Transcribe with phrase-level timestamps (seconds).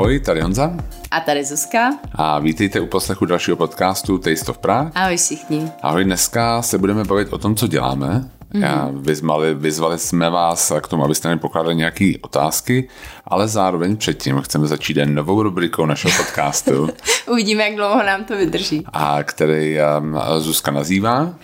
[0.00, 0.76] Ahoj, tady Honza.
[1.10, 1.90] A tady Zuzka.
[2.14, 4.92] A vítejte u poslechu dalšího podcastu Taste of Prague.
[4.94, 5.72] Ahoj všichni.
[5.82, 8.06] Ahoj, dneska se budeme bavit o tom, co děláme.
[8.54, 8.62] Mm-hmm.
[8.62, 12.88] Já vyzvali, vyzvali jsme vás k tomu, abyste mi pokládali nějaké otázky,
[13.24, 16.88] ale zároveň předtím chceme začít novou rubrikou našeho podcastu.
[17.30, 18.84] Uvidíme, jak dlouho nám to vydrží.
[18.92, 21.34] A který um, Zuzka nazývá?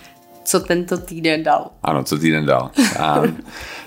[0.44, 1.70] Co tento týden dal.
[1.82, 2.70] Ano, co týden dal.
[2.98, 3.22] A,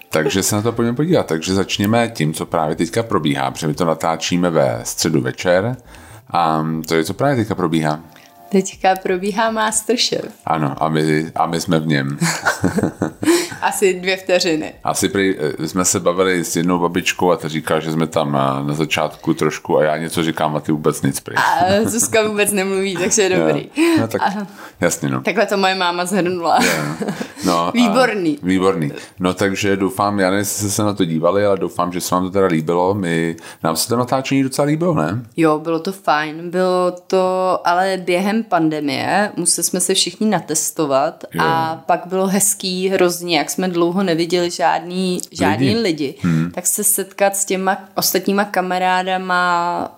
[0.09, 1.26] takže se na to pojďme podívat.
[1.26, 5.77] Takže začněme tím, co právě teďka probíhá, protože my to natáčíme ve středu večer.
[6.31, 8.00] A to je, co právě teďka probíhá.
[8.49, 10.26] Teďka probíhá Masterchef.
[10.45, 12.17] Ano, a my, a my jsme v něm.
[13.62, 14.73] Asi dvě vteřiny.
[14.84, 18.31] Asi prý, eh, jsme se bavili s jednou babičkou a ta říká, že jsme tam
[18.31, 21.35] na, na začátku trošku a já něco říkám a ty vůbec nic prý.
[21.35, 23.70] A Zuzka vůbec nemluví, takže je dobrý.
[23.99, 24.48] No, tak, a,
[24.81, 25.22] jasně no.
[25.22, 26.59] Takhle to moje máma zhrnula.
[27.45, 28.38] No, výborný.
[28.44, 28.91] A, výborný.
[29.20, 32.16] No takže doufám, já nevím, jestli jste se na to dívali, ale doufám, že se
[32.16, 32.94] vám to teda líbilo.
[32.94, 35.22] My, nám se to natáčení docela líbilo, ne?
[35.38, 36.50] Jo, bylo to fajn.
[36.50, 41.42] Bylo to, ale během pandemie museli jsme se všichni natestovat jo.
[41.44, 46.52] a pak bylo hezký hrozně, jak jsme dlouho neviděli žádný, žádný lidi, lidi hmm.
[46.52, 49.92] tak se setkat s těma ostatníma kamarádama,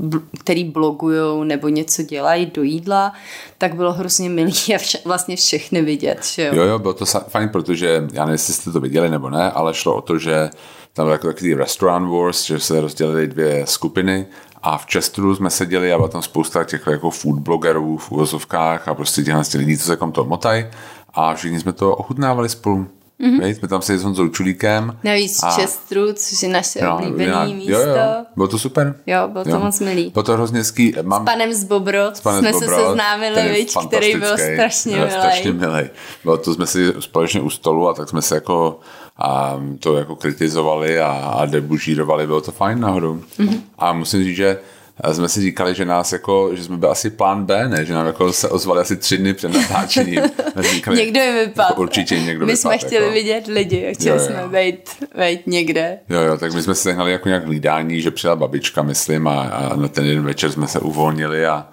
[0.00, 3.12] uh, který blogují nebo něco dělají do jídla,
[3.58, 6.26] tak bylo hrozně milý a vše, vlastně všechny vidět.
[6.26, 6.54] Že jo?
[6.54, 9.74] jo, jo, bylo to fajn, protože já nevím, jestli jste to viděli nebo ne, ale
[9.74, 10.50] šlo o to, že
[10.92, 14.26] tam byl jako takový restaurant wars, že se rozdělili dvě skupiny
[14.62, 18.88] a v Chesteru jsme seděli a byla tam spousta těch jako food blogerů v úvozovkách
[18.88, 20.66] a prostě těchhle lidí, co se kom to motají
[21.14, 22.86] a všichni jsme to ochutnávali spolu.
[23.20, 23.54] Mm-hmm.
[23.54, 24.98] Jsme tam se s Honzou Čulíkem.
[25.04, 25.50] Navíc a...
[25.50, 27.72] Chesteru, což je naše no, oblíbené já, místo.
[27.72, 28.94] Jo, jo, bylo to super.
[29.06, 29.58] Jo, bylo to jo.
[29.58, 30.10] moc milý.
[30.10, 30.94] Bylo to hrozně hezký.
[31.02, 31.22] Mám...
[31.22, 35.10] S panem z Bobro s panem jsme Zbobro, se seznámili, vič, který byl strašně milý.
[35.10, 35.90] Strašně milý.
[36.24, 38.80] Bylo to jsme si společně u stolu a tak jsme se jako
[39.18, 43.22] a to jako kritizovali a, a debužírovali, bylo to fajn nahoru.
[43.38, 43.60] Mm-hmm.
[43.78, 44.58] A musím říct, že
[45.00, 47.84] a jsme si říkali, že nás jako, že jsme byli asi plán B, ne?
[47.84, 50.22] Že nám jako se ozvali asi tři dny před natáčením.
[50.56, 51.68] Říkali, někdo je vypad.
[51.68, 53.14] Jako určitě někdo My vypad, jsme chtěli jako.
[53.14, 54.30] vidět lidi, chtěli jo, jo.
[54.30, 55.98] jsme vejít, vejít někde.
[56.08, 59.40] Jo, jo, tak my jsme si sehnali jako nějak hlídání, že přijela babička, myslím, a,
[59.42, 61.66] a na ten jeden večer jsme se uvolnili a,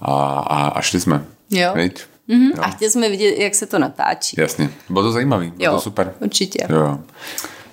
[0.00, 1.24] a, a, a šli jsme.
[1.50, 1.70] Jo.
[1.74, 2.02] Vejď?
[2.28, 2.50] Mm-hmm.
[2.56, 2.62] Jo.
[2.62, 4.36] A chtěli jsme vidět, jak se to natáčí.
[4.38, 4.70] Jasně.
[4.88, 6.14] Bylo to zajímavé, bylo jo, to super.
[6.20, 6.66] určitě.
[6.68, 6.98] Jo.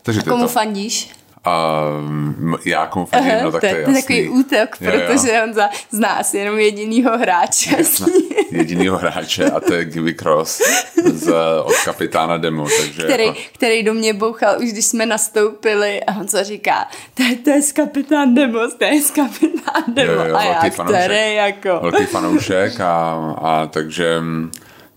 [0.01, 0.47] Takže a komu to.
[0.49, 1.09] fandíš?
[1.47, 4.01] Um, já konfidím, no tak to, to je jasný.
[4.01, 7.77] takový útok, protože on za, zná asi jenom jedinýho hráče.
[8.51, 10.61] jedinýho hráče a to je Gibby Cross
[11.05, 11.33] z,
[11.63, 12.67] od kapitána Demo.
[12.81, 13.39] Takže který, jako...
[13.53, 17.49] který do mě bouchal už když jsme nastoupili a on co říká, to je, to
[17.49, 20.11] je z kapitán Demo, to je z kapitán Demo.
[20.11, 21.79] Jo, jo, a já, fanoušek, který jako.
[21.81, 24.21] Velký fanoušek a, a takže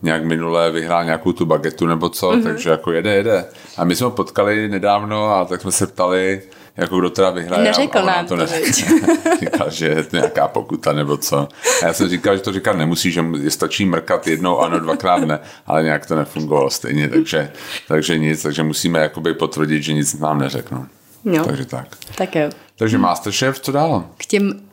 [0.01, 2.43] nějak minule vyhrál nějakou tu bagetu nebo co, mm-hmm.
[2.43, 3.45] takže jako jede, jede.
[3.77, 6.41] A my jsme ho potkali nedávno a tak jsme se ptali,
[6.77, 7.63] jako kdo teda vyhraje.
[7.63, 8.45] Neřekl nám to, to
[9.39, 11.47] Říkal, že je to nějaká pokuta nebo co.
[11.83, 15.17] A já jsem říkal, že to říkat nemusí, že je stačí mrkat jednou, ano, dvakrát
[15.17, 17.51] ne, ale nějak to nefungovalo stejně, takže,
[17.87, 20.85] takže nic, takže musíme jakoby potvrdit, že nic nám neřeknou.
[21.25, 21.45] Jo.
[21.45, 21.87] Takže tak.
[22.15, 22.49] Tak jo.
[22.77, 24.05] Takže Masterchef, co dál?
[24.17, 24.66] K těm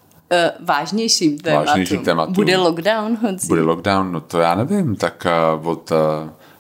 [0.60, 1.66] uh, vážnějším tématům.
[1.66, 2.34] Vážnějším tématům.
[2.34, 3.46] Bude lockdown, Honzi?
[3.46, 5.26] Bude lockdown, no to já nevím, tak
[5.60, 5.96] uh, od uh,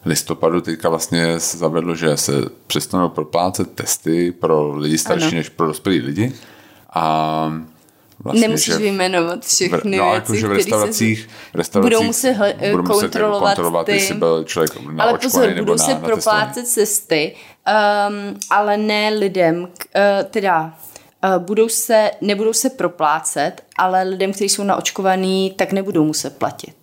[0.04, 2.32] listopadu teďka vlastně se zavedlo, že se
[2.66, 5.36] přestanou proplácet testy pro lidi starší ano.
[5.36, 6.32] než pro dospělí lidi.
[6.94, 7.52] A
[8.24, 12.70] Vlastně, Nemusíš že vyjmenovat všechny no, věci, jako, v restauracích, se restauracích budou muset, hl-
[12.70, 15.94] budou muset kontrolovat, kontrolovat ty, jestli byl člověk na Ale pozor, nebo budou na, se
[15.94, 17.34] proplácet cesty,
[18.08, 19.68] um, ale ne lidem, uh,
[20.30, 20.74] teda
[21.38, 26.74] budou se, nebudou se proplácet, ale lidem, kteří jsou naočkovaní, tak nebudou muset platit.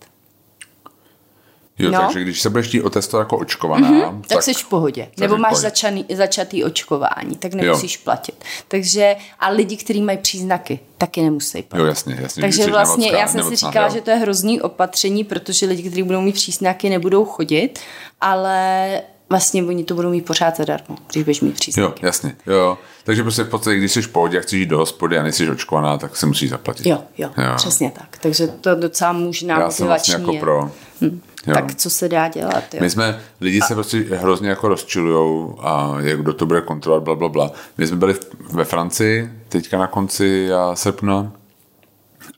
[1.80, 2.00] Jo, no.
[2.00, 5.08] takže když se budeš tí otestovat jako očkovaná, mm-hmm, tak, tak jsi v pohodě.
[5.20, 8.02] Nebo máš začaný, začatý očkování, tak nemusíš jo.
[8.04, 8.44] platit.
[8.68, 11.82] Takže a lidi, kteří mají příznaky, taky nemusí platit.
[11.82, 12.42] Jo, jasně, jasně.
[12.42, 13.94] Takže vlastně nemocná, já jsem si říkala, jo.
[13.94, 17.80] že to je hrozný opatření, protože lidi, kteří budou mít příznaky, nebudou chodit,
[18.22, 19.02] ale
[19.32, 22.00] vlastně oni to budou mít pořád zadarmo, když budeš mít příznaky.
[22.02, 22.78] Jo, jasně, jo.
[23.04, 25.50] Takže prostě v podstatě, když jsi v pohodě a chceš jít do hospody a nejsi
[25.50, 26.86] očkovaná, tak se musíš zaplatit.
[26.86, 28.18] Jo, jo, jo, přesně tak.
[28.22, 30.72] Takže to docela možná Já jsem vlastně jako pro.
[31.02, 31.22] Hm.
[31.48, 31.54] Jo.
[31.54, 32.74] Tak co se dá dělat?
[32.74, 32.80] Jo?
[32.82, 33.76] My jsme, lidi se a...
[33.76, 37.52] prostě hrozně jako rozčilujou a jak kdo to bude kontrolovat, bla, bla, bla.
[37.78, 38.16] My jsme byli
[38.52, 41.32] ve Francii teďka na konci srpna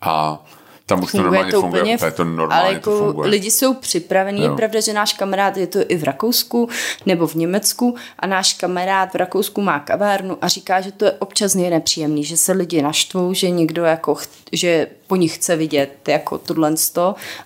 [0.02, 0.46] a
[0.86, 3.30] tam už funguje to normálně to funguje, úplně, to normálně ale jako to funguje.
[3.30, 4.52] lidi jsou připravení, jo.
[4.52, 6.70] je pravda, že náš kamarád je to i v Rakousku
[7.06, 11.12] nebo v Německu a náš kamarád v Rakousku má kavárnu a říká, že to je
[11.12, 14.16] občas nepříjemný, že se lidi naštvou, že někdo jako,
[14.54, 16.74] že po nich chce vidět jako tohle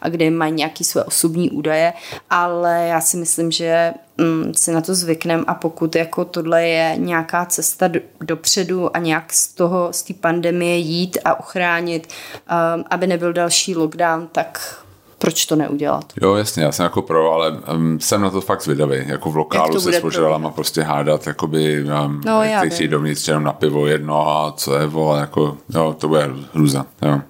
[0.01, 1.93] a kde mají nějaký své osobní údaje,
[2.29, 6.95] ale já si myslím, že mm, si na to zvykneme a pokud jako tohle je
[6.97, 12.85] nějaká cesta do, dopředu a nějak z toho, z té pandemie jít a ochránit, um,
[12.89, 14.83] aby nebyl další lockdown, tak
[15.17, 16.13] proč to neudělat?
[16.21, 18.97] Jo, jasně, já jsem jako pro, ale um, jsem na to fakt zvědavý.
[19.05, 23.43] Jako v lokálu se s požadalama prostě hádat, jakoby, um, no, já chtějí dovnitř jenom
[23.43, 27.21] na pivo jedno a co je, vole, jako, jo, to bude hruza, jo.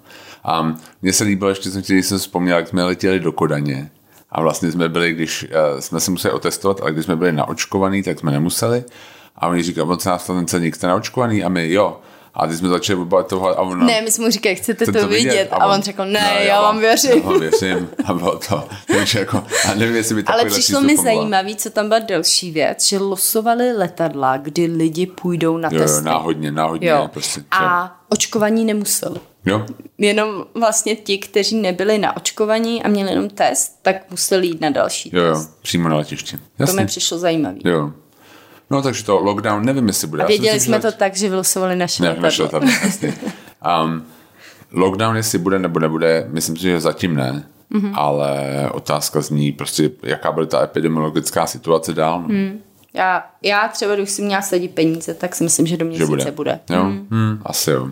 [0.43, 3.91] A mně se líbilo, ještě jsem chtěl, jsem vzpomněl, jak jsme letěli do Kodaně
[4.31, 8.03] a vlastně jsme byli, když uh, jsme si museli otestovat, ale když jsme byli naočkovaný,
[8.03, 8.83] tak jsme nemuseli.
[9.35, 11.43] A oni říkají, on se nás ten ceník, jste naočkovaný?
[11.43, 11.99] A my, jo.
[12.39, 13.85] A ty jsme začali bavit toho a ona...
[13.85, 15.29] Ne, my jsme mu říkali, chcete to, to vidět?
[15.29, 15.47] vidět?
[15.51, 17.11] A, on, a on řekl, ne, ne já, vám věřím.
[17.11, 17.89] Já vám věřím.
[18.05, 18.67] A bylo to.
[18.87, 22.87] Takže jako, a nevím, jestli by Ale přišlo mi zajímavé, co tam byla další věc,
[22.87, 25.97] že losovali letadla, kdy lidi půjdou na jo, testy.
[25.97, 26.89] Jo, náhodně, náhodně.
[26.89, 27.09] Jo.
[27.13, 29.19] Prostě, a očkovaní nemuseli.
[29.45, 29.65] Jo.
[29.97, 34.69] Jenom vlastně ti, kteří nebyli na očkovaní a měli jenom test, tak museli jít na
[34.69, 35.49] další jo, test.
[35.49, 36.39] Jo, přímo na letišti.
[36.59, 36.75] Jasně.
[36.75, 37.57] To mi přišlo zajímavé.
[37.65, 37.91] Jo.
[38.69, 40.23] No takže to lockdown, nevím, jestli bude.
[40.23, 42.69] A věděli myslím, jsme to tak, že vylosovali naše ne, naše letadlo.
[43.83, 44.05] um,
[44.71, 47.43] lockdown, jestli bude nebo nebude, myslím si, že zatím ne.
[47.71, 47.91] Mm-hmm.
[47.93, 48.39] Ale
[48.71, 52.21] otázka zní prostě, jaká bude ta epidemiologická situace dál.
[52.21, 52.27] No.
[52.27, 52.59] Mm.
[52.93, 56.07] Já, já třeba, když si měla sledit peníze, tak si myslím, že do měsíce že
[56.07, 56.31] bude.
[56.31, 56.59] bude.
[56.69, 56.83] Jo?
[56.83, 57.07] Mm.
[57.11, 57.87] Hmm, asi jo.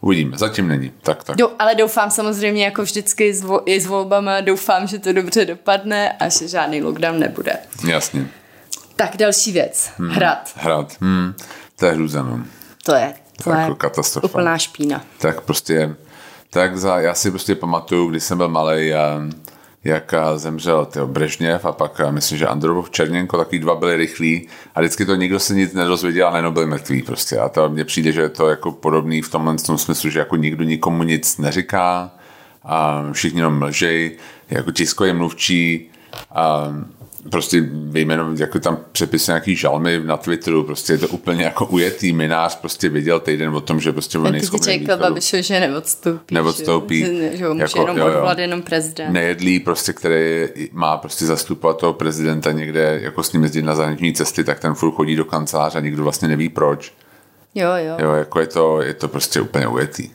[0.00, 0.92] Uvidíme, zatím není.
[1.02, 1.36] Tak, tak.
[1.36, 5.44] Do, ale doufám samozřejmě, jako vždycky s, vo, i s volbama, doufám, že to dobře
[5.44, 7.56] dopadne a že žádný lockdown nebude.
[7.88, 8.26] Jasně.
[8.98, 9.90] Tak další věc.
[9.98, 10.10] Hmm.
[10.10, 10.52] Hrad.
[10.56, 10.96] Hrad.
[11.00, 11.34] Hmm.
[11.76, 12.40] To je hruzeno.
[12.84, 13.14] To je.
[13.44, 14.28] To, je jako katastrofa.
[14.28, 15.04] Úplná špína.
[15.18, 15.96] Tak prostě,
[16.50, 19.20] tak za, já si prostě pamatuju, když jsem byl malý, a
[19.84, 24.80] jak zemřel tyjo, Brežněv a pak myslím, že Andropov Černěnko, taky dva byli rychlí a
[24.80, 27.38] vždycky to nikdo se nic nedozvěděl a najednou byli mrtví prostě.
[27.38, 30.36] A to mně přijde, že je to jako podobný v tomhle tom smyslu, že jako
[30.36, 32.10] nikdo nikomu nic neříká
[32.64, 34.16] a všichni jenom mlžej,
[34.50, 35.90] jako tiskový mluvčí
[36.30, 36.72] a
[37.30, 42.12] prostě vyjmenuji, jako tam přepis nějaký žalmy na Twitteru, prostě je to úplně jako ujetý
[42.12, 46.34] minář, prostě viděl týden o tom, že prostě on nejsou řekl Babišo, že neodstoupí.
[46.34, 47.00] Neodstoupí.
[47.00, 48.34] Že, že ho může jako, jenom jo, jo.
[48.36, 49.12] jenom prezident.
[49.12, 54.12] Nejedlý prostě, který má prostě zastupovat toho prezidenta někde, jako s ním jezdit na zahraniční
[54.12, 56.92] cesty, tak ten furt chodí do kanceláře a nikdo vlastně neví proč.
[57.54, 57.96] Jo, jo.
[57.98, 60.10] Jo, jako je to, je to prostě úplně ujetý.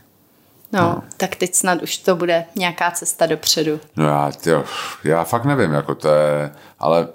[0.73, 3.79] No, no, tak teď snad už to bude nějaká cesta dopředu.
[3.95, 4.63] No já, tyjo,
[5.03, 7.07] já fakt nevím, jako to je, ale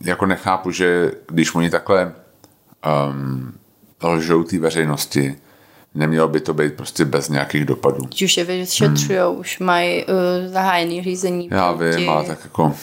[0.00, 2.12] jako nechápu, že když oni takhle
[3.10, 3.54] um,
[4.02, 5.36] lžou té veřejnosti,
[5.94, 8.08] nemělo by to být prostě bez nějakých dopadů.
[8.24, 9.38] Už je vyšetřují, hmm.
[9.38, 11.48] už mají uh, zahájený řízení.
[11.50, 12.74] Já vím, ale tak jako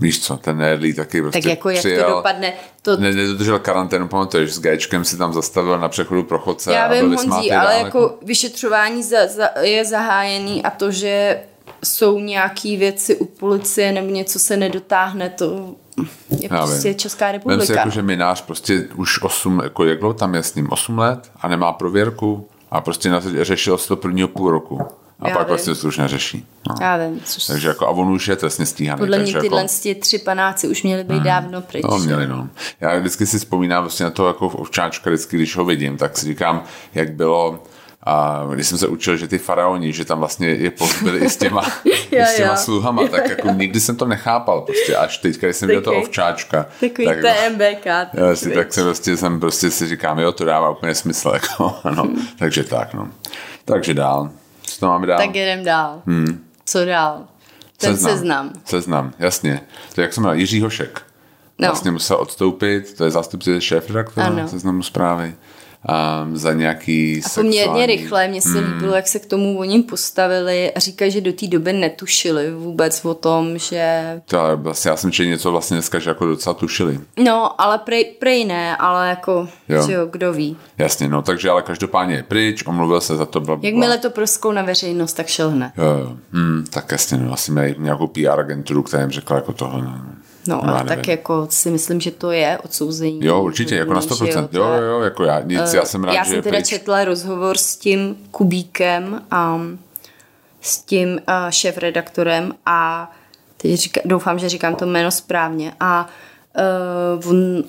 [0.00, 2.52] víš co, ten nejedlý taky prostě Tak jako jak přijel, to dopadne.
[2.82, 2.96] To...
[2.96, 6.72] Ne, nedodržel karanténu, pamatuješ, s Gčkem si tam zastavil na přechodu pro chodce.
[6.72, 11.40] Já vím, Honzí, ale jako, jako vyšetřování za, za, je zahájený a to, že
[11.84, 15.74] jsou nějaký věci u policie nebo něco se nedotáhne, to
[16.30, 16.98] je Já prostě vím.
[16.98, 17.58] Česká republika.
[17.58, 20.68] Vem si jako, že minář prostě už 8, jako jak dlouho tam je s ním,
[20.70, 23.10] 8 let a nemá prověrku a prostě
[23.40, 24.80] řešil se to prvního půl roku.
[25.20, 25.48] A Já pak vím.
[25.48, 26.46] vlastně to už neřeší.
[26.68, 26.74] No.
[26.80, 27.20] Já vím.
[27.24, 27.46] Což...
[27.46, 28.98] Takže jako, a on už je trestně stíhaný.
[28.98, 30.00] Podle mě jako- tyhle jako...
[30.00, 31.24] tři panáci už měli být hmm.
[31.24, 31.84] dávno pryč.
[31.90, 32.48] No, měli, no.
[32.80, 36.18] Já vždycky si vzpomínám vlastně na to jako v ovčáčka, vždycky, když ho vidím, tak
[36.18, 36.64] si říkám,
[36.94, 37.62] jak bylo
[38.02, 41.36] a když jsem se učil, že ty faraoni, že tam vlastně je pozbyli i s
[41.36, 41.62] těma,
[42.10, 45.68] i s těma sluhama, tak jako nikdy jsem to nechápal prostě, až teď, když jsem
[45.68, 46.66] viděl to ovčáčka.
[46.80, 47.86] Takový tak, TMBK.
[48.14, 51.76] Já si, tak jsem prostě, jsem prostě si říkám, jo, to dává úplně smysl, jako,
[51.84, 52.02] ano.
[52.10, 52.26] Hmm.
[52.38, 53.08] takže tak, no.
[53.64, 54.30] Takže dál.
[54.80, 55.18] Co to máme dál?
[55.18, 56.02] Tak jdem dál.
[56.06, 56.44] Hmm.
[56.64, 57.26] Co dál?
[57.76, 58.12] Ten seznam.
[58.12, 58.52] seznam.
[58.64, 59.60] Seznam, jasně.
[59.94, 61.02] To je, jak jsem měl, Jiří Hošek.
[61.58, 61.68] No.
[61.68, 65.34] Vlastně musel odstoupit, to je zástupce šéf redaktora seznamu zprávy
[65.88, 68.72] um, za nějaký A poměrně rychle, mně se hmm.
[68.72, 73.04] líbilo, jak se k tomu oni postavili a říkají, že do té doby netušili vůbec
[73.04, 74.02] o tom, že...
[74.24, 77.00] To vlastně, já jsem četl něco vlastně dneska, že jako docela tušili.
[77.24, 79.86] No, ale prej, prej ne, ale jako, jo.
[79.88, 80.56] jo, kdo ví.
[80.78, 83.40] Jasně, no, takže ale každopádně je pryč, omluvil se za to.
[83.40, 83.68] Bla, bla.
[83.68, 85.72] Jakmile to proskou na veřejnost, tak šel hned.
[85.76, 86.16] Jo, jo.
[86.32, 89.82] Hmm, tak jasně, no, asi mají nějakou PR agenturu, která jim řekla jako tohle.
[89.82, 90.00] No.
[90.46, 93.20] No, no ale tak jako si myslím, že to je odsouzení.
[93.22, 94.48] Jo, určitě, jako na 100%.
[94.52, 96.68] Jo, jo, jo, jako já, nic, uh, já jsem rád, Já jsem teda pryč.
[96.68, 99.60] četla rozhovor s tím Kubíkem a
[100.60, 103.10] s tím uh, šéf-redaktorem a
[103.56, 106.08] teď říká, doufám, že říkám to jméno správně a
[107.22, 107.64] uh, on,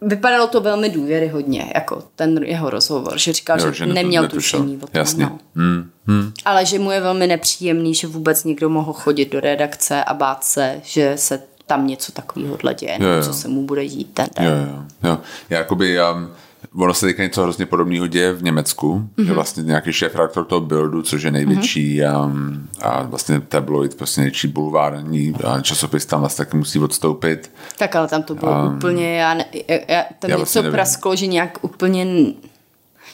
[0.00, 4.60] vypadalo to velmi důvěryhodně, jako ten jeho rozhovor, že říkal, jo, že, že neměl netušil.
[4.60, 4.88] tušení o tom.
[4.92, 5.24] Jasně.
[5.24, 5.38] No.
[5.54, 6.32] Hmm, hmm.
[6.44, 10.44] Ale že mu je velmi nepříjemný, že vůbec někdo mohl chodit do redakce a bát
[10.44, 13.22] se, že se tam něco takového děje, jo, jo.
[13.22, 14.46] co se mu bude dít ten den.
[14.46, 15.18] Jo, jo, jo.
[15.50, 16.28] Já jakoby, já,
[16.74, 19.26] ono se teďka něco hrozně podobného děje v Německu, mm-hmm.
[19.26, 22.60] že vlastně nějaký šéf redaktor toho Bildu, což je největší mm-hmm.
[22.82, 27.50] a, a vlastně tabloid, prostě největší bulvární a časopis tam vlastně taky musí odstoupit.
[27.78, 29.44] Tak ale tam to bylo um, úplně, já, ne,
[29.88, 32.06] já tam já vlastně něco prasklo, že nějak úplně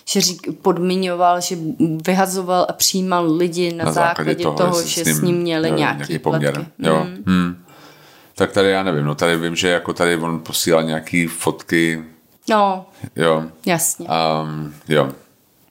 [0.04, 1.56] že řík, podmiňoval, že
[2.06, 5.36] vyhazoval a přijímal lidi na, na základě, základě toho, toho že s ním, s ním
[5.36, 6.66] měli jo, nějaký, nějaký poměr.
[6.78, 7.04] Jo.
[7.04, 7.22] Mm.
[7.26, 7.56] Hmm.
[8.42, 12.04] Tak tady já nevím, no tady vím, že jako tady on posílal nějaký fotky.
[12.50, 13.44] No, jo.
[13.66, 14.06] jasně.
[14.42, 15.12] Um, jo.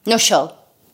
[0.08, 0.50] No šel.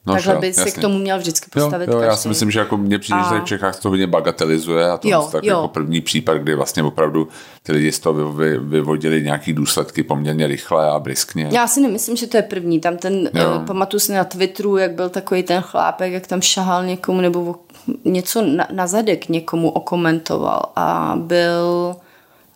[0.08, 1.90] No, Takhle šel, by se k tomu měl vždycky postavit.
[1.90, 3.34] Jo, jo, já si myslím, že jako mě přijde, a...
[3.34, 5.56] že v Čechách to hodně bagatelizuje a to je tak jo.
[5.56, 7.28] jako první případ, kdy vlastně opravdu
[7.64, 11.50] ty lidi z toho vy, vyvodili nějaký důsledky poměrně rychle a briskně.
[11.52, 12.80] Já si nemyslím, že to je první.
[12.80, 16.86] Tam ten, uh, pamatuju si na Twitteru, jak byl takový ten chlápek, jak tam šahal
[16.86, 17.56] někomu nebo
[18.06, 21.96] něco na, na zadek někomu okomentoval a byl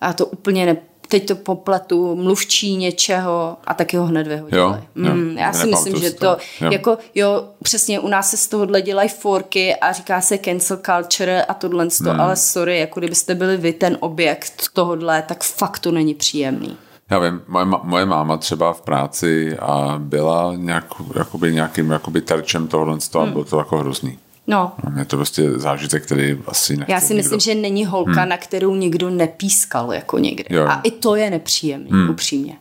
[0.01, 0.77] a to úplně ne,
[1.11, 4.61] teď to popletu, mluvčí něčeho a taky ho hned vyhodili.
[4.61, 6.71] Jo, jo, mm, já si myslím, že to, jo.
[6.71, 11.43] jako jo, přesně u nás se z tohohle dělají forky a říká se cancel culture
[11.43, 12.21] a tohle, hmm.
[12.21, 16.77] ale sorry, jako kdybyste byli vy ten objekt tohohle, tak fakt to není příjemný.
[17.09, 22.67] Já vím, moje, moje máma třeba v práci a byla nějak, jakoby nějakým jakoby terčem
[22.67, 23.23] tohohle hmm.
[23.23, 24.19] a bylo to jako hrozný.
[24.47, 24.71] No.
[24.99, 28.29] Je to prostě zážitek, který asi nechce Já si myslím, že není holka, hmm.
[28.29, 30.57] na kterou nikdo nepískal jako někde.
[30.57, 30.67] Jo.
[30.67, 32.09] A i to je nepříjemný, hmm.
[32.09, 32.57] upřímně.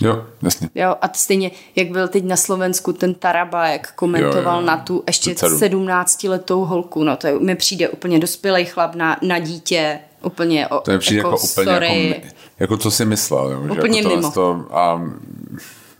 [0.00, 0.70] Jo, jasně.
[0.74, 4.66] Jo, a stejně, jak byl teď na Slovensku ten Taraba, jak komentoval jo, jo.
[4.66, 9.38] na tu ještě 17-letou holku, no to je, mi přijde úplně dospělý chlap na, na
[9.38, 12.08] dítě, úplně o, To je přijde jako, jako úplně sorry.
[12.08, 12.26] jako,
[12.58, 13.50] jako, co si myslel.
[13.50, 14.30] Jo, úplně že jako mimo.
[14.30, 15.02] To, a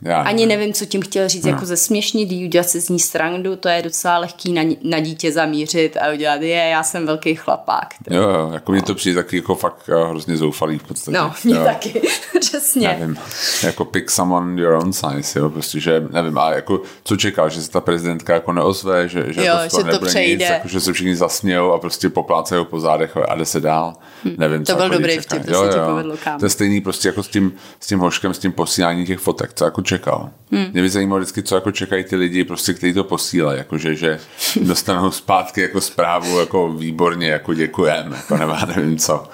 [0.05, 1.51] já Ani nevím, co tím chtěl říct, no.
[1.51, 5.31] jako ze směšný, udělat si z ní strandu, to je docela lehký na, na dítě
[5.31, 7.93] zamířit a udělat, je, já jsem velký chlapák.
[8.09, 11.17] Jo, jo, jako mi to přijde taky jako fakt eh, hrozně zoufalý v podstatě.
[11.17, 11.63] No, mě jo.
[11.63, 12.01] taky,
[12.39, 12.87] přesně.
[12.87, 13.17] Nevím,
[13.63, 17.61] jako pick someone your own size, jo, prostě, že nevím, a jako co čekal, že
[17.61, 20.45] se ta prezidentka jako neozve, že, že, jo, to, že to přejde.
[20.45, 23.93] Nic, jako, že se všichni zasmějou a prostě poplácají po zádech a jde se dál.
[24.25, 24.35] Hm.
[24.37, 26.39] Nevím, to co byl jako dobrý vtip, to jo, se ti povedlo kam.
[26.39, 29.53] To je stejný prostě jako s tím, s tím hoškem, s tím posíláním těch fotek,
[29.53, 30.29] co jako čekal.
[30.51, 30.65] Hmm.
[30.73, 34.19] Mě by zajímalo vždycky, co jako čekají ty lidi, prostě, kteří to posílají, jakože, že
[34.61, 39.29] dostanou zpátky jako zprávu, jako výborně, jako děkujeme, jako nebo nevím co.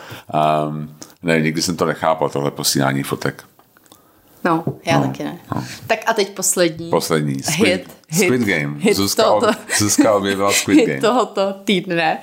[0.68, 3.44] Um, ne, nikdy jsem to nechápal, tohle posílání fotek.
[4.46, 5.40] No, já no, taky ne.
[5.56, 5.64] No.
[5.88, 6.90] Tak a teď poslední.
[6.90, 7.44] Poslední.
[7.44, 7.68] Squid,
[8.10, 8.80] hit, Squid hit, Game.
[8.80, 11.02] Hit Zuzka, tohoto, Zuzka objevila Squid hit Game.
[11.02, 12.18] tohoto týdne.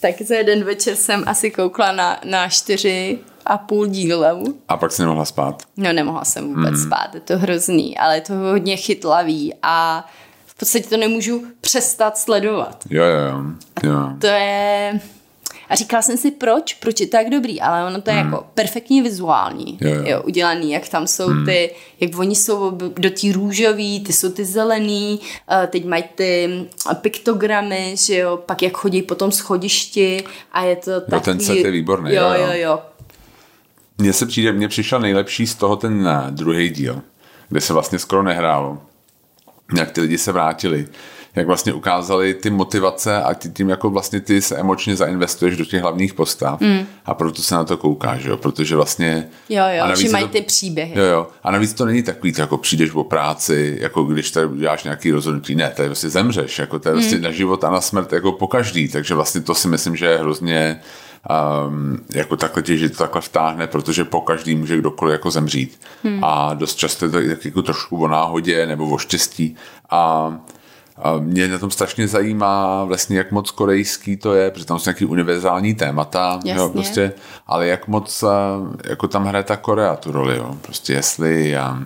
[0.00, 4.58] Tak za jeden večer jsem asi koukla na, na čtyři a půl dílů.
[4.68, 5.62] A pak si nemohla spát?
[5.76, 6.86] No nemohla jsem vůbec mm.
[6.86, 10.06] spát, je to hrozný, ale je to hodně chytlavý a
[10.46, 12.84] v podstatě to nemůžu přestat sledovat.
[12.90, 13.42] Jo, jo,
[13.82, 14.10] jo.
[14.20, 15.00] To je...
[15.68, 16.74] A říkala jsem si, proč?
[16.74, 17.60] Proč je tak dobrý?
[17.60, 18.24] Ale ono to je mm.
[18.24, 19.78] jako perfektně vizuální.
[19.80, 20.02] Jo, jo.
[20.06, 21.44] Jo, udělaný, jak tam jsou mm.
[21.44, 25.20] ty, jak oni jsou do tí růžový, ty jsou ty zelený,
[25.66, 26.48] teď mají ty
[26.94, 31.14] piktogramy, že jo, pak jak chodí po tom schodišti a je to takový...
[31.14, 32.14] Jo, ten set je výborný.
[32.14, 32.52] Jo, jo, jo.
[32.54, 32.80] jo
[33.98, 37.02] mně se přijde, mně přišel nejlepší z toho ten eh, druhý díl,
[37.48, 38.78] kde se vlastně skoro nehrálo.
[39.76, 40.88] Jak ty lidi se vrátili,
[41.36, 45.64] jak vlastně ukázali ty motivace a ty tím jako vlastně ty se emočně zainvestuješ do
[45.64, 46.86] těch hlavních postav mm.
[47.04, 49.28] a proto se na to koukáš, jo, protože vlastně...
[49.48, 50.98] Jo, jo, a že mají to, ty příběhy.
[50.98, 54.84] Jo, jo, a navíc to není takový, jako přijdeš o práci, jako když tady děláš
[54.84, 57.24] nějaký rozhodnutí, ne, tady vlastně zemřeš, jako to je vlastně mm.
[57.24, 60.18] na život a na smrt jako po každý, takže vlastně to si myslím, že je
[60.18, 60.80] hrozně
[61.68, 65.80] um, jako takhle tě, že to takhle vtáhne, protože po každý může kdokoliv jako zemřít.
[66.04, 66.24] Hmm.
[66.24, 69.56] A dost často je to tak jako trošku o náhodě nebo o štěstí.
[69.90, 70.32] A
[71.02, 74.90] a mě na tom strašně zajímá vlastně, jak moc korejský to je, protože tam jsou
[74.90, 77.12] nějaký univerzální témata, jo, prostě,
[77.46, 78.24] ale jak moc
[78.84, 81.78] jako tam hraje ta Korea tu roli, jo, prostě jestli a,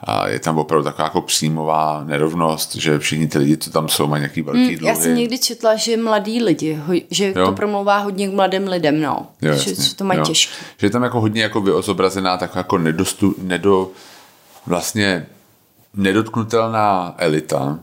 [0.00, 4.06] a je tam opravdu taková jako příjmová nerovnost, že všichni ty lidi, co tam jsou,
[4.06, 4.86] mají nějaký velký hmm, dluhy.
[4.86, 7.46] Já jsem někdy četla, že mladí lidi, že jo?
[7.46, 9.26] to promlouvá hodně k mladým lidem, no.
[9.42, 10.52] Jo, že, že to mají těžké.
[10.78, 13.90] Že je tam jako hodně jako vyozobrazená taková jako nedostu, nedo,
[14.66, 15.26] vlastně
[15.94, 17.78] nedotknutelná elita,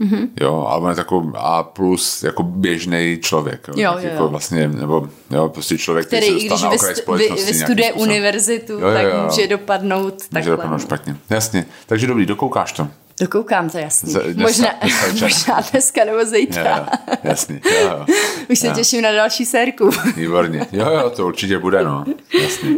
[0.00, 0.28] Mm-hmm.
[0.40, 3.68] Jo, ale on je takový A plus jako běžný člověk.
[3.68, 4.08] Jo, jo, jo.
[4.10, 6.82] Jako vlastně, nebo jo, prostě člověk, který, který když
[7.16, 8.94] vy, vystuduje univerzitu, jo, jo, jo.
[8.94, 10.50] tak může dopadnout může takhle.
[10.50, 11.16] dopadnout špatně.
[11.30, 11.66] Jasně.
[11.86, 12.88] Takže dobrý, dokoukáš to.
[13.20, 14.12] Dokoukám to, jasně.
[14.12, 14.68] dneska, možná,
[15.20, 16.76] možná dneska nebo zítra.
[16.78, 17.60] Jo, jasně.
[17.64, 18.06] Jo, jo.
[18.50, 18.74] Už se jo.
[18.74, 19.90] těším na další sérku.
[20.16, 20.66] Výborně.
[20.72, 22.04] Jo, jo, to určitě bude, no.
[22.42, 22.70] Jasně.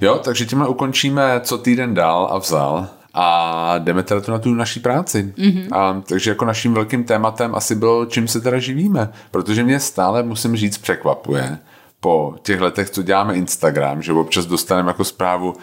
[0.00, 4.54] Jo, takže tímhle ukončíme, co týden dál a vzal a jdeme teda tu na tu
[4.54, 5.32] naší práci.
[5.36, 5.68] Mm-hmm.
[5.72, 10.22] A, takže jako naším velkým tématem asi bylo, čím se teda živíme, protože mě stále,
[10.22, 11.58] musím říct, překvapuje
[12.00, 15.54] po těch letech, co děláme Instagram, že občas dostaneme jako zprávu,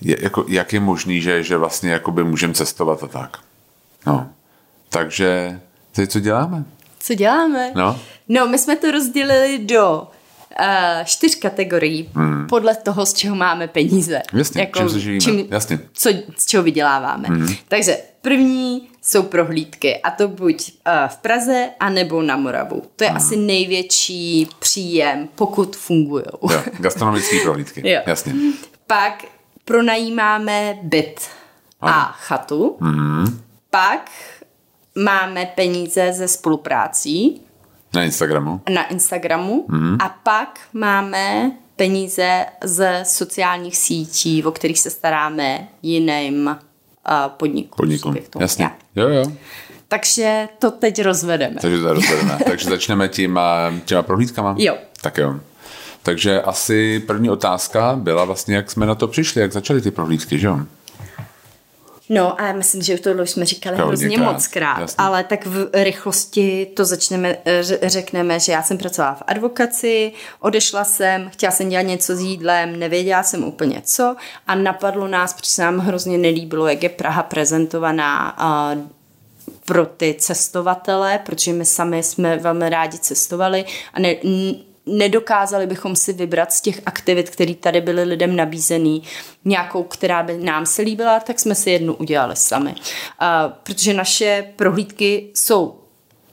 [0.00, 3.38] je, jako, jak je možný, že, že vlastně jakoby můžeme cestovat a tak.
[4.06, 4.28] No.
[4.88, 5.60] Takže
[5.92, 6.64] teď co děláme?
[6.98, 7.72] Co děláme?
[7.74, 7.98] No.
[8.28, 10.06] No, my jsme to rozdělili do
[10.60, 12.46] uh, čtyř kategorií hmm.
[12.46, 14.22] podle toho, z čeho máme peníze.
[14.32, 15.20] Jasně, jako, čím se živíme.
[15.20, 15.78] Čím, Jasně.
[15.92, 17.28] Co, z čeho vyděláváme.
[17.28, 17.54] Hmm.
[17.68, 22.82] Takže první jsou prohlídky a to buď uh, v Praze, anebo na Moravu.
[22.96, 23.16] To je hmm.
[23.16, 26.24] asi největší příjem, pokud fungují.
[26.78, 28.00] gastronomické prohlídky, jo.
[28.06, 28.34] jasně.
[28.86, 29.24] Pak
[29.64, 31.20] pronajímáme byt
[31.80, 31.92] ano.
[31.92, 32.76] a chatu.
[32.80, 33.42] Hmm.
[33.70, 34.10] Pak
[35.04, 37.42] máme peníze ze spoluprácí.
[37.94, 38.60] Na Instagramu.
[38.70, 39.64] Na Instagramu.
[39.68, 39.96] Mm.
[40.00, 46.54] A pak máme peníze ze sociálních sítí, o kterých se staráme jiným uh,
[47.28, 47.76] podnikům.
[47.76, 48.70] Podnikům, jasně.
[48.96, 49.24] Jo, jo.
[49.88, 51.56] Takže to teď rozvedeme.
[51.60, 52.38] Takže to rozvedeme.
[52.46, 53.40] Takže začneme tím,
[53.84, 54.54] těma prohlídkama?
[54.58, 54.76] Jo.
[55.00, 55.40] Tak jo.
[56.02, 60.38] Takže asi první otázka byla vlastně, jak jsme na to přišli, jak začaly ty prohlídky,
[60.38, 60.60] že jo?
[62.08, 64.96] No a já myslím, že to už jsme říkali to hrozně moc krát, jasný.
[64.98, 67.36] ale tak v rychlosti to začneme,
[67.82, 72.78] řekneme, že já jsem pracovala v advokaci, odešla jsem, chtěla jsem dělat něco s jídlem,
[72.78, 77.22] nevěděla jsem úplně co a napadlo nás, protože se nám hrozně nelíbilo, jak je Praha
[77.22, 78.36] prezentovaná
[78.74, 78.82] uh,
[79.64, 84.14] pro ty cestovatele, protože my sami jsme velmi rádi cestovali a ne,
[84.88, 89.02] nedokázali bychom si vybrat z těch aktivit, které tady byly lidem nabízený,
[89.44, 92.70] nějakou, která by nám se líbila, tak jsme si jednu udělali sami.
[92.70, 95.87] Uh, protože naše prohlídky jsou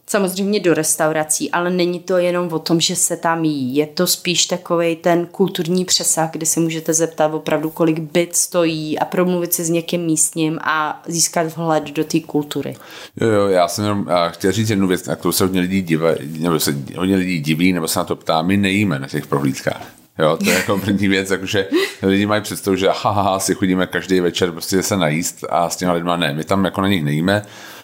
[0.08, 3.76] samozřejmě do restaurací, ale není to jenom o tom, že se tam jí.
[3.76, 9.00] Je to spíš takový ten kulturní přesah, kdy se můžete zeptat opravdu, kolik byt stojí
[9.00, 12.76] a promluvit si s někým místním a získat vhled do té kultury.
[13.22, 16.06] Jo, jo, já jsem jenom chtěl říct jednu věc, na kterou se hodně lidí diví,
[16.40, 19.82] nebo se hodně lidí diví, nebo se na to ptá, my nejíme na těch prohlídkách.
[20.20, 21.68] Jo, to je jako první věc, jakože
[22.02, 25.70] lidi mají představu, že ha, ha, ha, si chodíme každý večer prostě se najíst a
[25.70, 27.42] s těma lidma ne, my tam jako na nich nejíme,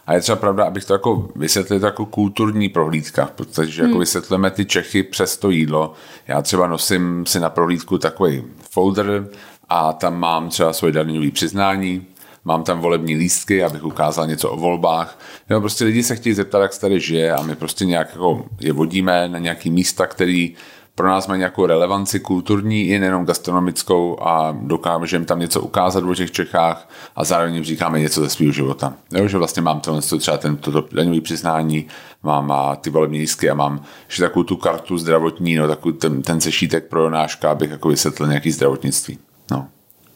[0.07, 3.99] a je třeba pravda, abych to jako vysvětlil, to jako kulturní prohlídka, protože jako hmm.
[3.99, 5.93] vysvětlíme ty Čechy přes to jídlo.
[6.27, 9.27] Já třeba nosím si na prohlídku takový folder
[9.69, 12.05] a tam mám třeba svoje daňové přiznání,
[12.45, 15.19] mám tam volební lístky, abych ukázal něco o volbách.
[15.49, 18.45] Jo, prostě lidi se chtějí zeptat, jak se tady žije a my prostě nějak jako
[18.59, 20.55] je vodíme na nějaký místa, který
[20.95, 26.15] pro nás mají nějakou relevanci kulturní i nejenom gastronomickou a dokážeme tam něco ukázat o
[26.15, 28.93] těch Čechách a zároveň jim říkáme něco ze svého života.
[29.11, 31.87] Jo, že vlastně mám tohle, třeba ten, toto daňové přiznání,
[32.23, 36.21] mám a ty volební lístky a mám ještě takovou tu kartu zdravotní, no, takový ten,
[36.21, 39.19] ten sešítek pro Jonáška, abych jako vysvětlil nějaký zdravotnictví.
[39.51, 39.67] No,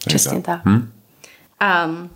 [0.08, 0.44] Přesně tak.
[0.44, 0.66] tak.
[0.66, 0.92] Hm?
[1.86, 2.10] Um,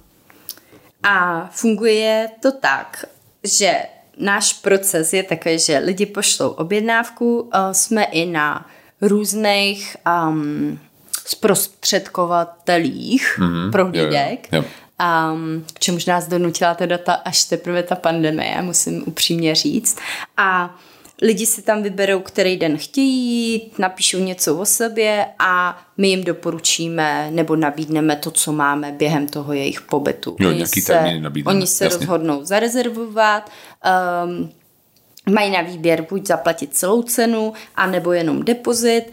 [1.03, 3.05] a funguje to tak,
[3.43, 3.79] že
[4.19, 8.65] náš proces je takový, že lidi pošlou objednávku, eh, jsme i na
[9.01, 9.97] různých
[10.29, 10.79] um,
[11.25, 14.47] zprostředkovatelích mm-hmm, prohlídek.
[14.51, 14.65] Jo, jo, jo.
[15.33, 19.99] Um, k čemuž nás donutila teda ta, až teprve ta pandemie, musím upřímně říct.
[20.37, 20.75] A
[21.21, 26.23] lidi si tam vyberou, který den chtějí jít, napíšou něco o sobě a my jim
[26.23, 30.35] doporučíme nebo nabídneme to, co máme během toho jejich pobytu.
[30.39, 30.99] Jo, oni se,
[31.45, 31.99] Oni se Jasně.
[31.99, 33.51] rozhodnou zarezervovat,
[34.25, 34.51] um,
[35.33, 39.11] mají na výběr buď zaplatit celou cenu, anebo jenom depozit.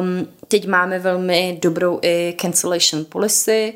[0.00, 3.74] Um, teď máme velmi dobrou i cancellation policy,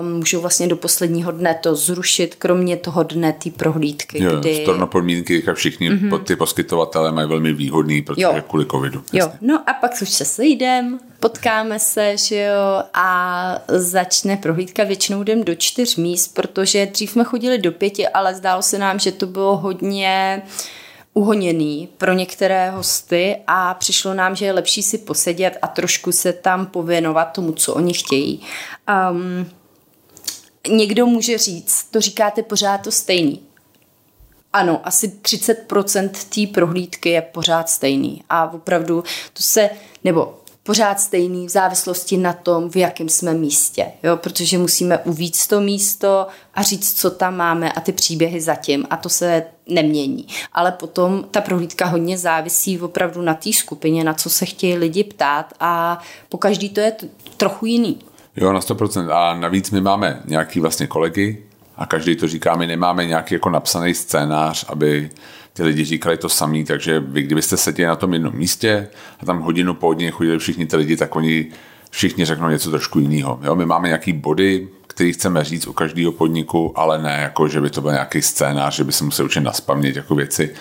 [0.00, 4.22] um, můžou vlastně do posledního dne to zrušit, kromě toho dne té prohlídky.
[4.22, 4.66] Jo, kdy...
[4.86, 6.24] podmínky, jak všichni mm-hmm.
[6.24, 8.42] ty poskytovatele mají velmi výhodný, protože jo.
[8.48, 9.02] kvůli covidu.
[9.12, 15.22] Jo, no a pak už se sejdem, potkáme se, že jo, a začne prohlídka, většinou
[15.22, 19.12] jdem do čtyř míst, protože dřív jsme chodili do pěti, ale zdálo se nám, že
[19.12, 20.42] to bylo hodně
[21.14, 26.32] uhoněný pro některé hosty a přišlo nám, že je lepší si posedět a trošku se
[26.32, 28.40] tam pověnovat tomu, co oni chtějí.
[29.10, 29.50] Um,
[30.68, 33.42] někdo může říct, to říkáte pořád to stejný.
[34.52, 39.70] Ano, asi 30% té prohlídky je pořád stejný a opravdu to se,
[40.04, 44.16] nebo pořád stejný v závislosti na tom, v jakém jsme místě, jo?
[44.16, 48.96] protože musíme uvíct to místo a říct, co tam máme a ty příběhy zatím a
[48.96, 50.26] to se nemění.
[50.52, 55.04] Ale potom ta prohlídka hodně závisí opravdu na té skupině, na co se chtějí lidi
[55.04, 57.98] ptát a po každý to je t- trochu jiný.
[58.36, 59.12] Jo, na 100%.
[59.12, 61.44] A navíc my máme nějaký vlastně kolegy
[61.76, 65.10] a každý to říká, my nemáme nějaký jako napsaný scénář, aby
[65.52, 68.88] ty lidi říkali to samý, takže vy kdybyste seděli na tom jednom místě
[69.20, 71.46] a tam hodinu po hodině chodili všichni ty lidi, tak oni
[71.90, 73.40] všichni řeknou něco trošku jiného.
[73.42, 73.54] Jo?
[73.54, 77.70] My máme nějaký body, který chceme říct u každého podniku, ale ne jako, že by
[77.70, 80.54] to byl nějaký scénář, že by se musel učit naspamět jako věci.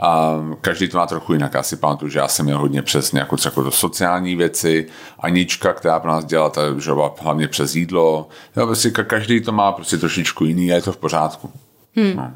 [0.00, 1.54] A každý to má trochu jinak.
[1.54, 4.86] Já si pamatuju, že já jsem měl hodně přes nějakou třeba to sociální věci.
[5.18, 8.28] Anička, která pro nás dělala, ta žoba hlavně přes jídlo.
[8.56, 11.50] Jo, prostě každý to má prostě trošičku jiný a je to v pořádku.
[11.96, 12.16] Hmm.
[12.16, 12.32] No.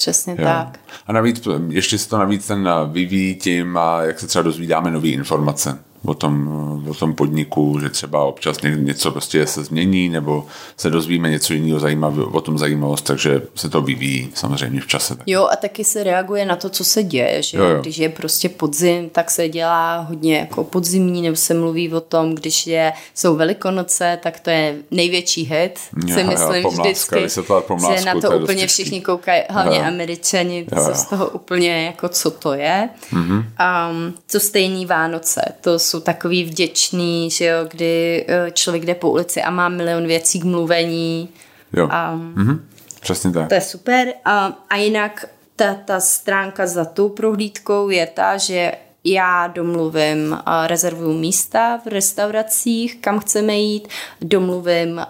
[0.00, 0.44] Přesně jo.
[0.44, 0.80] tak.
[1.06, 5.78] A navíc, ještě se to navíc ten vyvíjí tím, jak se třeba dozvídáme nové informace
[6.04, 6.48] o tom,
[6.90, 11.80] o tom podniku, že třeba občas něco prostě se změní, nebo se dozvíme něco jiného
[11.80, 15.16] zajímavého, o tom zajímavost, takže se to vyvíjí samozřejmě v čase.
[15.26, 17.80] Jo, a taky se reaguje na to, co se děje, že jo, jo.
[17.80, 22.34] když je prostě podzim, tak se dělá hodně jako podzimní, nebo se mluví o tom,
[22.34, 27.42] když je, jsou velikonoce, tak to je největší hit, jo, si myslím jo, pomláska, vždycky,
[27.66, 29.84] pomlásku, že na to, to úplně všichni koukají, hlavně jo.
[29.84, 30.94] američani, jo, jo.
[30.94, 32.88] z toho úplně jako co to je.
[33.12, 33.44] Mm-hmm.
[33.90, 39.10] Um, co stejný Vánoce, to jsou takový vděčný, že jo, kdy eh, člověk jde po
[39.10, 41.28] ulici a má milion věcí k mluvení.
[41.72, 41.88] Jo.
[41.90, 42.60] A, mm-hmm.
[43.00, 43.48] Přesně tak.
[43.48, 44.12] To je super.
[44.24, 45.24] A, a jinak
[45.56, 48.72] ta, ta stránka za tou prohlídkou je ta, že
[49.04, 53.88] já domluvím, rezervuju místa v restauracích, kam chceme jít,
[54.20, 55.00] domluvím,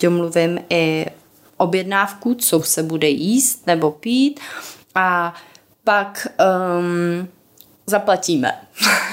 [0.00, 1.06] domluvím i
[1.56, 4.40] objednávku, co se bude jíst nebo pít
[4.94, 5.34] a
[5.84, 6.26] pak
[6.80, 7.28] um,
[7.88, 8.52] zaplatíme.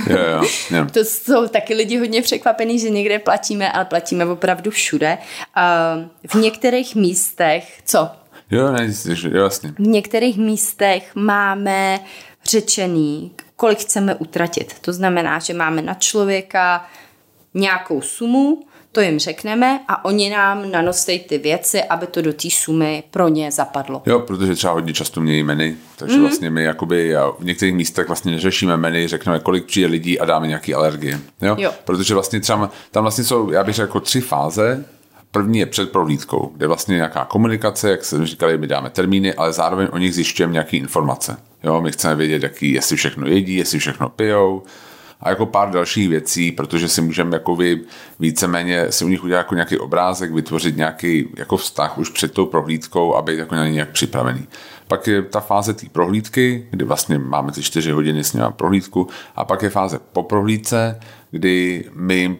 [0.07, 0.91] Yeah, yeah, yeah.
[0.91, 5.17] to jsou taky lidi hodně překvapení, že někde platíme, ale platíme opravdu všude.
[6.27, 8.09] V některých místech, co?
[8.51, 8.87] Jo, ne,
[9.31, 9.71] jasně.
[9.71, 11.99] V některých místech máme
[12.45, 14.79] řečený, kolik chceme utratit.
[14.81, 16.85] To znamená, že máme na člověka
[17.53, 18.63] nějakou sumu,
[18.95, 23.27] to jim řekneme a oni nám nanosej ty věci, aby to do té sumy pro
[23.27, 24.01] ně zapadlo.
[24.05, 26.21] Jo, protože třeba hodně často mějí meny, takže mm-hmm.
[26.21, 30.47] vlastně my jakoby v některých místech vlastně neřešíme meny, řekneme, kolik přijde lidí a dáme
[30.47, 31.19] nějaký alergie.
[31.41, 31.55] Jo?
[31.59, 31.71] jo.
[31.85, 34.85] Protože vlastně třeba tam vlastně jsou, já bych řekl, jako tři fáze.
[35.31, 39.53] První je před prohlídkou, kde vlastně nějaká komunikace, jak se říkali, my dáme termíny, ale
[39.53, 41.37] zároveň o nich zjišťujeme nějaké informace.
[41.63, 44.63] Jo, my chceme vědět, jaký, jestli všechno jedí, jestli všechno pijou,
[45.21, 47.81] a jako pár dalších věcí, protože si můžeme jako vy
[48.19, 52.45] víceméně si u nich udělat jako nějaký obrázek, vytvořit nějaký jako vztah už před tou
[52.45, 54.47] prohlídkou a být jako na ně nějak připravený.
[54.87, 59.07] Pak je ta fáze té prohlídky, kdy vlastně máme ty čtyři hodiny s nimi prohlídku
[59.35, 60.99] a pak je fáze po prohlídce,
[61.31, 62.37] kdy my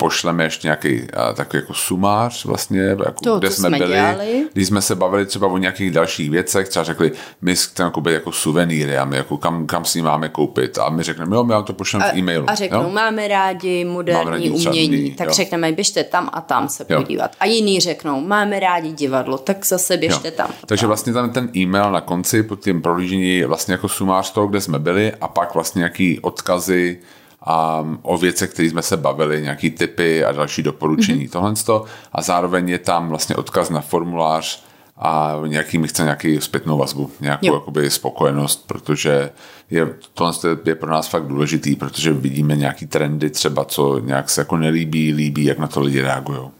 [0.00, 4.46] pošleme ještě nějaký takový jako sumář vlastně, jako, to, kde jsme, jsme byli, dělali.
[4.52, 8.32] když jsme se bavili třeba o nějakých dalších věcech, třeba řekli, my chceme koupit jako
[8.32, 11.64] suvenýry a my jako kam, kam si máme koupit a my řekneme, jo, my vám
[11.64, 12.44] to pošleme v e-mailu.
[12.50, 12.90] A řeknou, jo?
[12.90, 15.32] máme rádi moderní máme rádi umění, umění, tak jo.
[15.32, 17.02] řekneme, běžte tam a tam se jo.
[17.02, 17.30] podívat.
[17.40, 20.34] A jiní řeknou, máme rádi divadlo, tak zase běžte jo.
[20.36, 20.50] tam.
[20.66, 20.88] Takže tam.
[20.88, 24.60] vlastně tam ten e-mail na konci pod tím prohlížení je vlastně jako sumář toho, kde
[24.60, 26.98] jsme byli a pak vlastně nějaký odkazy,
[27.42, 31.54] a o věcech, které jsme se bavili, nějaký typy a další doporučení, mm-hmm.
[31.64, 34.64] tohle a zároveň je tam vlastně odkaz na formulář
[34.96, 37.54] a nějaký mi chce nějaký zpětnou vazbu, nějakou jo.
[37.54, 39.30] jakoby spokojenost, protože
[39.70, 44.40] je, tohle je pro nás fakt důležitý, protože vidíme nějaký trendy třeba, co nějak se
[44.40, 46.50] jako nelíbí, líbí, jak na to lidi reagují.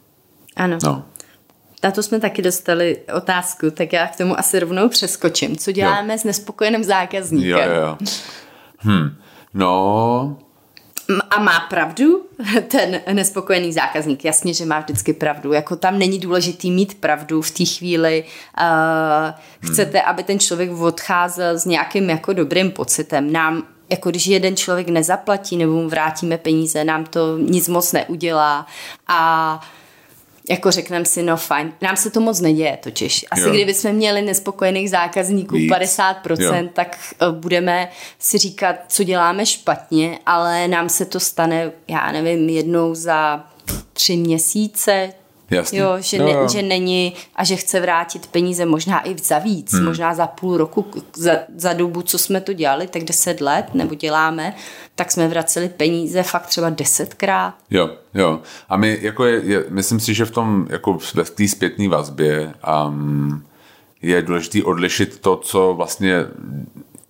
[0.57, 0.79] Ano.
[0.85, 1.05] No.
[1.85, 5.57] Na to jsme taky dostali otázku, tak já k tomu asi rovnou přeskočím.
[5.57, 6.19] Co děláme jo.
[6.19, 7.71] s nespokojeným zákazníkem?
[7.71, 7.99] Jo, jo.
[8.85, 9.17] Hm.
[9.55, 10.39] No,
[11.31, 12.27] a má pravdu
[12.69, 14.25] ten nespokojený zákazník?
[14.25, 15.53] Jasně, že má vždycky pravdu.
[15.53, 18.25] Jako tam není důležitý mít pravdu v té chvíli.
[18.61, 20.09] Uh, chcete, hmm.
[20.09, 23.33] aby ten člověk odcházel s nějakým jako dobrým pocitem.
[23.33, 28.67] Nám jako když jeden člověk nezaplatí nebo mu vrátíme peníze, nám to nic moc neudělá
[29.09, 29.80] a uh,
[30.51, 33.27] jako řekneme si, no fajn, nám se to moc neděje totiž.
[33.31, 33.51] Asi jo.
[33.51, 35.73] kdyby jsme měli nespokojených zákazníků Víc.
[35.73, 36.69] 50%, jo.
[36.73, 42.49] tak uh, budeme si říkat, co děláme špatně, ale nám se to stane, já nevím,
[42.49, 43.45] jednou za
[43.93, 45.13] tři měsíce,
[45.51, 45.79] Jasně.
[45.79, 46.49] Jo, že, no, ne, jo.
[46.49, 49.85] že není a že chce vrátit peníze možná i za víc, hmm.
[49.85, 50.87] možná za půl roku,
[51.17, 54.55] za, za dobu, co jsme to dělali, tak deset let nebo děláme,
[54.95, 57.55] tak jsme vraceli peníze fakt třeba desetkrát.
[57.71, 58.41] Jo, jo.
[58.69, 62.55] A my, jako je, je, myslím si, že v tom, jako v té zpětné vazbě
[62.89, 63.45] um,
[64.03, 66.25] je důležité odlišit to, co vlastně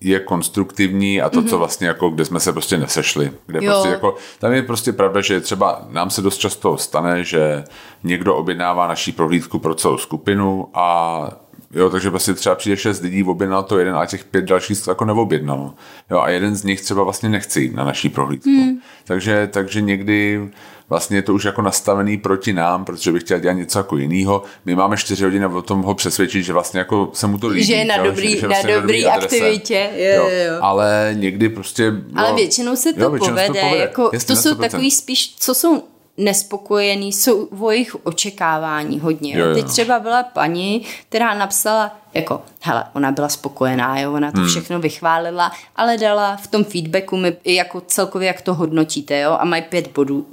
[0.00, 1.48] je konstruktivní a to, mm-hmm.
[1.48, 1.58] co mhm.
[1.58, 3.32] vlastně jako, kde jsme se prostě nesešli.
[3.46, 7.64] Kde prostě jako, tam je prostě pravda, že třeba nám se dost často stane, že
[8.04, 11.28] někdo objednává naší prohlídku pro celou skupinu a
[11.74, 14.90] Jo, takže prostě třeba přijde šest lidí, objednal to jeden a těch pět dalších to
[14.90, 15.74] jako neobjednalo.
[16.10, 18.50] Jo, a jeden z nich třeba vlastně nechce jít na naší prohlídku.
[18.50, 18.78] Hmm.
[19.04, 20.48] Takže, takže někdy
[20.88, 24.42] vlastně je to už jako nastavený proti nám, protože bych chtěl dělat něco jako jiného.
[24.64, 27.64] My máme čtyři hodiny o tom ho přesvědčit, že vlastně jako se mu to líbí.
[27.64, 29.90] Že je na dobrý, že, že vlastně na dobrý, dobrý aktivitě.
[29.96, 30.28] Jo, jo.
[30.28, 30.58] Jo.
[30.60, 31.92] Ale někdy prostě...
[32.14, 33.60] Ale většinou se to, jo, většinou povede.
[33.60, 33.80] To, povede.
[33.80, 35.82] Jako, to jsou takový spíš, co jsou
[36.24, 39.38] nespokojení jsou o jejich očekávání hodně.
[39.38, 39.40] Jo.
[39.40, 39.54] Jo, jo.
[39.54, 44.48] Teď třeba byla paní, která napsala, jako, hele, ona byla spokojená, jo, ona to Hmm.
[44.48, 49.44] všechno vychválila, ale dala v tom feedbacku mi jako celkově, jak to hodnotíte, jo, a
[49.44, 50.26] mají pět bodů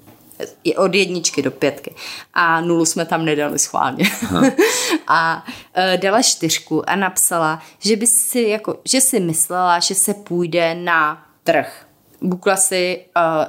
[0.63, 1.95] je od jedničky do pětky.
[2.33, 4.09] A nulu jsme tam nedali schválně.
[5.07, 10.13] a uh, dala čtyřku a napsala, že by si, jako, že si myslela, že se
[10.13, 11.85] půjde na trh.
[12.21, 13.45] Bukla si uh,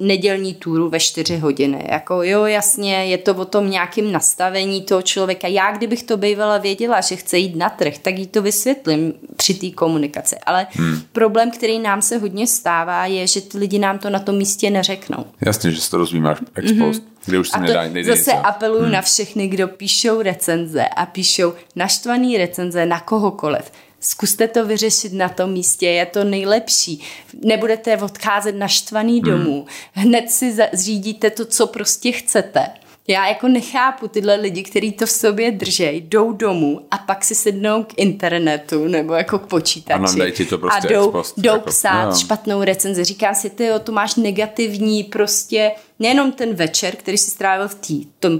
[0.00, 1.86] nedělní túru ve čtyři hodiny.
[1.90, 5.48] Jako jo, jasně, je to o tom nějakým nastavení toho člověka.
[5.48, 9.54] Já, kdybych to bývala věděla, že chce jít na trh, tak jí to vysvětlím při
[9.54, 10.36] té komunikaci.
[10.46, 11.00] Ale hmm.
[11.12, 14.70] problém, který nám se hodně stává, je, že ty lidi nám to na tom místě
[14.70, 15.24] neřeknou.
[15.40, 18.16] Jasně, že se to rozvíjí až ex post, kde už si A nedá, to nejde
[18.16, 18.42] zase dělat.
[18.42, 23.70] apeluju na všechny, kdo píšou recenze a píšou naštvaný recenze na kohokoliv.
[24.00, 27.00] Zkuste to vyřešit na tom místě, je to nejlepší.
[27.44, 29.66] Nebudete odcházet naštvaný domů.
[29.92, 32.66] Hned si zřídíte to, co prostě chcete.
[33.08, 37.34] Já jako nechápu tyhle lidi, kteří to v sobě držej, jdou domů a pak si
[37.34, 41.34] sednou k internetu nebo jako k počítači A ti to prostě a jdou, ex post,
[41.38, 42.18] jdou jako, psát jo.
[42.18, 43.04] špatnou recenzi.
[43.04, 47.74] Říkám si, ty tu máš negativní prostě nejenom ten večer, který si strávil v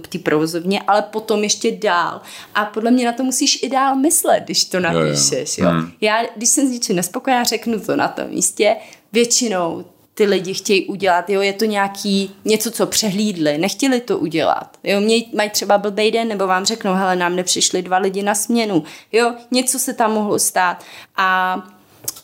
[0.09, 2.21] té provozovně, ale potom ještě dál.
[2.55, 5.59] A podle mě na to musíš i dál myslet, když to napíšeš.
[5.59, 5.93] Jo, Hmm.
[6.01, 8.77] Já, když jsem s něčím nespokojená, řeknu to na tom místě.
[9.13, 9.85] Většinou
[10.21, 14.77] ty lidi chtějí udělat, jo, je to nějaký něco, co přehlídli, nechtěli to udělat.
[14.85, 18.35] Jo, měj, mají třeba blbej den, nebo vám řeknou, hele, nám nepřišli dva lidi na
[18.35, 18.85] směnu.
[19.13, 20.85] Jo, něco se tam mohlo stát
[21.17, 21.59] a,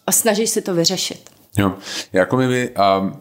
[0.07, 1.31] a snaží se to vyřešit.
[1.59, 1.75] Jo,
[2.13, 3.17] jako mi by, um,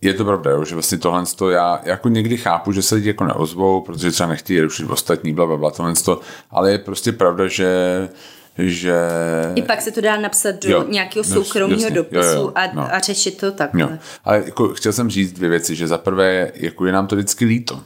[0.00, 3.08] je to pravda, jo, že vlastně tohle to já jako někdy chápu, že se lidi
[3.08, 7.12] jako neozvou, protože třeba nechtějí rušit ostatní, bla, bla, bla, tohle to, ale je prostě
[7.12, 7.68] pravda, že
[8.58, 8.94] že...
[9.54, 12.60] I pak se to dá napsat do Jo, nějakého soukromého jasně, dopisu jo, jo, a,
[12.74, 12.94] no.
[12.94, 13.80] a řešit to takhle.
[13.80, 13.90] Jo.
[14.24, 17.44] Ale jako chtěl jsem říct dvě věci, že za prvé jako je nám to vždycky
[17.44, 17.80] líto.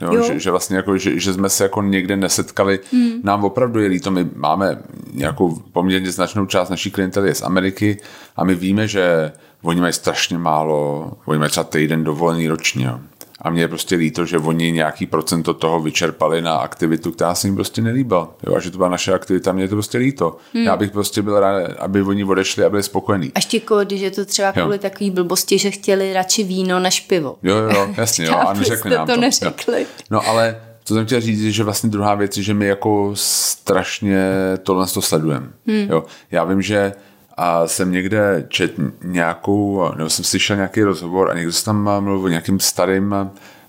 [0.00, 0.22] Jo, Jo.
[0.22, 2.80] Že, že, vlastně jako, že, že, jsme se jako někde nesetkali.
[2.92, 3.12] Hmm.
[3.22, 4.78] Nám opravdu je líto, my máme
[5.12, 7.98] nějakou poměrně značnou část naší klientely je z Ameriky
[8.36, 12.86] a my víme, že oni mají strašně málo, oni mají třeba týden dovolený ročně.
[12.86, 13.00] Jo.
[13.42, 17.46] A mně je prostě líto, že oni nějaký procento toho vyčerpali na aktivitu, která se
[17.46, 18.34] jim prostě nelíbila.
[18.46, 20.36] Jo, a že to byla naše aktivita, mně je to prostě líto.
[20.54, 20.64] Hmm.
[20.64, 23.32] Já bych prostě byl rád, aby oni odešli a byli spokojení.
[23.34, 24.62] A ještě když je to třeba Jo.
[24.62, 27.36] kvůli takový blbosti, že chtěli radši víno než pivo.
[27.42, 29.20] Jo, jo, jo, jasně, jo, a neřekli nám to to.
[29.20, 29.80] neřekli.
[29.80, 29.86] Jo.
[30.10, 34.32] No ale co jsem chtěl říct, že vlastně druhá věc je, že my jako strašně
[34.62, 35.46] tohle to sledujeme.
[35.66, 35.86] Hmm.
[35.90, 36.04] Jo.
[36.30, 36.92] Já vím, že
[37.38, 38.72] a jsem někde čet
[39.04, 43.14] nějakou, nebo jsem slyšel nějaký rozhovor a někdo se tam mluvil o nějakým starým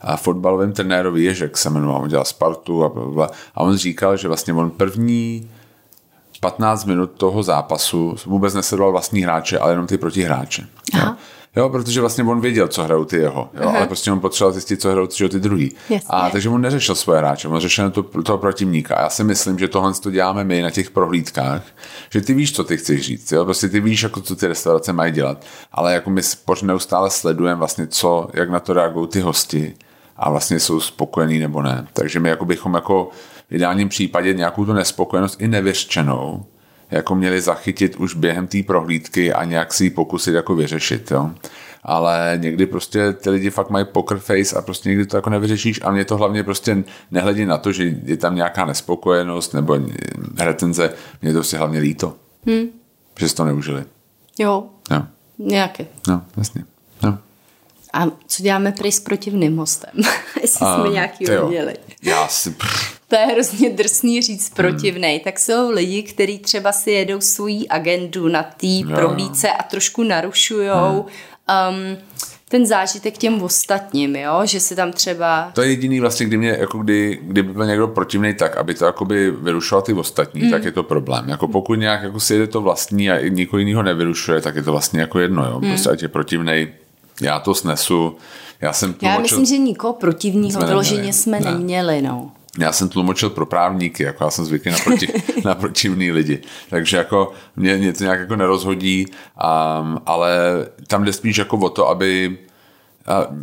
[0.02, 3.30] a fotbalovým trenérovi Ježek se jmenoval, on dělal Spartu a bla, bla, bla.
[3.56, 5.50] a on říkal, že vlastně on první
[6.40, 10.68] 15 minut toho zápasu vůbec nesledoval vlastní hráče, ale jenom ty protihráče.
[10.94, 11.06] Aha.
[11.08, 11.16] jo,
[11.70, 14.92] protože vlastně on věděl, co hrajou ty jeho, jo, ale prostě on potřeboval zjistit, co
[14.92, 15.72] hrajou ty, ty druhý.
[15.90, 16.08] Jasně.
[16.10, 18.96] A takže on neřešil svoje hráče, on řešil to, toho protivníka.
[18.96, 21.64] A já si myslím, že tohle to děláme my na těch prohlídkách,
[22.10, 23.46] že ty víš, co ty chceš říct, jo?
[23.46, 27.60] prostě ty víš, jako co ty restaurace mají dělat, ale jako my pořád neustále sledujeme
[27.60, 29.76] vlastně, co, jak na to reagují ty hosti
[30.18, 31.88] a vlastně jsou spokojení nebo ne.
[31.94, 33.10] Takže my jako bychom jako
[33.50, 36.46] v ideálním případě nějakou tu nespokojenost i nevyřčenou
[36.92, 41.32] jako měli zachytit už během té prohlídky a nějak si ji pokusit jako vyřešit, jo.
[41.84, 45.80] Ale někdy prostě ty lidi fakt mají poker face a prostě někdy to jako nevyřešíš
[45.84, 49.80] a mě to hlavně prostě nehledí na to, že je tam nějaká nespokojenost nebo
[50.40, 52.14] retenze, mě to prostě hlavně líto.
[52.48, 52.66] Hmm.
[53.20, 53.84] Že si to neužili.
[54.40, 55.02] Jo, Jo,
[55.40, 55.86] nějaké.
[56.08, 56.64] no, jasně.
[57.94, 59.92] A co děláme prý s protivným hostem?
[60.42, 61.48] Jestli A, jsme nějaký ty jo.
[61.48, 61.74] měli.
[62.04, 62.56] Já si...
[63.08, 64.56] To je hrozně drsný říct Hmm.
[64.56, 65.20] protivnej.
[65.20, 71.06] Tak jsou lidi, kteří třeba si jedou svoji agendu na té prohlídce a trošku narušujou
[71.48, 71.92] Hmm.
[71.94, 71.98] um,
[72.50, 74.42] ten zážitek těm ostatním, jo?
[74.44, 75.52] že si tam třeba...
[75.54, 78.86] To je jediný vlastně, kdy mě, jako kdy, kdyby byl někdo protivný tak, aby to
[78.86, 80.52] jakoby vyrušoval ty ostatní, mm.
[80.52, 81.30] tak je to problém.
[81.30, 84.72] Jako pokud nějak jako si jede to vlastní a nikoho jiného nevyrušuje, tak je to
[84.72, 85.60] vlastně jako jedno, jo.
[85.60, 86.74] Prostě ať je protivnej,
[87.22, 88.18] já to snesu.
[88.62, 91.14] Já jsem Já tlumočil, myslím, že nikoho protivního vyloženě neměli.
[91.14, 91.52] jsme Ne.
[91.52, 92.02] neměli.
[92.02, 92.32] No.
[92.60, 95.08] já jsem tlumočil pro právníky, jako já jsem zvyklý na, proti,
[95.46, 96.42] na protivný lidi.
[96.70, 100.32] Takže jako mě, mě to nějak jako nerozhodí, um, ale
[100.88, 102.38] tam jde spíš jako o to, aby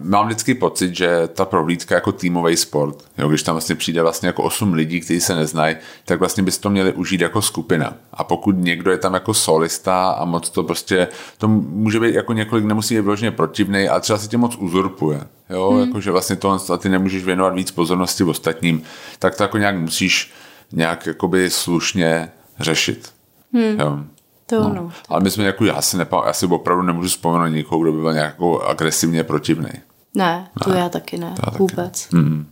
[0.02, 4.26] mám vždycky pocit, že ta prohlídka jako týmový sport, jo, když tam vlastně přijde vlastně
[4.26, 7.94] jako osm lidí, kteří se neznají, tak vlastně bys to měli užít jako skupina.
[8.12, 12.32] A pokud někdo je tam jako solista a moc to prostě, to může být jako
[12.32, 15.20] několik, nemusí být vložně protivný, ale třeba si tě moc uzurpuje.
[15.50, 15.80] Jo, hmm.
[15.80, 18.82] jako, že vlastně tohle a ty nemůžeš věnovat víc pozornosti ostatním,
[19.18, 20.32] tak to jako nějak musíš
[20.72, 23.12] nějak jakoby slušně řešit.
[23.52, 23.80] Hmm.
[23.80, 23.98] Jo.
[24.46, 24.74] To No.
[24.74, 24.92] no.
[25.08, 27.98] Ale my jsme jako, já si, nepa, já si opravdu nemůžu vzpomenout někoho, kdo by
[28.00, 29.68] byl nějak agresivně protivný.
[30.14, 32.08] Ne, to Ne, já taky ne, já taky vůbec.
[32.10, 32.46] Mm.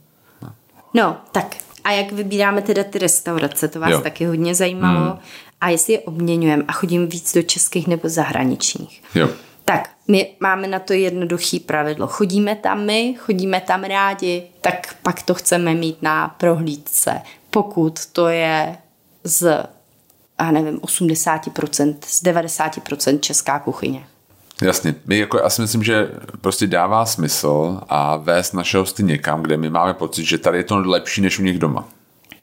[0.94, 4.00] No, tak a jak vybíráme teda ty restaurace, to vás Jo.
[4.00, 5.18] taky hodně zajímalo.
[5.60, 9.02] A jestli je obměňujeme a chodím víc do českých nebo zahraničních.
[9.14, 9.28] Jo.
[9.64, 12.06] Tak, my máme na to jednoduchý pravidlo.
[12.06, 17.20] Chodíme tam my, chodíme tam rádi, tak pak to chceme mít na prohlídce.
[17.50, 18.76] Pokud to je
[19.24, 19.66] z,
[20.40, 24.06] já nevím, 80%, z 90% česká kuchyně.
[24.62, 24.94] Jasně.
[25.06, 29.56] My jako, já si myslím, že prostě dává smysl a vést naše hosty někam, kde
[29.56, 31.88] my máme pocit, že tady je to lepší než u nich doma.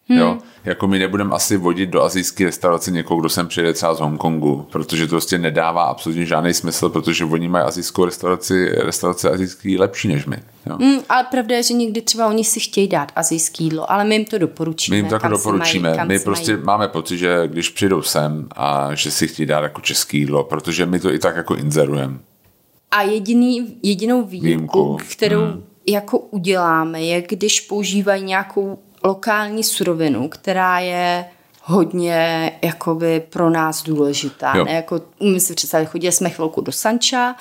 [0.09, 0.19] Hmm.
[0.19, 3.99] Jo, jako my nebudeme asi vodit do azijské restaurace někoho, kdo sem přijede třeba z
[3.99, 9.77] Hongkongu, protože to prostě nedává absolutně žádný smysl, protože oni mají azijskou restauraci, restaurace azijský
[9.77, 10.37] lepší než my.
[10.65, 10.77] Jo.
[10.79, 14.15] Mm, ale pravda je, že někdy třeba oni si chtějí dát azijský jídlo, ale my
[14.15, 14.95] jim to doporučíme.
[14.95, 15.95] My jim to jako doporučíme.
[15.95, 16.63] Mají, my prostě mají.
[16.63, 20.85] máme pocit, že když přijdou sem a že si chtějí dát jako český jídlo, protože
[20.85, 22.17] my to i tak jako inzerujeme.
[22.91, 24.97] A jediný, jedinou výjimku, Výjimku.
[25.11, 25.63] kterou hmm.
[25.87, 31.25] jako uděláme, je, když používají nějakou lokální surovinu, která je
[31.63, 34.57] hodně jakoby pro nás důležitá.
[34.57, 34.65] Jo.
[34.65, 34.71] Ne?
[34.71, 37.35] Jako, umím si představit, chodili jsme chvilku do Sanča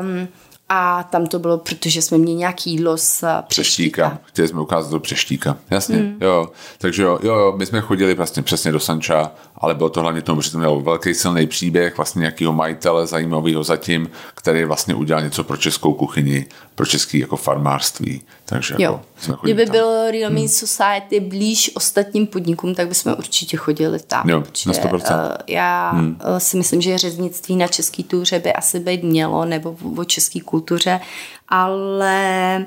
[0.00, 0.28] um,
[0.68, 4.08] a tam to bylo, protože jsme měli nějaký jídlo z eh, přeštíka.
[4.08, 4.18] Přeštíka.
[4.24, 5.56] Chtěli jsme ukázat do přeštíka.
[5.70, 6.18] Jasně, hmm.
[6.20, 6.48] jo.
[6.78, 10.22] Takže jo, jo, jo, my jsme chodili vlastně přesně do Sanča, ale bylo to hlavně
[10.22, 15.22] tomu, že to mělo velký silný příběh vlastně nějakého majitele zajímavého zatím, který vlastně udělal
[15.22, 18.22] něco pro českou kuchyni, pro český jako farmářství.
[18.44, 18.80] Takže Jo.
[18.92, 19.72] jako, jsme Kdyby tam.
[19.72, 24.28] byl Real Meat Society blíž ostatním podnikům, tak bychom určitě chodili tam.
[24.30, 25.00] Jo, na 100%.
[25.38, 26.18] eh, Já hmm.
[26.38, 30.40] si myslím, že řeznictví na český tuře by asi být mělo, nebo v- o české
[30.40, 31.00] kultuře,
[31.48, 32.66] ale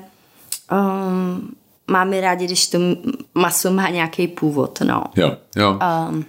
[0.72, 1.50] um,
[1.90, 2.78] máme rádi, když to
[3.34, 5.04] maso má nějaký původ, no.
[5.16, 5.78] Jo, jo.
[6.08, 6.24] Um,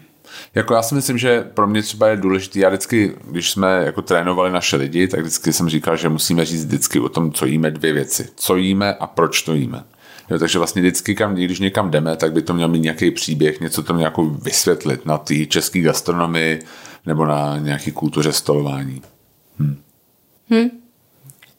[0.55, 4.01] Jako já si myslím, že pro mě třeba je důležitý, já vždycky, když jsme jako
[4.01, 7.71] trénovali naše lidi, tak vždycky jsem říkal, že musíme říct vždycky o tom, co jíme
[7.71, 8.29] dvě věci.
[8.35, 9.83] Co jíme a proč to jíme.
[10.29, 13.59] Jo, takže vlastně vždycky, kam, když někam jdeme, tak by to měl mít nějaký příběh,
[13.59, 16.61] něco to měl jako vysvětlit na té české gastronomii
[17.05, 19.01] nebo na nějaký kultuře stolování.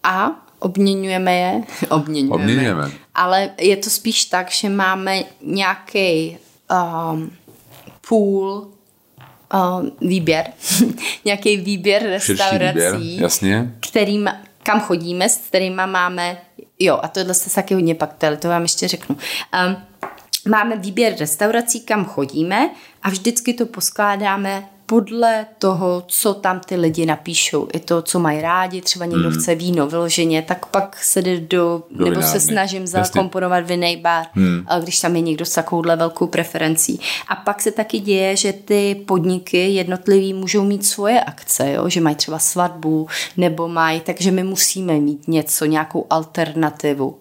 [0.02, 1.62] a obměňujeme je.
[1.88, 2.42] obměňujeme.
[2.42, 2.90] Obměňujeme.
[3.14, 6.36] Ale je to spíš tak, že máme nějaký
[7.12, 7.30] um,
[8.08, 8.72] půl
[9.54, 10.46] um, výběr,
[11.24, 13.74] nějaký výběr restaurací, výběr, jasně.
[13.80, 14.30] kterým,
[14.62, 16.38] kam chodíme, s kterými máme,
[16.78, 19.16] jo, a tohle se taky hodně pak ptali, to vám ještě řeknu.
[19.66, 19.76] Um,
[20.48, 22.70] máme výběr restaurací, kam chodíme
[23.02, 27.68] a vždycky to poskládáme podle toho, co tam ty lidi napíšou.
[27.72, 29.34] I to, co mají rádi, třeba někdo mm.
[29.34, 32.40] chce víno vyloženě, tak pak se jde do, Do nebo se vinárny.
[32.40, 32.98] snažím Jasně.
[33.04, 34.66] zakomponovat vinný bar, hmm.
[34.82, 37.00] když tam je někdo s takovouhle velkou preferencí.
[37.28, 41.88] A pak se taky děje, že ty podniky jednotlivý můžou mít svoje akce, jo?
[41.88, 47.16] že mají třeba svatbu, nebo mají, takže my musíme mít něco, nějakou alternativu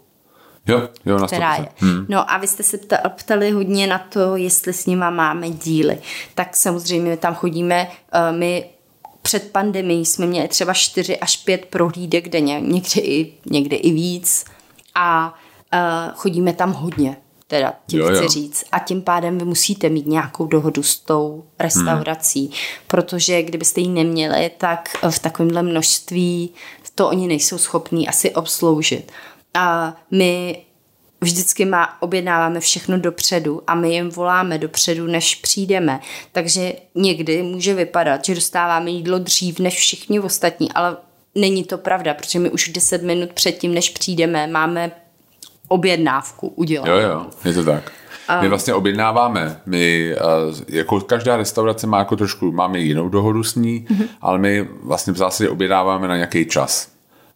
[0.67, 1.27] Jo, jo, na 100%.
[1.27, 1.67] která je.
[1.77, 2.05] Hmm.
[2.09, 5.97] No a vy jste se pta- ptali hodně na to, jestli s nima máme díly.
[6.35, 8.69] Tak samozřejmě tam chodíme, eh, my
[9.21, 14.45] před pandemií jsme měli třeba 4 až 5 prohlídek denně, někdy i, někdy i víc
[14.95, 15.33] a
[15.73, 18.29] uh, chodíme tam hodně, teda tím jo, chci jo.
[18.29, 18.63] říct.
[18.71, 22.55] A tím pádem vy musíte mít nějakou dohodu s tou restaurací, hmm.
[22.87, 26.53] protože kdybyste ji neměli, tak v takovémhle množství
[26.95, 29.11] to oni nejsou schopní asi obsloužit.
[29.53, 30.61] A my
[31.21, 35.99] vždycky má, objednáváme všechno dopředu a my jim voláme dopředu, než přijdeme.
[36.31, 40.97] Takže někdy může vypadat, že dostáváme jídlo dřív než všichni ostatní, ale
[41.35, 44.91] není to pravda, protože my už 10 minut předtím, než přijdeme, máme
[45.67, 46.93] objednávku udělanou.
[46.93, 47.91] Jo, jo, je to tak.
[48.41, 50.15] My vlastně objednáváme, my,
[50.67, 54.07] jako každá restaurace má jako trošku, máme jinou dohodu s ní, mm-hmm.
[54.21, 56.90] ale my vlastně v zásadě objednáváme na nějaký čas.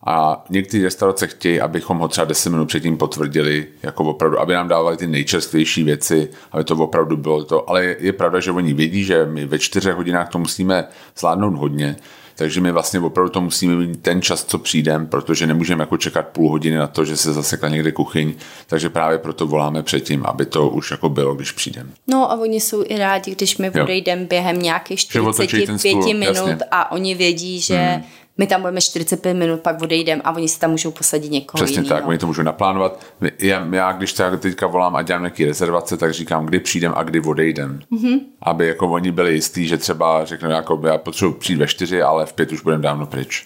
[0.05, 4.67] A některé restaurace chtějí, abychom ho třeba 10 minut předtím potvrdili, jako opravdu, aby nám
[4.67, 7.69] dávali ty nejčerstvější věci, aby to opravdu bylo to.
[7.69, 10.87] Ale je, je pravda, že oni vědí, že my ve čtyřech hodinách to musíme
[11.17, 11.95] zvládnout hodně,
[12.35, 16.27] takže my vlastně opravdu to musíme mít ten čas, co přijdem, protože nemůžeme jako čekat
[16.27, 18.33] půl hodiny na to, že se zasekla někde kuchyň,
[18.67, 21.91] takže právě proto voláme předtím, aby to už jako bylo, když přijdem.
[22.07, 25.79] No a oni jsou i rádi, když my odejdeme během nějakých Že otočí 45 ten
[25.79, 26.57] stůl, minut jasně.
[26.71, 28.03] a oni vědí, že hmm.
[28.37, 31.79] My tam budeme 45 minut, pak odejdeme a oni si tam můžou posadit někoho Přesně
[31.79, 31.95] jinýho.
[31.95, 32.99] tak, oni to můžou naplánovat.
[33.39, 37.03] Já, já když třeba teďka volám a dělám nějaké rezervace, tak říkám, kdy přijdem a
[37.03, 37.79] kdy odejdem.
[37.91, 38.19] Mm-hmm.
[38.41, 42.25] Aby jako oni byli jistí, že třeba řeknou, jako já potřebuji přijít ve čtyři, ale
[42.25, 43.43] v pět už budeme dávno pryč.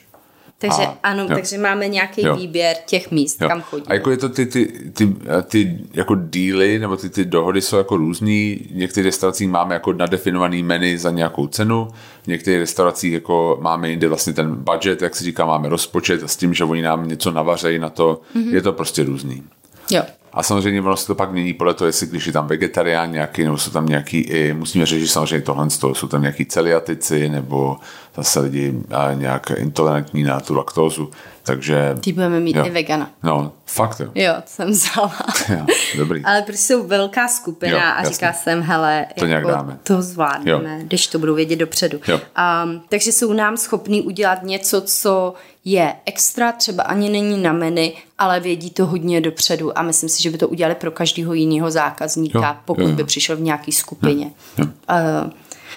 [0.61, 1.29] Takže a, ano, jo.
[1.29, 2.35] takže máme nějaký Jo.
[2.35, 3.47] výběr těch míst, Jo.
[3.47, 3.85] kam chodíme.
[3.89, 5.15] A jako je to ty, ty, ty,
[5.47, 8.67] ty jako díly, nebo ty, ty dohody jsou jako různý.
[8.71, 11.87] V některých restauracích máme jako nadefinovaný menu za nějakou cenu,
[12.23, 16.27] v některých restauracích jako máme jinde vlastně ten budget, jak se říká, máme rozpočet a
[16.27, 18.43] s tím, že oni nám něco navařejí na to, Mhm.
[18.43, 18.53] mm-hmm.
[18.53, 19.43] je to prostě různý.
[19.91, 20.03] Jo.
[20.33, 23.43] A samozřejmě ono se to pak mění podle toho, jestli když je tam vegetarián nějaký,
[23.43, 27.29] nebo jsou tam nějaký i, musíme řešit samozřejmě tohle, z toho, jsou tam nějaký celiatici,
[27.29, 27.77] nebo
[28.15, 31.11] zase lidi a, nějak intolerantní na tu laktózu,
[31.43, 31.97] takže...
[32.01, 32.65] Ty budeme mít jo.
[32.65, 33.11] i vegana.
[33.23, 34.11] No, fakt jo.
[34.15, 35.15] Jo, to jsem vzala.
[35.49, 35.65] jo
[35.97, 36.25] dobrý.
[36.25, 39.79] Ale protože jsou velká skupina Jo, a říká jsem, hele, To nějak jako dáme.
[39.83, 40.83] to zvládneme, Jo.
[40.83, 41.99] když to budou vědět dopředu.
[42.07, 42.19] Jo.
[42.63, 45.33] Um, takže jsou nám schopní udělat něco, co
[45.71, 50.23] je extra, třeba ani není na menu, ale vědí to hodně dopředu a myslím si,
[50.23, 52.95] že by to udělali pro každého jiného zákazníka, Jo, pokud jo, jo.
[52.95, 54.31] by přišel v nějaké skupině.
[54.57, 54.65] Jo.
[54.65, 55.31] Uh,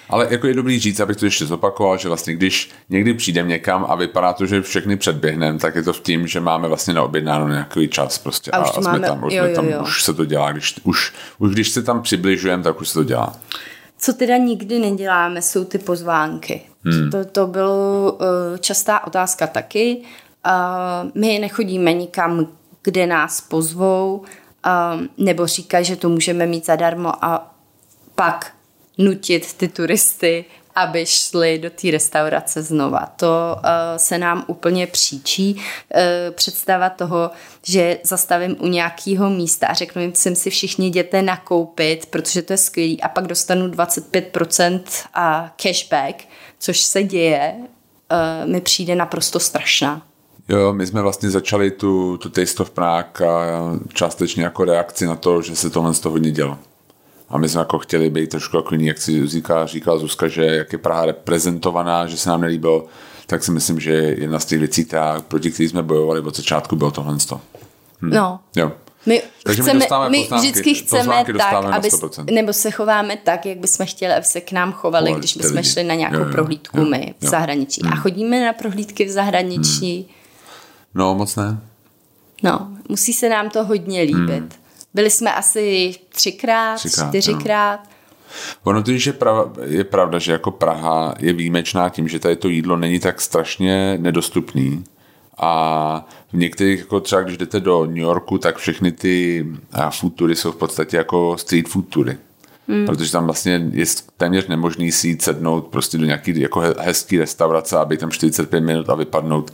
[0.09, 3.85] Ale jako je dobrý říct, abych to ještě zopakoval, že vlastně když někdy přijdem někam
[3.89, 7.47] a vypadá to, že všechny předběhneme, tak je to v tím, že máme vlastně naobjednáno
[7.47, 9.79] nějaký čas prostě A už to jsme máme- tam, už, jo, jsme jo, tam jo.
[9.81, 13.03] už se to dělá, když, už, už když se tam přibližujeme, tak už se to
[13.03, 13.35] dělá.
[13.97, 16.61] Co teda nikdy neděláme, jsou ty pozvánky.
[16.85, 17.09] Hmm.
[17.11, 18.19] To, to byla uh,
[18.59, 19.97] častá otázka taky.
[20.45, 22.47] Uh, my nechodíme nikam,
[22.83, 27.55] kde nás pozvou, uh, nebo říkají, že to můžeme mít zadarmo a
[28.15, 28.51] pak
[28.97, 33.13] nutit ty turisty, aby šli do té restaurace znova.
[33.15, 33.61] To uh,
[33.97, 35.55] se nám úplně příčí.
[35.55, 35.61] Uh,
[36.31, 37.31] představa toho,
[37.63, 42.53] že zastavím u nějakého místa a řeknu jim, sem si všichni jděte nakoupit, protože to
[42.53, 44.81] je skvělý a pak dostanu 25%
[45.13, 46.23] a cashback,
[46.63, 50.01] což se děje, uh, mi přijde naprosto strašná.
[50.49, 55.15] Jo, my jsme vlastně začali tu, tu Taste of Prague a částečně jako reakci na
[55.15, 56.57] to, že se tohle z toho hodně dělo.
[57.29, 60.45] A my jsme jako chtěli být trošku jako jiný, jak si říká, říkala Zuzka, že
[60.45, 62.85] jak je Praha reprezentovaná, že se nám nelíbilo,
[63.27, 66.75] tak si myslím, že jedna z těch věcí, která, proti kterým jsme bojovali od začátku,
[66.75, 67.17] bylo tohle.
[68.01, 68.09] Hm.
[68.09, 68.71] No, Jo.
[69.05, 72.33] My, Takže my chceme, dostáváme my vždycky chceme tak, aby, 100%.
[72.33, 75.55] nebo se chováme tak, jak bychom chtěli, aby se k nám chovali, Chovali když bychom
[75.57, 75.69] lidi.
[75.69, 77.29] šli na nějakou Jo, jo, prohlídku jo, my v jo.
[77.29, 77.81] zahraničí.
[77.91, 80.09] A chodíme na prohlídky v zahraničí.
[80.93, 81.59] No, moc ne.
[82.43, 84.59] No, musí se nám to hodně líbit.
[84.93, 87.79] Byli jsme asi třikrát, Třikrát, čtyřikrát.
[88.63, 92.47] Ono totiž je, prav, je pravda, že jako Praha je výjimečná tím, že tady to
[92.49, 94.83] jídlo není tak strašně nedostupný.
[95.37, 100.15] A v některých, jako třeba když jdete do New Yorku, tak všechny ty a, food
[100.15, 102.17] tury jsou v podstatě jako street food tury.
[102.67, 102.85] Hmm.
[102.85, 103.85] Protože tam vlastně je
[104.17, 108.11] téměř nemožný si jít sednout prostě do nějaký jako he- hezký restaurace a být tam
[108.11, 109.53] 45 minut a vypadnout.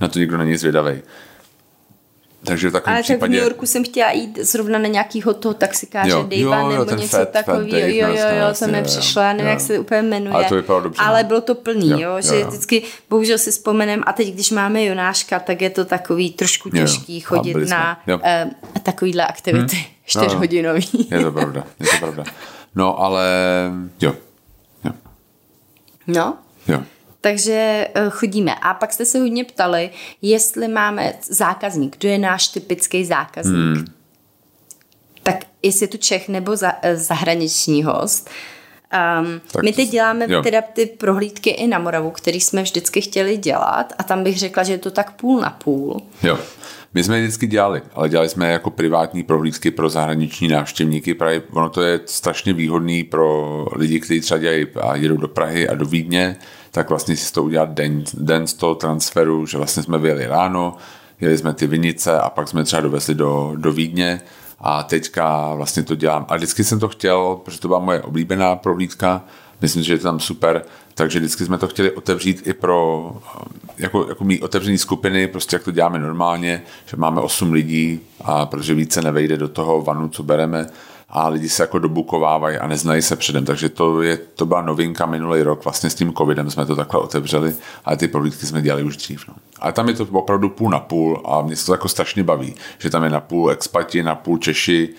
[0.00, 1.02] Na to nikdo není zvědavý.
[2.44, 3.32] Takže v takovém Ale tak v případě...
[3.32, 7.00] New Yorku jsem chtěla jít zrovna na nějakýho toho taxikáře Jo, Davea jo, jo, nebo
[7.00, 7.78] něco takového.
[7.78, 9.50] Jo, jo, jo, jo, přišlo, já nevím, jo.
[9.50, 10.34] jak se úplně jmenuje.
[10.34, 11.28] Ale to vypadalo dobře, Ale no.
[11.28, 12.46] bylo to plný, Jo, jo, jo, že jo.
[12.48, 16.80] vždycky, bohužel si vzpomenem, a teď, když máme Jonáška, tak je to takový trošku Jo,
[16.80, 16.86] jo.
[16.86, 18.16] těžký A chodit na jo.
[18.16, 19.88] uh, takovýhle aktivity, Jo, jo.
[20.04, 21.08] čtyřhodinový.
[21.10, 22.24] Je to pravda, je to pravda.
[22.74, 23.26] No, ale
[24.00, 24.14] jo,
[24.84, 24.92] jo,
[26.06, 26.82] No, jo.
[27.20, 28.54] Takže uh, chodíme.
[28.54, 29.90] A pak jste se hodně ptali,
[30.22, 33.76] jestli máme zákazník, kdo je náš typický zákazník.
[33.76, 33.84] Hmm.
[35.22, 38.30] Tak jestli je to Čech nebo za, eh, zahraniční host.
[39.20, 40.42] Um, Tak my teď děláme jo.
[40.42, 44.62] teda ty prohlídky i na Moravu, který jsme vždycky chtěli dělat a tam bych řekla,
[44.62, 46.02] že je to tak půl na půl.
[46.22, 46.38] Jo.
[46.94, 51.14] My jsme je vždycky dělali, ale dělali jsme jako privátní prohlídky pro zahraniční návštěvníky.
[51.14, 55.68] Právě ono to je strašně výhodný pro lidi, kteří třeba dělají a jedou do Prahy
[55.68, 56.36] a do Vídně,
[56.70, 60.76] tak vlastně si to udělat den, den z toho transferu, že vlastně jsme vyjeli ráno,
[61.20, 64.20] jeli jsme ty vinice a pak jsme třeba dovezli do, do Vídně.
[64.60, 66.26] A teďka vlastně to dělám.
[66.28, 69.24] A vždycky jsem to chtěl, protože to byla moje oblíbená prohlídka,
[69.60, 70.64] myslím, že je to tam super,
[70.94, 73.12] takže vždycky jsme to chtěli otevřít i pro
[73.78, 78.46] jako, jako mý otevřený skupiny, prostě jak to děláme normálně, že máme 8 lidí a
[78.46, 80.66] protože více nevejde do toho vanu, co bereme
[81.10, 85.06] a lidi se jako dobukovávají a neznají se předem, takže to, je, to byla novinka
[85.06, 87.54] minulý rok, vlastně s tím covidem jsme to takhle otevřeli,
[87.84, 89.28] ale ty prohlídky jsme dělali už dřív.
[89.28, 89.34] No.
[89.60, 92.54] Ale tam je to opravdu půl na půl a mě se to jako strašně baví,
[92.78, 94.94] že tam je na půl expati, na půl Češi,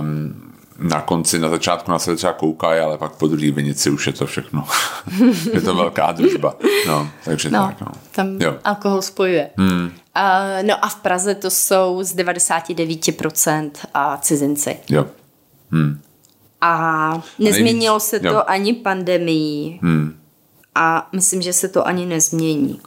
[0.00, 4.06] um, na konci, na začátku na sebe třeba koukají, ale pak po druhý vinici už
[4.06, 4.64] je to všechno.
[5.52, 6.54] je to velká družba.
[6.86, 7.86] No, takže No, tak, no.
[8.12, 8.54] tam Jo.
[8.64, 9.50] alkohol spojuje.
[9.56, 9.90] Hmm.
[10.14, 14.76] A, no a v Praze to jsou z 99% a cizinci.
[14.88, 15.06] Jo.
[16.60, 18.42] A nezměnilo se to jo.
[18.46, 19.80] ani pandemií.
[19.82, 20.16] Hmm.
[20.74, 22.80] A myslím, že se to ani nezmění.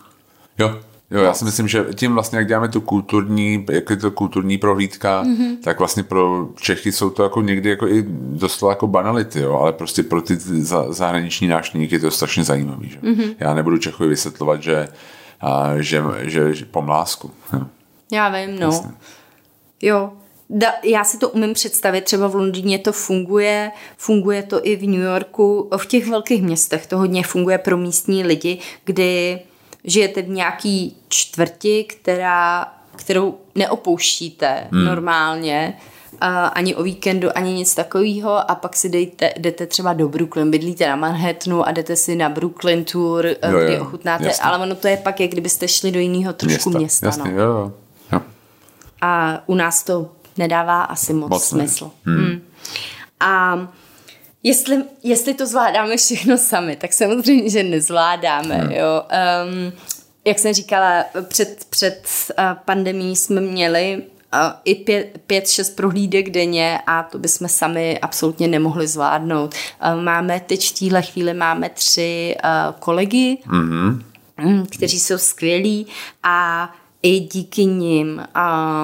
[0.57, 0.79] Jo,
[1.11, 4.57] jo, já si myslím, že tím vlastně, jak děláme tu kulturní, jak je to kulturní
[4.57, 5.57] prohlídka, mm-hmm.
[5.63, 9.73] tak vlastně pro Čechy jsou to jako někdy jako i doslova jako banality, jo, ale
[9.73, 12.99] prostě pro ty za, zahraniční návštěvníky je to strašně zajímavý, že?
[12.99, 13.35] Mm-hmm.
[13.39, 14.87] Já nebudu Čechovi vysvětlovat, že
[15.41, 17.31] a, že, že, že pomlásku.
[17.53, 17.61] Jo.
[18.11, 18.93] Já vím, no.
[19.81, 20.13] Jo,
[20.49, 24.87] da, já si to umím představit, třeba v Londýně to funguje, funguje to i v
[24.87, 29.39] New Yorku, v těch velkých městech to hodně funguje pro místní lidi, kdy
[29.83, 34.85] žijete v nějaký čtvrti, která, kterou neopouštíte hmm.
[34.85, 35.77] normálně,
[36.21, 40.51] a ani o víkendu, ani nic takového a pak si dejte, jdete třeba do Brooklyn,
[40.51, 44.43] bydlíte na Manhattanu a jdete si na Brooklyn tour, jo, jo, kdy ochutnáte, jasný.
[44.43, 46.79] ale ono to je pak, jak kdybyste šli do jiného trošku města.
[46.79, 47.41] města jasný, no.
[47.41, 47.73] jo,
[48.11, 48.21] jo.
[49.01, 51.91] A u nás to nedává asi moc, moc smysl.
[52.05, 52.17] Hmm.
[52.17, 52.41] Hmm.
[53.19, 53.59] A
[54.43, 58.55] jestli, jestli to zvládáme všechno sami, tak samozřejmě, že nezvládáme.
[58.55, 58.71] Hmm.
[58.71, 59.03] Jo.
[59.45, 59.73] Um,
[60.29, 62.07] jak jsem říkala, před, před
[62.37, 64.03] uh, pandemí jsme měli
[64.33, 69.55] uh, i pět, pět, šest prohlídek denně a to bychom sami absolutně nemohli zvládnout.
[69.95, 72.35] Uh, máme teď v téhle chvíli máme tři
[72.79, 74.65] kolegy, mm-hmm.
[74.69, 75.87] kteří jsou skvělí
[76.23, 76.69] a
[77.03, 78.21] i díky nim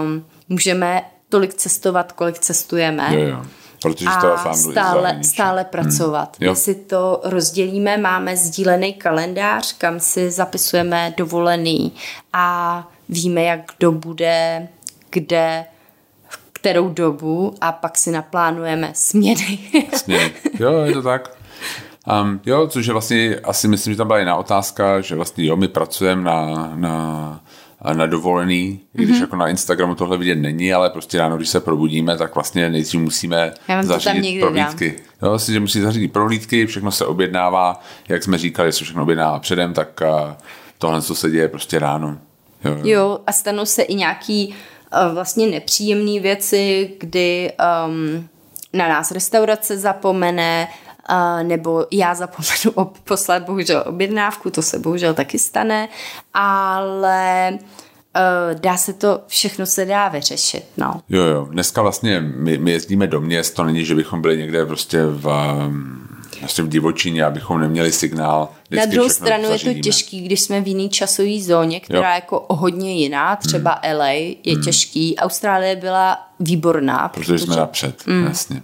[0.03, 3.19] um, můžeme tolik cestovat, kolik cestujeme.
[3.19, 3.45] Jo.
[3.85, 5.71] Protože a stále, stále hmm.
[5.71, 6.37] pracovat.
[6.39, 6.49] Hmm.
[6.49, 11.91] My si to rozdělíme, máme sdílený kalendář, kam si zapisujeme dovolený
[12.33, 14.67] a víme, jak kdo bude,
[15.09, 15.65] kde,
[16.29, 19.59] v kterou dobu a pak si naplánujeme směny.
[19.95, 20.31] Směny.
[20.59, 21.31] Jo, je to tak.
[22.21, 25.55] Um, jo, což je vlastně, asi myslím, že tam byla jiná otázka, že vlastně jo,
[25.55, 27.39] my pracujeme na, na
[27.93, 29.03] na dovolený, mm-hmm.
[29.03, 29.21] když mhm.
[29.21, 33.01] jako na Instagramu tohle vidět není, ale prostě ráno, když se probudíme, tak vlastně nejdřív
[33.01, 34.95] musíme zařídit prohlídky.
[35.21, 39.39] Jo, vlastně, že musí zařídit prohlídky, všechno se objednává, jak jsme říkali, se všechno objednává
[39.39, 40.01] předem, tak
[40.77, 42.17] tohle, co se děje prostě ráno.
[42.65, 42.81] Jo, jo.
[42.83, 47.51] jo a stanou se i nějaký uh, vlastně nepříjemné věci, kdy
[47.87, 48.27] um,
[48.73, 50.67] na nás restaurace zapomene,
[51.09, 55.89] Uh, nebo já zapomenu poslat bohužel objednávku, to se bohužel taky stane,
[56.33, 61.01] ale uh, dá se to, všechno se dá vyřešit, no.
[61.09, 64.65] Jo, jo, dneska vlastně my, my jezdíme do měst, to není, že bychom byli někde
[64.65, 65.23] prostě v,
[66.39, 68.49] vlastně v divočině, abychom neměli signál.
[68.71, 69.71] Na druhou stranu zařídíme.
[69.71, 73.79] je to těžký, když jsme v jiný časové zóně, která je jako hodně jiná, třeba
[73.83, 73.97] hmm.
[73.97, 74.63] LA je hmm.
[74.63, 77.07] těžký, Austrálie byla výborná.
[77.07, 78.25] Protože, protože jsme napřed, hmm.
[78.25, 78.63] jasně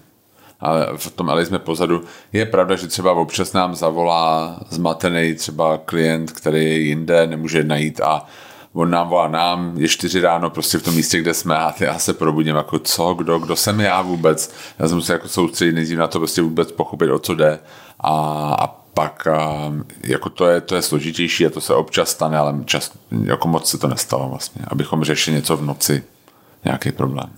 [0.61, 2.03] ale v tom ale jsme pozadu.
[2.33, 8.01] Je pravda, že třeba občas nám zavolá zmatený třeba klient, který je jinde, nemůže najít
[8.01, 8.25] a
[8.73, 11.99] on nám volá nám, je čtyři ráno prostě v tom místě, kde jsme a já
[11.99, 14.53] se probudím jako co, kdo, kdo jsem já vůbec.
[14.79, 17.59] Já jsem se jako soustředit nejdřív na to prostě vůbec pochopit, o co jde
[17.99, 18.11] a,
[18.59, 22.55] a pak a, jako to je, to je složitější a to se občas stane, ale
[22.65, 22.91] čas,
[23.23, 26.03] jako moc se to nestalo vlastně, abychom řešili něco v noci,
[26.65, 27.29] nějaký problém.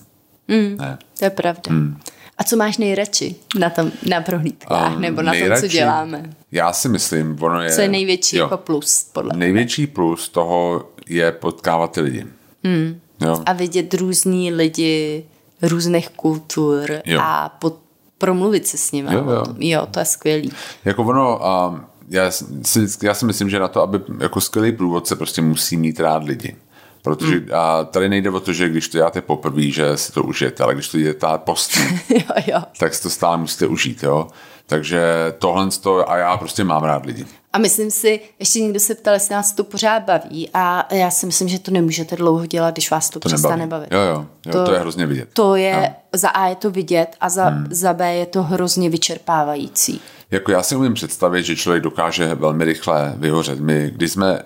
[0.47, 0.97] Mm, ne.
[1.19, 1.61] To je pravda.
[1.69, 1.97] Mm.
[2.38, 6.29] A co máš nejradši na, tom, na prohlídkách um, nebo na nejradši, tom, co děláme?
[6.51, 7.71] Já si myslím, ono je...
[7.71, 12.25] Co je největší jo, jako plus, podle Největší plus toho je potkávat ty lidi.
[12.63, 12.99] Hmm.
[13.21, 13.43] Jo.
[13.45, 15.25] A vidět různý lidi
[15.61, 17.19] různých kultur jo.
[17.21, 17.79] a pod,
[18.17, 19.13] promluvit se s nimi.
[19.13, 19.43] Jo, jo.
[19.59, 20.51] jo, to je skvělý.
[20.86, 22.31] Jako ono, um, já,
[22.63, 26.23] si, já si myslím, že na to, aby jako skvělý průvodce prostě musí mít rád
[26.23, 26.55] lidi.
[27.04, 27.49] Protože hmm.
[27.54, 30.74] a tady nejde o to, že když to děláte poprvé, že si to užijete, ale
[30.74, 31.80] když to děláte postý,
[32.10, 32.62] jo, jo.
[32.80, 34.28] tak si to stále musíte užít, jo.
[34.68, 35.04] Takže
[35.38, 37.26] tohle to, a já prostě mám rád lidi.
[37.54, 41.26] A myslím si, ještě někdo se ptal, jestli nás to pořád baví a já si
[41.26, 43.91] myslím, že to nemůžete dlouho dělat, když vás to, to přestane bavit.
[43.91, 45.30] Jo, jo, jo to, to je hrozně vidět.
[45.34, 45.95] To je, jo.
[46.14, 47.68] za A je to vidět a za, hmm.
[47.70, 50.01] za B je to hrozně vyčerpávající.
[50.34, 53.59] Jako já si umím představit, že člověk dokáže velmi rychle vyhořet.
[53.59, 54.39] My, když jsme,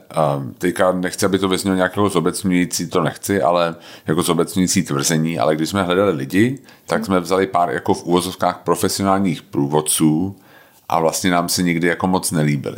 [0.57, 3.75] teďka nechci, aby to vyznělo nějakého zobecňující, to nechci, ale
[4.07, 8.61] jako zobecňující tvrzení, ale když jsme hledali lidi, tak jsme vzali pár jako v úvozovkách
[8.63, 10.35] profesionálních průvodců
[10.89, 12.77] a vlastně nám se nikdy jako moc nelíbili.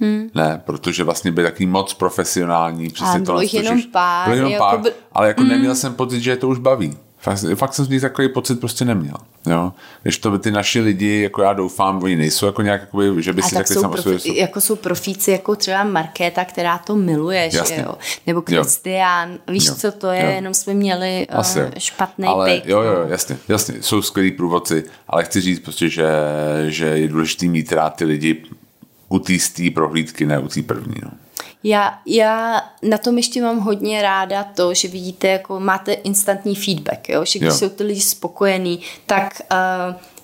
[0.00, 0.30] Hmm.
[0.34, 2.88] Ne, protože vlastně byli takový moc profesionální.
[2.88, 4.28] Přesně a bylo jich jenom pár.
[4.28, 4.90] Bylo jenom jako pár, by...
[5.12, 5.50] ale jako hmm.
[5.50, 6.96] neměl jsem pocit, že je to už baví.
[7.20, 9.16] Fakt, fakt jsem z nich takový pocit prostě neměl.
[9.46, 9.72] Jo?
[10.02, 13.32] Když to by ty naši lidi, jako já doufám, oni nejsou jako nějak, jakoby, že
[13.32, 14.34] by si tak jsou profi, jsou...
[14.34, 17.94] Jako jsou profíci, jako třeba Markéta, která to miluje, že jo?
[18.26, 19.74] Nebo Kristián, víš, jo.
[19.74, 20.30] co to je, jo.
[20.30, 22.66] jenom jsme měli uh, špatný ale, pik.
[22.66, 26.08] Jo, jo, jasně, jasně, jsou skvělí průvodci, ale chci říct prostě, že,
[26.68, 28.44] že je důležité mít rád ty lidi
[29.08, 29.34] u té
[29.74, 30.94] prohlídky, ne u té první.
[31.02, 31.10] No.
[31.64, 37.08] Já, já na tom ještě mám hodně ráda to, že vidíte, jako máte instantní feedback,
[37.08, 37.24] jo?
[37.24, 37.58] že když jo.
[37.58, 39.42] jsou ty lidi spokojení, tak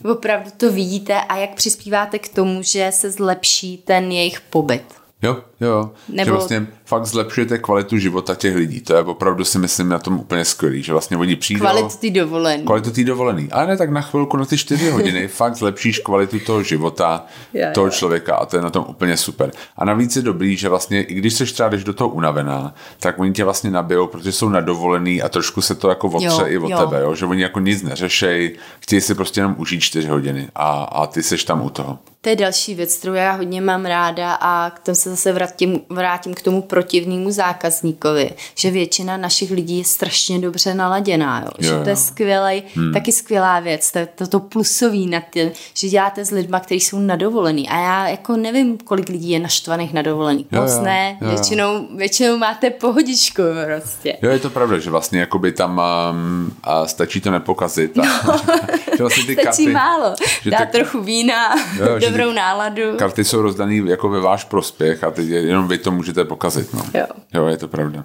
[0.04, 5.03] uh, opravdu to vidíte a jak přispíváte k tomu, že se zlepší ten jejich pobyt.
[5.22, 5.90] Jo, jo.
[6.08, 6.24] Nebo...
[6.24, 8.80] Že vlastně fakt zlepšujete kvalitu života těch lidí.
[8.80, 11.60] To je opravdu si myslím na tom úplně skvělý, že vlastně oni přijdou...
[11.60, 12.64] Kvalitu ty dovolený.
[12.64, 13.48] Kvalitu ty dovolený.
[13.52, 17.66] Ale ne tak na chvilku, na ty čtyři hodiny fakt zlepšíš kvalitu toho života, jo,
[17.74, 17.90] toho jo.
[17.90, 19.50] člověka a to je na tom úplně super.
[19.76, 23.18] A navíc je dobrý, že vlastně i když se třeba jdeš do toho unavená, tak
[23.18, 26.46] oni tě vlastně nabijou, protože jsou na dovolený a trošku se to jako otře jo,
[26.46, 26.78] i od jo.
[26.78, 27.14] tebe, jo?
[27.14, 31.22] že oni jako nic neřešej, chtějí si prostě jenom užít čtyři hodiny a, a ty
[31.22, 31.98] seš tam u toho.
[32.24, 35.80] To je další věc, kterou já hodně mám ráda a k tomu se zase vrátím,
[35.88, 41.48] vrátím k tomu protivnému zákazníkovi, že většina našich lidí je strašně dobře naladěná, jo?
[41.58, 42.92] Jo, že to je skvělej, hmm.
[42.92, 46.80] taky skvělá věc, to je to, to plusový na tím, že děláte s lidma, kteří
[46.80, 51.18] jsou nadovolený a já jako nevím, kolik lidí je naštvaných na dovolený, moc jo, ne,
[51.20, 51.28] jo.
[51.28, 54.16] Většinou, většinou máte pohodičku prostě.
[54.22, 57.98] Jo, je to pravda, že vlastně jakoby tam um, a stačí to nepokazit.
[57.98, 58.40] A, no,
[58.96, 60.14] že vlastně ty stačí karty, málo,
[60.50, 62.96] dát tak, trochu vína, jo, dobrou náladu.
[62.96, 66.74] Karty jsou rozdaný jako ve váš prospěch a teď jenom vy to můžete pokazit.
[66.74, 66.84] No.
[66.94, 67.06] Jo.
[67.34, 68.04] jo, je to pravda.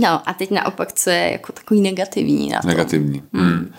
[0.00, 2.68] No a teď naopak, co je jako takový negativní na to.
[2.68, 3.22] Negativní.
[3.32, 3.46] Hmm.
[3.46, 3.72] Hmm.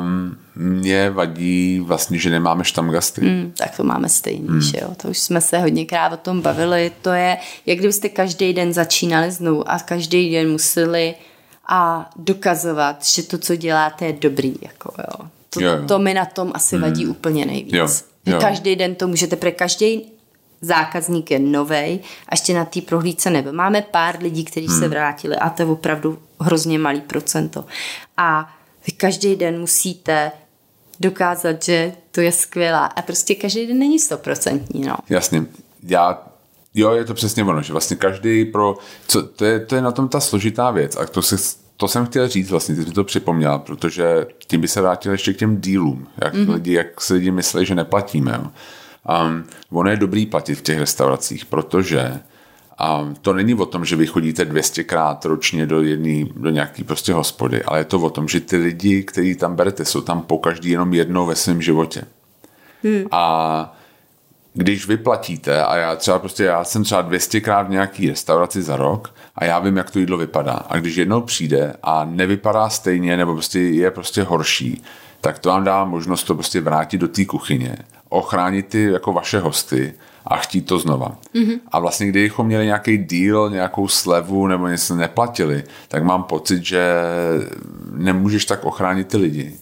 [0.00, 3.20] Um, mě vadí vlastně, že nemáme štamgasty.
[3.20, 4.60] Mm, tak to máme stejný, mm.
[4.60, 4.94] že jo.
[4.96, 6.92] To už jsme se hodněkrát o tom bavili.
[7.02, 7.36] To je,
[7.66, 11.14] jak kdybyste každý den začínali znovu a každý den museli
[11.68, 14.54] a dokazovat, že to, co děláte, je dobrý.
[14.62, 15.28] Jako, jo.
[15.50, 15.86] To, jo, jo.
[15.86, 16.82] to mi na tom asi mm.
[16.82, 17.74] vadí úplně nejvíc.
[17.74, 17.88] Jo.
[18.26, 18.38] Jo.
[18.40, 20.12] Každý den to můžete, pro každý
[20.60, 23.52] zákazník je novej a ještě na té prohlídce nebyl.
[23.52, 24.78] Máme pár lidí, kteří hmm.
[24.78, 27.64] se vrátili a to je opravdu hrozně malý procento.
[28.16, 28.56] A
[28.86, 30.32] vy každý den musíte
[31.00, 34.80] dokázat, že to je skvělá a prostě každý den není stoprocentní.
[34.80, 34.96] No.
[35.08, 35.46] Jasně.
[35.82, 36.22] Já
[36.76, 39.92] Jo, je to přesně ono, že vlastně každý pro, co, to, je, to je na
[39.92, 41.36] tom ta složitá věc a to, se,
[41.76, 45.32] to jsem chtěl říct vlastně, ty jsi to připomněl, protože tím by se vrátil ještě
[45.32, 46.54] k těm dílům, jak, mm-hmm.
[46.54, 48.32] lidi, jak se lidi myslí, že neplatíme.
[48.42, 48.50] Jo.
[49.26, 52.20] Um, ono je dobrý platit v těch restauracích, protože
[53.00, 57.12] um, to není o tom, že vy chodíte 200krát ročně do jedné, do nějaký prostě
[57.12, 60.38] hospody, ale je to o tom, že ty lidi, který tam berete, jsou tam po
[60.38, 62.02] každý jenom jednou ve svém životě.
[62.82, 63.04] Hmm.
[63.10, 63.76] A
[64.54, 68.76] když vy platíte a já třeba prostě, já jsem třeba 200krát v nějaký restauraci za
[68.76, 70.52] rok a já vím, jak to jídlo vypadá.
[70.52, 74.82] A když jednou přijde a nevypadá stejně nebo prostě je prostě horší,
[75.20, 77.76] tak to vám dá možnost to prostě vrátit do té kuchyně,
[78.08, 79.94] ochránit ty jako vaše hosty
[80.26, 81.16] a chtít to znova.
[81.34, 81.58] Mm-hmm.
[81.72, 87.02] A vlastně, kdybychom měli nějaký deal, nějakou slevu nebo něco neplatili, tak mám pocit, že
[87.92, 89.52] nemůžeš tak ochránit ty lidi.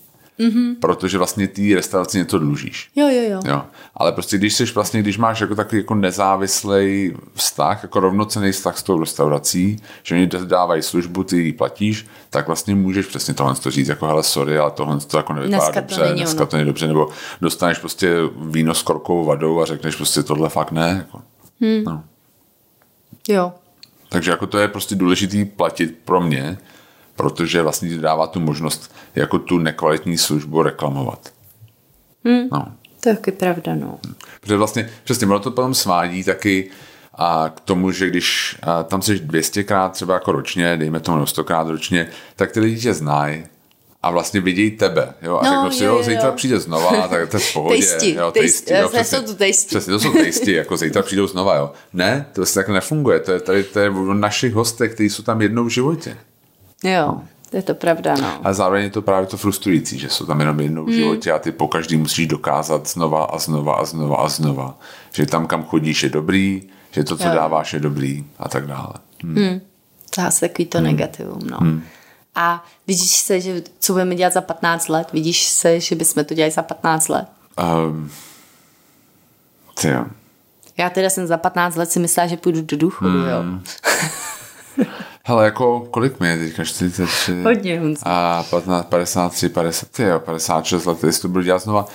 [0.41, 0.75] Mm-hmm.
[0.81, 2.91] Protože vlastně ty restauraci něco dlužíš.
[2.97, 3.63] Jo, jo, jo, jo.
[3.95, 8.79] Ale prostě když jsi vlastně, když máš jako takový jako nezávislý vztah, jako rovnocený vztah
[8.79, 13.55] s tou restaurací, že oni dávají službu, ty ji platíš, tak vlastně můžeš přesně tohle
[13.55, 16.41] to říct, jako hele, sorry, ale tohle to jako nevypadá dneska dobře, to není dneska
[16.41, 16.47] ono.
[16.47, 17.09] to není dobře, nebo
[17.41, 20.95] dostaneš prostě víno s korkovou vadou a řekneš prostě tohle fakt ne.
[20.99, 21.23] Jako.
[21.61, 21.85] Hmm.
[21.85, 22.05] No.
[23.29, 23.53] Jo.
[24.09, 26.59] Takže jako to je prostě důležitý platit pro mě,
[27.17, 31.33] protože vlastně ti dává tu možnost jako tu nekvalitní službu reklamovat.
[32.25, 32.49] Hmm.
[32.53, 32.67] No.
[33.01, 33.99] To je taky pravda, no.
[34.41, 36.71] Protože vlastně, přesně, ono to potom svádí taky
[37.15, 41.69] a k tomu, že když a tam jsi 200krát třeba jako ročně, dejme tomu 100krát
[41.69, 43.45] ročně, tak ty lidi tě znají
[44.03, 47.31] a vlastně vidějí tebe, jo, a no, řeknou si, jo, jo, zítra přijde znova, tak
[47.31, 49.67] to je v pohodě, tasty, jo, tasty, jo, přesně, to tasty.
[49.67, 51.73] přesně, to jsou tasty, jako zítra přijdou znova, jo.
[51.93, 55.23] Ne, to se tak nefunguje, to je tady, to je o našich hostech, kteří jsou
[55.23, 56.17] tam jednou v životě.
[56.83, 57.21] Jo,
[57.53, 58.41] je to pravda, no.
[58.47, 60.97] A zároveň je to právě to frustrující, že jsou tam jenom jednou v hmm.
[60.97, 64.79] životě a ty po každý musíš dokázat znova a znova a znova a znova,
[65.13, 67.35] že tam, kam chodíš, je dobrý, že to, co jo.
[67.35, 68.95] dáváš, je dobrý a tak dále.
[69.23, 69.37] Hmm.
[69.37, 69.61] Hmm.
[70.17, 70.87] Zase takový to hmm.
[70.87, 71.57] negativum, no.
[71.61, 71.83] Hmm.
[72.35, 75.13] A vidíš se, že co budeme dělat za 15 let?
[75.13, 77.27] Vidíš se, že bychom to dělali za 15 let?
[77.89, 78.11] Um,
[79.85, 80.07] jo.
[80.77, 83.29] Já teda jsem za 15 let si myslela, že půjdu do důchodu, hmm.
[83.29, 83.45] jo.
[85.25, 86.65] Hele, jako kolik mi je teďka?
[86.65, 87.43] 43?
[87.43, 91.87] Hodně, A 15, 53, 50, jo, 56 let, jestli to budu dělat znova.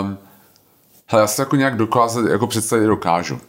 [0.00, 0.18] Um,
[1.06, 3.40] hele, já se jako nějak dokázat, jako představit dokážu.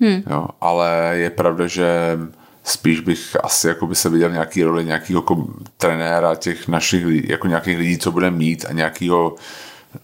[0.00, 0.22] Hmm.
[0.30, 2.18] Jo, ale je pravda, že
[2.64, 7.46] spíš bych asi jako by se viděl nějaký roli nějakého jako trenéra těch našich, jako
[7.46, 9.34] nějakých lidí, co bude mít a nějakého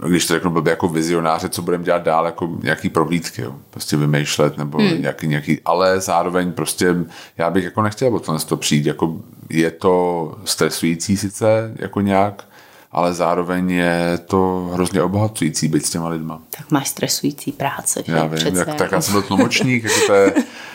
[0.09, 3.55] když to řeknu blbě jako vizionáře, co budeme dělat dál, jako nějaký prohlídky, jo.
[3.71, 5.03] prostě vymýšlet nebo hmm.
[5.03, 6.95] nějaký, nějaký, ale zároveň prostě
[7.39, 9.17] já bych jako nechtěl o to přijít, jako
[9.51, 12.45] je to stresující sice jako nějak,
[12.93, 16.43] ale zároveň je to hrozně obohacující být s těma lidma.
[16.57, 18.13] Tak máš stresující práce, že?
[18.13, 20.35] Já vím, jak, tak já jsem byl tlumočník, jako to je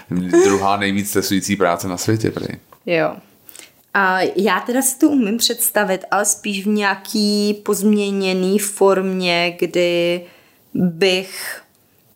[0.44, 2.32] druhá nejvíc stresující práce na světě.
[2.32, 2.48] Prý.
[2.86, 3.16] Jo.
[3.98, 10.22] A já teda si to umím představit, ale spíš v nějaký pozměněný formě, kdy
[10.74, 11.62] bych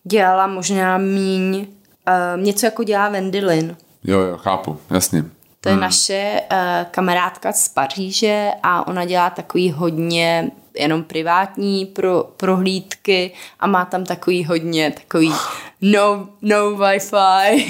[0.03, 3.77] dělala možná míň uh, něco jako dělá Vendylin.
[4.03, 5.25] Jo, jo, chápu, jasně.
[5.61, 5.82] To je hmm.
[5.82, 6.57] naše uh,
[6.91, 14.05] kamarádka z Paříže a ona dělá takový hodně jenom privátní pro, prohlídky a má tam
[14.05, 15.34] takový hodně takový
[15.82, 17.65] no, no Wi-Fi,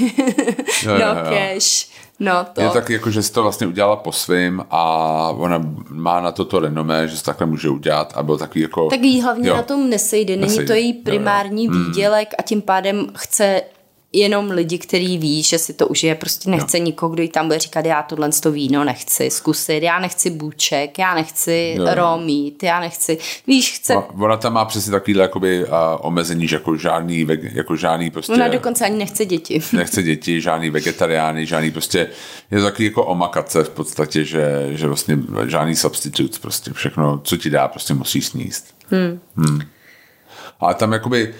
[0.84, 1.30] jo, no jo, jo.
[1.30, 1.89] cash.
[2.20, 2.62] No, to.
[2.62, 4.84] Je tak jako, že si to vlastně udělala po svým a
[5.38, 8.90] ona má na to to renomé, že se takhle může udělat a byl takový jako...
[8.90, 9.56] Tak jí hlavně jo.
[9.56, 10.68] na tom nesejde, není nesejde.
[10.68, 11.78] to její primární jo, jo.
[11.78, 11.86] Hmm.
[11.86, 13.62] výdělek a tím pádem chce
[14.14, 16.86] jenom lidi, který ví, že si to užije, prostě nechce no.
[16.86, 21.00] nikoho, kdo jí tam bude říkat, já tohle to víno nechci zkusit, já nechci bůček,
[21.00, 21.96] já nechci no.
[21.96, 23.96] romít, já nechci, víš, chce...
[23.96, 28.34] Ona tam má přesně takovýhle jakoby, uh, omezení, že jako žádný, jako žádný prostě...
[28.34, 29.62] Ona dokonce ani nechce děti.
[29.74, 32.10] nechce děti, žádný vegetariány, žádný prostě,
[32.52, 37.38] je to takový jako omakace v podstatě, že, že vlastně žádný substitute, prostě všechno, co
[37.38, 38.76] ti dá, prostě musíš sníst.
[38.90, 39.20] Hmm.
[39.36, 39.62] Hmm.
[40.60, 41.34] Ale tam jakoby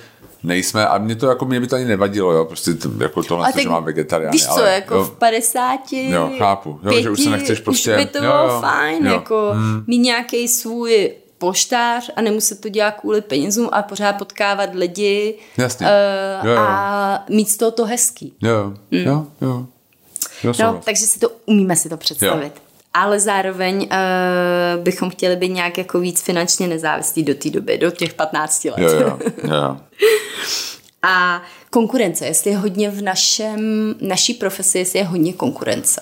[0.44, 3.54] nejsme, a mě to jako, mě by to ani nevadilo, jo, prostě to, jako tohle,
[3.54, 4.32] to, že mám vegetariány.
[4.32, 7.60] Víš co, ale, jako jo, v 50, jo, chápu, jo, pěti, že už se nechceš
[7.60, 9.84] prostě, už by to jo, bylo jo, fajn, jo, jako hmm.
[9.88, 15.88] mít nějaký svůj poštář a nemuset to dělat kvůli penězům a pořád potkávat lidi Jasně.
[15.88, 16.60] Uh, jo, jo.
[16.60, 18.34] a mít z toho to hezký.
[18.42, 18.78] Jo, hmm.
[18.92, 19.66] jo, jo.
[20.44, 22.54] jo no, takže si to umíme si to představit.
[22.56, 27.78] Jo ale zároveň uh, bychom chtěli být nějak jako víc finančně nezávislí do té doby,
[27.78, 28.78] do těch 15 let.
[28.78, 29.78] Jo, jo, jo.
[31.04, 33.60] A konkurence, jestli je hodně v našem,
[34.02, 36.02] naší profesi, jestli je hodně konkurence.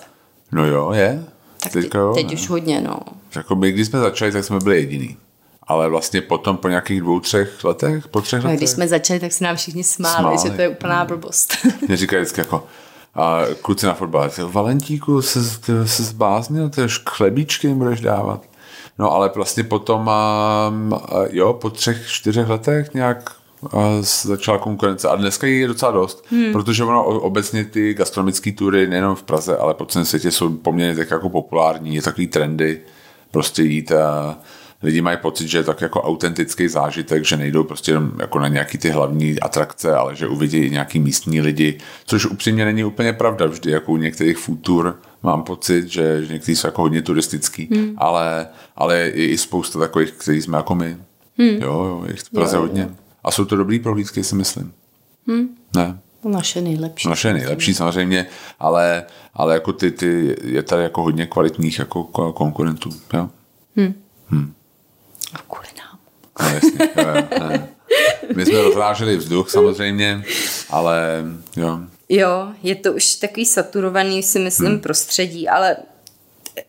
[0.52, 1.24] No jo, je.
[1.64, 2.34] Tak Teďka jo, teď ne.
[2.34, 3.00] už hodně, no.
[3.36, 5.18] Jako my, když jsme začali, tak jsme byli jediný.
[5.64, 8.60] Ale vlastně potom po nějakých dvou, třech letech, po třech no, letech.
[8.60, 10.38] Když jsme začali, tak se nám všichni smáli, smáli.
[10.50, 11.58] že to je úplná blbost.
[11.88, 12.68] Mě říkají vždycky jako,
[13.18, 15.44] a kluci na fotbal, Valentíku, se,
[15.86, 18.42] se zbáznil, ty chlebíčky jim budeš dávat.
[19.00, 20.12] No ale vlastně potom,
[20.70, 21.00] um,
[21.30, 23.32] jo, po třech, čtyřech letech nějak
[24.02, 26.52] začala konkurence a dneska je docela dost, hmm.
[26.52, 30.96] protože ono obecně ty gastronomické tury nejenom v Praze, ale po celém světě jsou poměrně
[30.96, 32.82] tak jako populární, je takový trendy
[33.32, 34.38] prostě jít a
[34.84, 38.48] lidi mají pocit, že je tak jako autentický zážitek, že nejdou prostě jenom jako na
[38.48, 43.14] nějaký ty hlavní atrakce, ale že uvidí i nějaký místní lidi, což upřímně není úplně
[43.14, 47.70] pravda vždy, jako u některých futur mám pocit, že, že někteří jsou jako hodně turistický,
[47.72, 47.94] hmm.
[47.98, 50.98] ale, ale je i spousta takových, kteří jsme jako my.
[51.38, 51.50] Hmm.
[51.50, 52.82] Jo, jo, je v Praze jo, hodně.
[52.82, 52.90] Jo.
[53.24, 54.74] A jsou to dobrý prohlídky, si myslím.
[55.28, 55.48] Hmm.
[55.76, 56.00] Ne.
[56.24, 57.10] Naše nejlepší.
[57.10, 58.26] Naše nejlepší samozřejmě,
[58.60, 59.04] ale,
[59.34, 62.04] ale jako ty, ty, je tady jako hodně kvalitních jako
[62.34, 62.90] konkurentů.
[63.14, 63.30] Jo?
[63.76, 63.94] Hmm.
[64.28, 64.54] Hmm.
[65.34, 66.00] A kvůli nám.
[66.42, 67.06] No, jasně, jo,
[67.42, 67.68] jo,
[68.36, 70.24] My jsme rozráželi vzduch samozřejmě,
[70.70, 71.26] ale
[71.56, 71.80] jo.
[72.10, 74.80] Jo, je to už takový saturovaný, si myslím, hmm.
[74.80, 75.78] prostředí, ale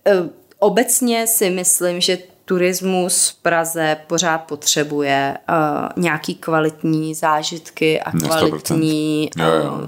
[0.06, 0.28] e,
[0.58, 9.30] obecně si myslím, že turismus v Praze pořád potřebuje uh, nějaký kvalitní zážitky a kvalitní
[9.36, 9.86] jo, jo.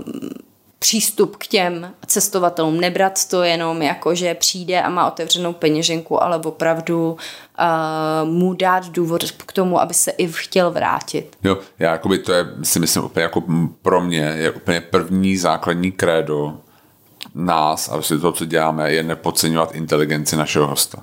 [0.82, 2.80] Přístup k těm cestovatelům.
[2.80, 8.88] Nebrat to jenom jako, že přijde a má otevřenou peněženku, ale opravdu uh, mu dát
[8.88, 11.36] důvod k tomu, aby se i chtěl vrátit.
[11.44, 13.42] Jo, já jakoby to je, si myslím, úplně jako
[13.82, 16.58] pro mě je úplně první základní krédo
[17.34, 21.02] nás a vlastně to, co děláme, je nepodceňovat inteligenci našeho hosta.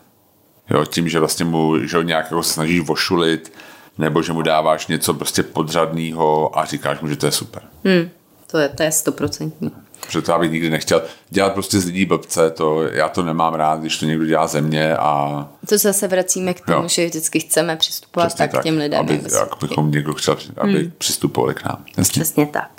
[0.69, 3.53] Jo, tím, že vlastně mu že ho nějak jako se snažíš vošulit,
[3.97, 7.63] nebo že mu dáváš něco prostě podřadného a říkáš mu, že to je super.
[7.83, 8.09] Hmm.
[8.51, 9.71] To je, to je stoprocentní.
[10.05, 13.53] Protože to já bych nikdy nechtěl dělat prostě z lidí blbce, to, já to nemám
[13.53, 15.47] rád, když to někdo dělá ze mě a...
[15.69, 16.87] To zase vracíme k tomu, jo.
[16.87, 18.99] že vždycky chceme přistupovat tak, tak k těm lidem.
[18.99, 20.91] Aby, jak bychom někdo chtěl, aby hmm.
[20.97, 21.85] přistupovali k nám.
[21.97, 22.21] Jasně.
[22.21, 22.69] Přesně tak.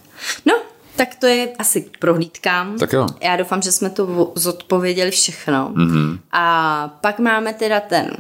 [0.47, 0.55] No,
[0.97, 2.79] tak to je asi k prohlídkám.
[2.79, 3.07] Tak jo.
[3.21, 5.73] Já doufám, že jsme to zodpověděli všechno.
[5.75, 6.19] Mm-hmm.
[6.33, 8.11] A pak máme teda ten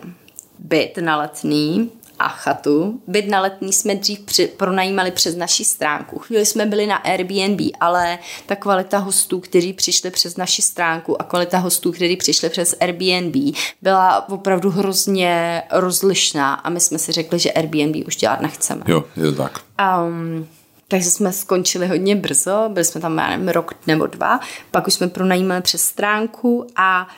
[0.58, 3.00] byt na letný, a chatu.
[3.06, 6.18] Byt na letní jsme dřív při, pronajímali přes naši stránku.
[6.18, 11.24] Chvíli jsme byli na Airbnb, ale ta kvalita hostů, kteří přišli přes naši stránku a
[11.24, 17.38] kvalita hostů, kteří přišli přes Airbnb, byla opravdu hrozně rozlišná a my jsme si řekli,
[17.38, 18.82] že Airbnb už dělat nechceme.
[18.86, 19.60] Jo, je to tak.
[20.06, 20.48] Um,
[20.88, 24.40] takže jsme skončili hodně brzo, byli jsme tam, já nevím, rok nebo dva,
[24.70, 27.08] pak už jsme pronajímali přes stránku a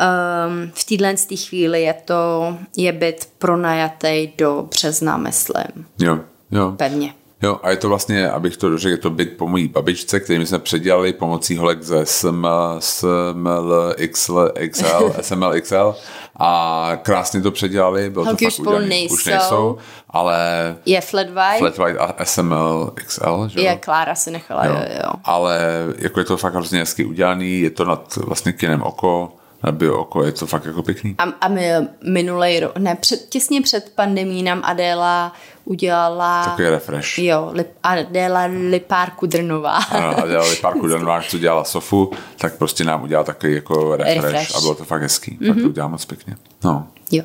[0.00, 5.86] Um, v téhle chvíli je to je byt pronajatý do března, myslím.
[5.98, 6.18] Jo,
[6.50, 6.72] jo.
[6.76, 7.14] Pevně.
[7.42, 10.46] Jo, a je to vlastně, abych to dořekl, je to byt po mojí babičce, který
[10.46, 15.94] jsme předělali pomocí holek ze SML, SML XL, XL, SML XL
[16.36, 18.86] a krásně to předělali, bylo Holky to fakt udělané.
[18.86, 19.14] Nejsou.
[19.14, 19.78] Už nejsou,
[20.10, 20.38] ale
[20.86, 24.72] je Flat White, Flat White a SML XL, že Je, Klára si nechala, jo.
[24.74, 25.10] jo, jo.
[25.24, 25.60] Ale
[25.98, 29.35] jako je to fakt hrozně hezky udělaný, je to nad vlastně kinem oko,
[29.70, 31.14] bio oko, je to fakt jako pěkný.
[31.18, 31.70] A, a my
[32.04, 35.32] minulej rok, ne, před, těsně před pandemí nám Adéla
[35.64, 36.44] udělala...
[36.44, 37.18] Takový refresh.
[37.18, 39.76] Jo, lip, Adéla Lipárku Drnová.
[39.76, 44.56] Ano, Adéla Lipárku Drnová, co dělala Sofu, tak prostě nám udělala takový jako refresh, refresh.
[44.56, 45.38] a bylo to fakt hezký.
[45.40, 45.54] Mm-hmm.
[45.54, 46.36] Tak to udělala moc pěkně.
[46.64, 46.88] No.
[47.10, 47.24] Jo.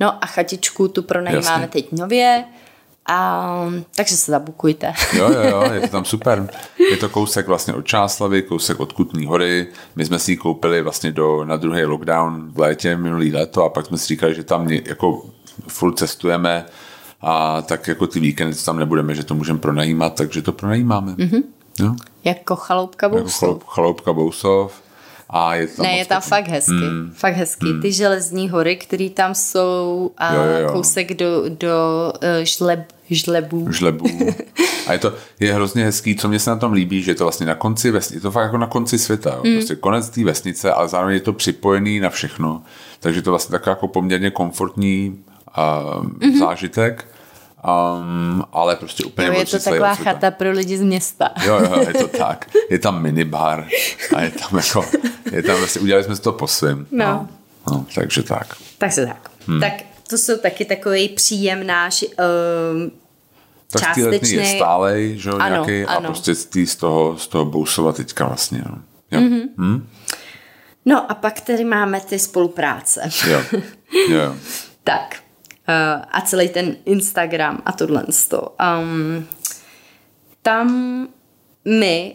[0.00, 2.44] No a chatičku tu pronajímáme teď nově.
[3.08, 4.92] A, takže se zabukujte.
[5.12, 6.50] Jo, jo, jo, je to tam super.
[6.90, 9.66] Je to kousek vlastně od Čáslavy, kousek od Kutní hory.
[9.96, 13.68] My jsme si ji koupili vlastně do, na druhý lockdown v létě minulý léto a
[13.68, 15.26] pak jsme si říkali, že tam jako
[15.68, 16.64] furt cestujeme
[17.20, 21.12] a tak jako ty víkendy tam nebudeme, že to můžeme pronajímat, takže to pronajímáme.
[21.12, 21.42] Mm-hmm.
[21.80, 21.94] Jo?
[22.24, 23.48] Jako chaloupka Bousov.
[23.48, 24.82] Jako chaloupka Bousov.
[25.30, 26.72] A je tam ne, je tam fakt hezky.
[26.72, 27.10] Mm.
[27.14, 27.66] Fakt hezky.
[27.66, 27.82] Mm.
[27.82, 30.72] Ty železní hory, které tam jsou a jo, jo, jo.
[30.72, 33.72] kousek do, do uh, žleb, žlebů.
[33.72, 34.08] Žlebů.
[34.86, 37.24] A je to je hrozně hezký, co mě se na tom líbí, že je to
[37.24, 39.30] vlastně na konci vesnice, je to fakt jako na konci světa.
[39.30, 39.40] Jo.
[39.44, 39.52] Mm.
[39.52, 42.62] Prostě konec té vesnice, ale zároveň je to připojený na všechno.
[43.00, 45.18] Takže to vlastně takový jako poměrně komfortní
[45.58, 46.38] uh, mm-hmm.
[46.38, 47.06] zážitek
[47.64, 51.30] Um, ale prostě úplně jo, je to taková chata pro lidi z města.
[51.44, 52.50] Jo, jo, je to tak.
[52.70, 53.68] Je tam minibar
[54.16, 54.84] a je tam jako,
[55.32, 56.86] je tam vlastně, udělali jsme to po svým.
[56.90, 57.06] No.
[57.06, 57.28] no.
[57.70, 58.56] no takže tak.
[58.78, 59.30] Takže tak.
[59.46, 59.60] Hmm.
[59.60, 59.72] Tak
[60.08, 62.04] to jsou taky takový příjem náš
[62.72, 62.90] um,
[63.70, 64.30] tak částečný.
[64.30, 65.98] je stálej, že jo, ano, nějaký, ano.
[65.98, 68.78] a prostě z, z toho, z toho Bousova teďka vlastně, no.
[69.10, 69.20] Jo.
[69.20, 69.48] Mm-hmm.
[69.58, 69.88] Hmm?
[70.84, 73.10] No a pak tady máme ty spolupráce.
[73.30, 73.42] Jo,
[74.08, 74.36] jo.
[74.84, 75.16] tak,
[76.12, 78.04] a celý ten Instagram a tohle.
[78.04, 79.26] Um,
[80.42, 81.08] tam
[81.64, 82.14] my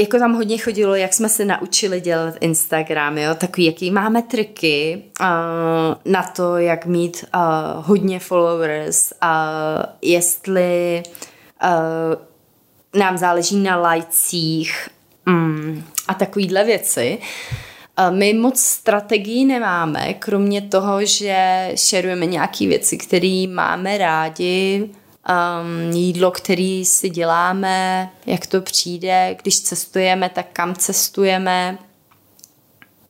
[0.00, 5.02] jako tam hodně chodilo, jak jsme se naučili dělat Instagram, jo, takový, jaký máme triky
[5.20, 5.26] uh,
[6.12, 7.40] na to, jak mít uh,
[7.86, 11.02] hodně followers a uh, jestli
[11.62, 14.88] uh, nám záleží na lajcích
[15.26, 17.18] um, a takovýhle věci.
[18.10, 24.90] My moc strategii nemáme, kromě toho, že šerujeme nějaké věci, které máme rádi,
[25.30, 31.78] um, jídlo, který si děláme, jak to přijde, když cestujeme, tak kam cestujeme,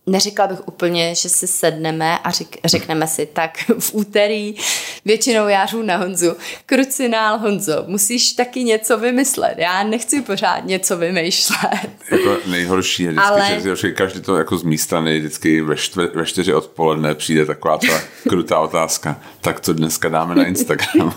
[0.06, 4.54] neřekla bych úplně, že si sedneme a řek, řekneme si tak v úterý,
[5.04, 6.36] většinou já řu na Honzu,
[6.66, 11.90] krucinál Honzo, musíš taky něco vymyslet, já nechci pořád něco vymýšlet.
[12.10, 13.76] Jako nejhorší je vždycky, Ale...
[13.76, 17.78] že každý to jako z mý strany vždycky ve, štve, ve čtyři odpoledne přijde taková
[17.78, 21.14] ta krutá otázka, tak co dneska dáme na Instagram?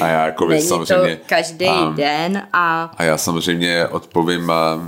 [0.00, 1.16] a já jako Není samozřejmě...
[1.16, 2.94] to každý a, den a...
[2.96, 4.80] A já samozřejmě odpovím a,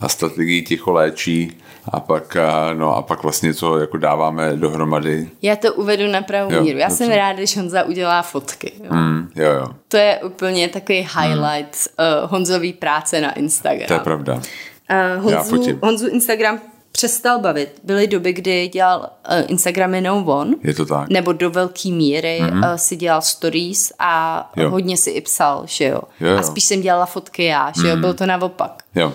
[0.00, 1.58] a strategii ticho léčí
[1.92, 2.36] a pak,
[2.74, 5.30] no a pak vlastně co jako dáváme dohromady.
[5.42, 6.78] Já to uvedu na pravou jo, míru.
[6.78, 7.04] Já dobře.
[7.04, 8.72] jsem ráda, když Honza udělá fotky.
[8.84, 8.94] Jo.
[8.94, 9.66] Mm, jo, jo.
[9.88, 12.22] To je úplně takový highlight mm.
[12.24, 13.86] uh, Honzový práce na Instagram.
[13.88, 14.34] To je pravda.
[14.34, 16.60] Uh, Honzu, Honzu Instagram
[16.92, 17.80] přestal bavit.
[17.84, 20.54] Byly doby, kdy dělal uh, Instagram jenom on.
[20.62, 21.08] Je to tak.
[21.08, 22.70] Nebo do velké míry mm-hmm.
[22.70, 24.70] uh, si dělal stories a jo.
[24.70, 26.00] hodně si i psal, že jo?
[26.20, 26.38] jo, jo.
[26.38, 27.88] A spíš jsem dělala fotky já, že mm.
[27.88, 27.96] jo?
[27.96, 28.82] Bylo to naopak.
[28.94, 29.12] Jo.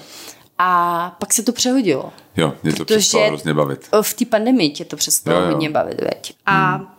[0.57, 2.13] A pak se to přehodilo.
[2.37, 3.89] Jo, mě to přestalo hrozně bavit.
[4.01, 5.51] V té pandemii tě to přestalo jo, jo.
[5.51, 6.35] hodně bavit, veď.
[6.45, 6.81] A hmm.
[6.81, 6.89] uh,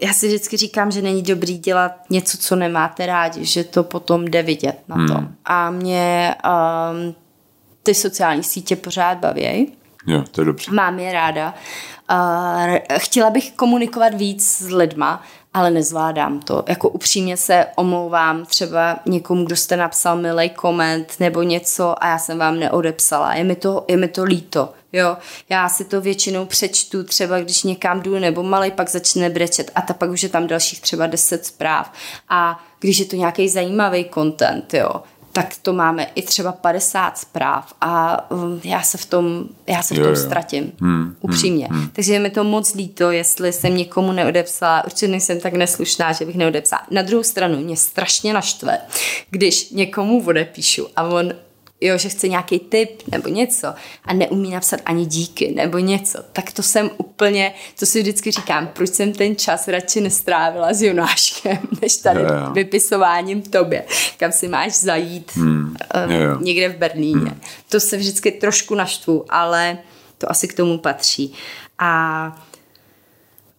[0.00, 4.24] já si vždycky říkám, že není dobrý dělat něco, co nemáte rádi, že to potom
[4.24, 5.08] jde vidět na hmm.
[5.08, 5.28] tom.
[5.44, 7.14] A mě um,
[7.82, 9.72] ty sociální sítě pořád baví.
[10.06, 10.72] Jo, to je dobře.
[10.72, 11.54] Mám je ráda.
[12.12, 15.22] Uh, chtěla bych komunikovat víc s lidma,
[15.54, 16.64] ale nezvládám to.
[16.68, 22.18] Jako upřímně se omlouvám třeba někomu, kdo jste napsal milý koment nebo něco a já
[22.18, 23.34] jsem vám neodepsala.
[23.34, 24.72] Je mi to, je mi to líto.
[24.92, 25.16] Jo,
[25.48, 29.82] já si to většinou přečtu, třeba když někam jdu, nebo malý pak začne brečet a
[29.82, 31.92] ta pak už je tam dalších třeba deset zpráv.
[32.28, 34.90] A když je to nějaký zajímavý content, jo,
[35.32, 39.94] tak to máme i třeba 50 zpráv a um, já se v tom, já se
[39.94, 40.16] v tom jo, jo.
[40.16, 41.66] ztratím, hmm, hmm upřímně.
[41.70, 41.88] Hmm, hmm.
[41.92, 46.24] Takže je mi to moc líto, jestli jsem někomu neodepsala, určitě nejsem tak neslušná, že
[46.24, 46.82] bych neodepsala.
[46.90, 48.78] Na druhou stranu mě strašně naštve,
[49.30, 51.32] když někomu odepíšu a on
[51.80, 53.74] jo, že chce nějaký tip nebo něco
[54.04, 58.66] a neumí napsat ani díky nebo něco, tak to jsem úplně, to si vždycky říkám,
[58.66, 62.52] proč jsem ten čas radši nestrávila s Jonáškem, než tady jo, jo.
[62.52, 63.84] vypisováním tobě,
[64.16, 65.76] kam si máš zajít hmm.
[66.06, 66.38] um, jo, jo.
[66.40, 67.30] někde v Berlíně.
[67.30, 67.40] Hmm.
[67.68, 69.78] To se vždycky trošku naštvu, ale
[70.18, 71.34] to asi k tomu patří.
[71.78, 72.32] A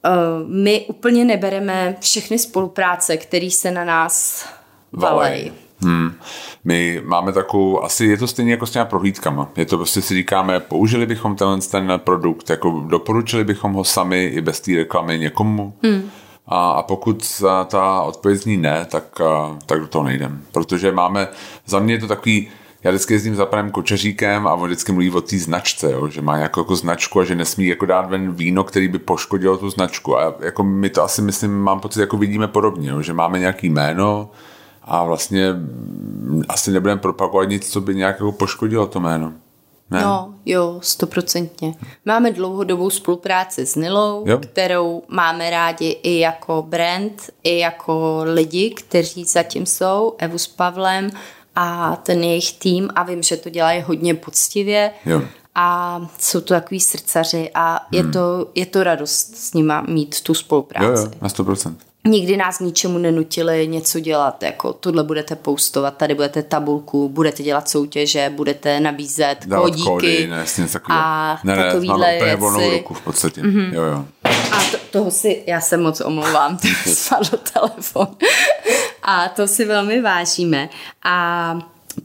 [0.06, 4.46] uh, my úplně nebereme všechny spolupráce, které se na nás
[4.92, 5.52] valej.
[5.84, 6.14] Hmm.
[6.64, 9.50] My máme takovou, asi je to stejně jako s těma prohlídkama.
[9.58, 14.24] Je to prostě si říkáme, použili bychom tenhle ten produkt, jako doporučili bychom ho sami
[14.24, 15.74] i bez té reklamy někomu.
[15.84, 16.02] Hmm.
[16.48, 19.22] A, a pokud ta odpověď zní ne, tak,
[19.66, 20.42] tak do toho nejdem.
[20.52, 21.28] Protože máme,
[21.66, 22.48] za mě je to takový,
[22.84, 26.22] já vždycky jezdím za panem Kočaříkem a on vždycky mluví o té značce, jo, že
[26.22, 29.70] má jako, jako značku a že nesmí jako dát ven víno, který by poškodilo tu
[29.70, 30.18] značku.
[30.18, 33.70] A jako my to asi myslím, mám pocit, jako vidíme podobně, jo, že máme nějaký
[33.70, 34.30] jméno
[34.92, 35.48] a vlastně
[36.50, 39.34] asi nebudeme propagovat nic, co by nějak jako poškodilo to jméno.
[39.92, 40.02] Ne?
[40.02, 41.76] No, jo, stoprocentně.
[42.06, 44.38] Máme dlouhodobou spolupráci s Nilou, jo.
[44.38, 51.10] kterou máme rádi i jako brand, i jako lidi, kteří zatím jsou, Evu s Pavlem
[51.56, 54.92] a ten jejich tým a vím, že to dělají hodně poctivě.
[55.06, 55.22] Jo.
[55.56, 57.88] A jsou to takový srdcaři a hmm.
[57.92, 61.04] je, to, je to radost s nima mít tu spolupráci.
[61.04, 61.76] Jo, jo, na 100%
[62.08, 67.70] nikdy nás ničemu nenutili něco dělat, jako tohle budete postovat, tady budete tabulku, budete dělat
[67.70, 70.46] soutěže, budete nabízet Dávat kódíky kódy, ne,
[70.90, 72.36] a ne, ne, takovýhle věci.
[72.36, 73.42] volnou ruku v podstatě.
[73.42, 73.74] Mm-hmm.
[73.74, 74.06] Jo, jo.
[74.52, 76.60] A to, toho si, já se moc omlouvám,
[76.94, 78.08] spadl telefon.
[79.04, 80.70] a to si velmi vážíme.
[81.04, 81.56] A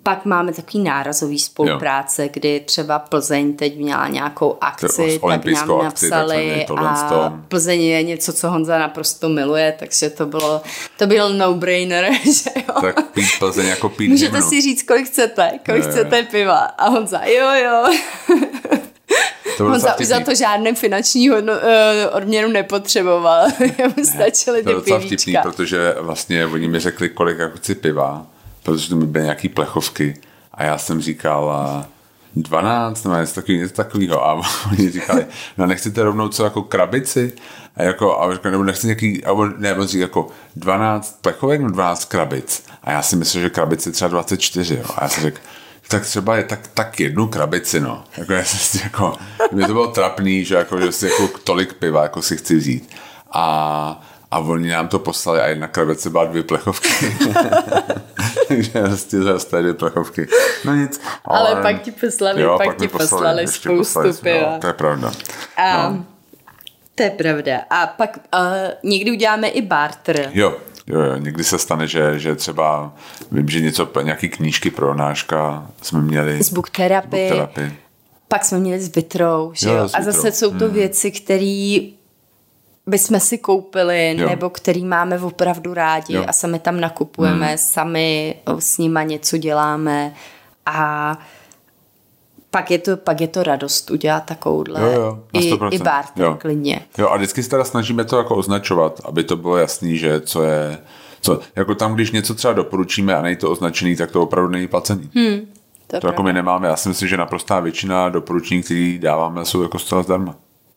[0.02, 2.28] pak máme takový nárazový spolupráce, jo.
[2.32, 8.32] kdy třeba Plzeň teď měla nějakou akci, tak nám napsali akci, a Plzeň je něco,
[8.32, 10.62] co Honza naprosto miluje, takže to bylo,
[10.98, 12.80] to byl no-brainer, že jo.
[12.80, 16.58] Tak pít Plzeň jako pít Můžete si říct, kolik chcete, kolik jo, chcete piva.
[16.58, 17.96] A Honza, jo, jo.
[19.58, 21.58] To On za, za to žádné finanční hodno, uh,
[22.12, 23.46] odměnu nepotřeboval.
[23.78, 28.26] Jemu stačily ty To vtipný, protože vlastně oni mi řekli, kolik jako chci piva
[28.66, 30.14] protože to mi byly nějaký plechovky
[30.54, 31.54] a já jsem říkal
[32.36, 34.42] 12 nebo něco takový, něco takového a
[34.72, 35.26] oni říkali,
[35.58, 37.32] no nechcete rovnou co jako krabici
[37.76, 41.72] a jako, a říkali, nebo nechci nějaký, a ne, on říkal jako 12 plechovek nebo
[41.72, 44.84] 12 krabic a já si myslel, že krabici třeba 24, jo.
[44.96, 45.40] a já jsem řekl,
[45.88, 48.04] tak třeba je tak, tak jednu krabici, no.
[48.16, 49.16] Jako, já jsem, jako,
[49.52, 52.90] mě to bylo trapný, že, jako, že si jako tolik piva jako si chci vzít.
[53.32, 56.88] A a oni nám to poslali a jedna krabice byla dvě plechovky.
[58.48, 60.26] Takže prostě zase dvě plechovky.
[60.64, 61.00] No nic.
[61.24, 64.52] Ale, ale pak ti poslali, jo, pak, pak ti poslali, poslali spoustu piva.
[64.52, 65.12] No, to je pravda.
[65.56, 66.04] A, no.
[66.94, 67.60] To je pravda.
[67.70, 68.42] A pak uh,
[68.90, 70.30] někdy uděláme i barter.
[70.34, 70.56] Jo,
[70.86, 72.94] Jo, jo, někdy se stane, že, že třeba
[73.32, 76.42] vím, že něco, nějaký knížky pro náška jsme měli.
[76.42, 77.28] Z book therapy.
[77.28, 77.72] Book therapy.
[78.28, 79.74] Pak jsme měli s vitrou, že jo?
[79.74, 79.88] jo?
[79.94, 80.74] A zase jsou to hmm.
[80.74, 81.88] věci, které
[82.86, 84.28] bychom si koupili, jo.
[84.28, 86.24] nebo který máme opravdu rádi jo.
[86.26, 87.58] a sami tam nakupujeme, hmm.
[87.58, 90.14] sami s nima něco děláme
[90.66, 91.18] a
[92.50, 96.38] pak je to, pak je to radost udělat takovouhle jo, jo, i, i barter jo.
[96.40, 96.80] klidně.
[96.98, 100.42] Jo a vždycky se teda snažíme to jako označovat, aby to bylo jasný, že co
[100.42, 100.78] je,
[101.20, 104.68] co, jako tam, když něco třeba doporučíme a není to označený, tak to opravdu není
[104.68, 105.10] placený.
[105.14, 105.40] Hmm,
[105.86, 106.68] to, to jako my nemáme.
[106.68, 110.34] Já si myslím, že naprostá většina doporučení, které dáváme, jsou jako zcela zdarma.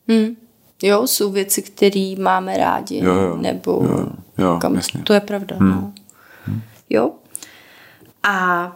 [0.08, 0.36] Hmm.
[0.82, 4.06] Jo, jsou věci, které máme rádi, jo, jo, nebo jo,
[4.38, 5.02] jo, kam, jasně.
[5.02, 5.56] to je pravda.
[5.56, 5.70] Hmm.
[5.70, 5.92] No.
[6.46, 6.62] Hmm.
[6.90, 7.10] Jo.
[8.22, 8.66] A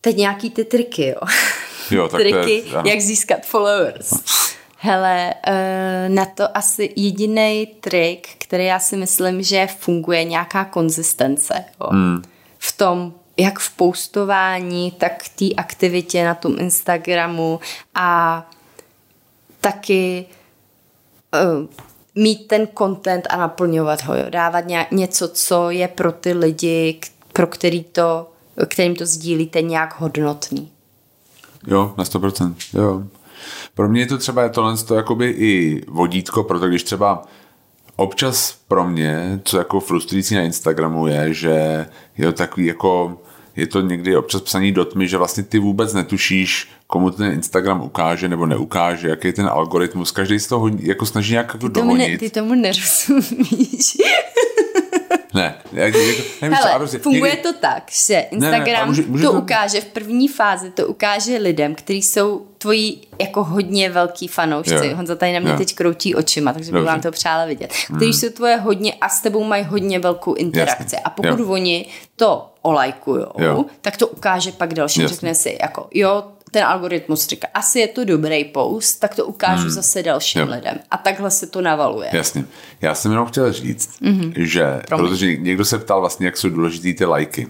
[0.00, 1.20] teď nějaký ty triky, jo.
[1.90, 4.12] jo tak triky, to je, jak získat followers.
[4.76, 11.64] Hele, eh, na to asi jediný trik, který já si myslím, že funguje nějaká konzistence.
[11.80, 11.86] Jo.
[11.90, 12.22] Hmm.
[12.58, 17.60] V tom, jak v postování, tak v té aktivitě na tom Instagramu
[17.94, 18.50] a
[19.60, 20.26] taky
[21.34, 21.66] uh,
[22.14, 24.24] mít ten content a naplňovat ho, jo?
[24.30, 27.00] dávat nějak, něco, co je pro ty lidi,
[27.32, 28.30] pro který to,
[28.66, 30.70] kterým to sdílíte nějak hodnotný.
[31.66, 32.54] Jo, na 100%.
[32.74, 33.02] Jo.
[33.74, 37.22] Pro mě je to třeba tohle to jakoby i vodítko, proto když třeba
[37.96, 41.86] občas pro mě, co jako frustrující na Instagramu je, že
[42.18, 43.18] je to takový jako
[43.56, 47.82] je to někdy občas psaní do tmy, že vlastně ty vůbec netušíš, komu ten Instagram
[47.82, 50.10] ukáže nebo neukáže, jaký je ten algoritmus.
[50.10, 53.96] Každý z toho jako snaží nějak jako ty tomu, ne, ty tomu nerozumíš.
[55.34, 57.42] Ne, jak, jako, nevím, Hele, co, prostě, funguje někdy...
[57.42, 60.86] to tak, že Instagram ne, ne, může, může to, to ukáže v první fázi, to
[60.86, 64.74] ukáže lidem, kteří jsou tvoji jako hodně velký fanoušci.
[64.74, 64.96] Jo.
[64.96, 65.56] Honza tady na mě jo.
[65.56, 67.72] teď kroutí očima, takže bych vám to přála vidět.
[67.96, 68.12] Kteří mm.
[68.12, 70.82] jsou tvoje hodně a s tebou mají hodně velkou interakci.
[70.82, 70.98] Jasně.
[70.98, 71.48] A pokud jo.
[71.48, 71.86] oni
[72.16, 75.08] to olajkujou, tak to ukáže pak dalším.
[75.08, 79.62] Řekne si jako, jo, ten algoritmus říká, asi je to dobrý post, tak to ukážu
[79.62, 79.70] hmm.
[79.70, 80.48] zase dalším jo.
[80.50, 80.78] lidem.
[80.90, 82.10] A takhle se to navaluje.
[82.12, 82.44] Jasně.
[82.80, 84.32] Já jsem jenom chtěl říct, mm-hmm.
[84.36, 85.08] že, Promiň.
[85.08, 87.48] protože někdo se ptal vlastně, jak jsou důležitý ty lajky.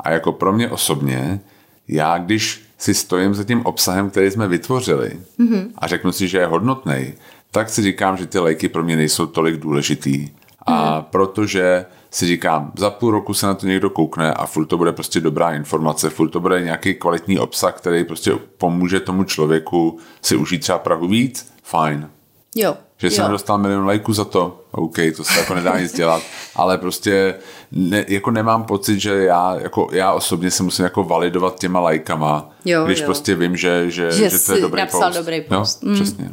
[0.00, 1.40] A jako pro mě osobně,
[1.88, 5.68] já když si stojím za tím obsahem, který jsme vytvořili mm-hmm.
[5.78, 7.14] a řeknu si, že je hodnotný,
[7.50, 10.28] tak si říkám, že ty lajky pro mě nejsou tolik důležitý.
[10.66, 11.04] A mm-hmm.
[11.10, 14.92] protože si říkám, za půl roku se na to někdo koukne a furt to bude
[14.92, 20.36] prostě dobrá informace, furt to bude nějaký kvalitní obsah, který prostě pomůže tomu člověku si
[20.36, 22.10] užít třeba Prahu víc, fajn.
[22.54, 22.76] Jo.
[22.98, 23.10] Že jo.
[23.10, 26.22] jsem dostal milion lajků za to, OK, to se jako nedá nic dělat,
[26.56, 27.34] ale prostě
[27.72, 32.50] ne, jako nemám pocit, že já, jako já osobně se musím jako validovat těma lajkama,
[32.64, 33.04] Jo, když jo.
[33.06, 35.16] prostě vím, že, že, že, Že to je dobrý napsal post.
[35.16, 35.82] dobrý post.
[35.82, 35.94] Jo, Mm.
[35.94, 36.32] přesně.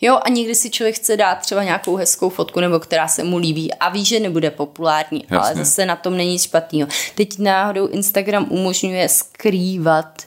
[0.00, 3.38] Jo, a někdy si člověk chce dát třeba nějakou hezkou fotku, nebo která se mu
[3.38, 5.36] líbí a ví, že nebude populární, Jasně.
[5.38, 6.88] ale zase na tom není nic špatného.
[7.14, 10.22] Teď náhodou Instagram umožňuje skrývat,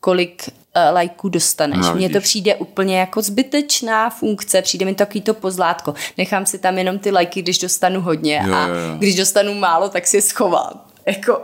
[0.00, 1.78] kolik uh, lajků dostaneš.
[1.80, 5.94] No, Mně to přijde úplně jako zbytečná funkce, přijde mi takový to pozlátko.
[6.18, 8.94] Nechám si tam jenom ty lajky, když dostanu hodně Jo, a jo, jo.
[8.98, 10.80] když dostanu málo, tak si je schovám.
[11.06, 11.42] Jako,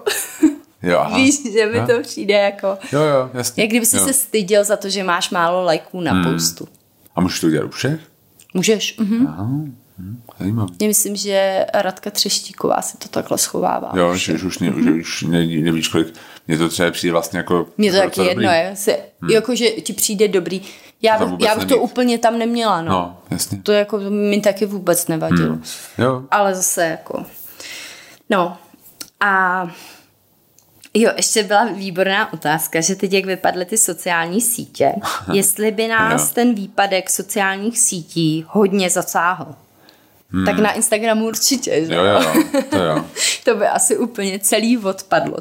[0.83, 1.17] Jo, aha.
[1.17, 1.87] víš, že mi Jo.
[1.87, 2.67] to přijde jako...
[2.93, 3.63] Jo, jo, jasně.
[3.63, 4.05] Jak kdyby si jo.
[4.05, 6.33] se styděl za to, že máš málo lajků na Hmm.
[6.35, 6.69] postu.
[7.17, 8.01] A můžeš to udělat u všech?
[8.55, 8.97] Můžeš.
[8.99, 9.27] Mhm.
[9.27, 9.45] Aha,
[9.99, 10.75] hm, zajímavý.
[10.81, 13.93] Já myslím, že Radka Třeštíková se to takhle schovává.
[13.97, 16.15] Jo, že už, ne, že už ne, nevíš, kolik.
[16.49, 17.67] Mně to třeba přijde vlastně jako...
[17.79, 18.57] Mně to jako taky jedno dobrý.
[18.57, 18.73] je.
[18.77, 19.31] Se, hmm.
[19.31, 20.63] Jako, že ti přijde dobrý.
[21.03, 22.91] Já, To já bych to úplně tam neměla, no.
[22.91, 23.61] No, jasně.
[23.63, 25.53] To jako mi taky vůbec nevadilo.
[25.53, 25.63] Hmm.
[25.99, 27.25] Jo, Ale zase jako...
[28.31, 28.57] No.
[29.21, 29.63] A
[30.95, 34.93] jo, ještě byla výborná otázka, že teď jak vypadly ty sociální sítě,
[35.33, 36.35] jestli by nás Jo.
[36.35, 39.55] ten výpadek sociálních sítí hodně zasáhl.
[40.33, 40.45] Hmm.
[40.45, 41.95] Tak na Instagramu určitě, že?
[41.95, 42.23] jo, jo,
[42.55, 43.05] jo, to jo.
[43.45, 45.37] to by asi úplně celý odpadlo,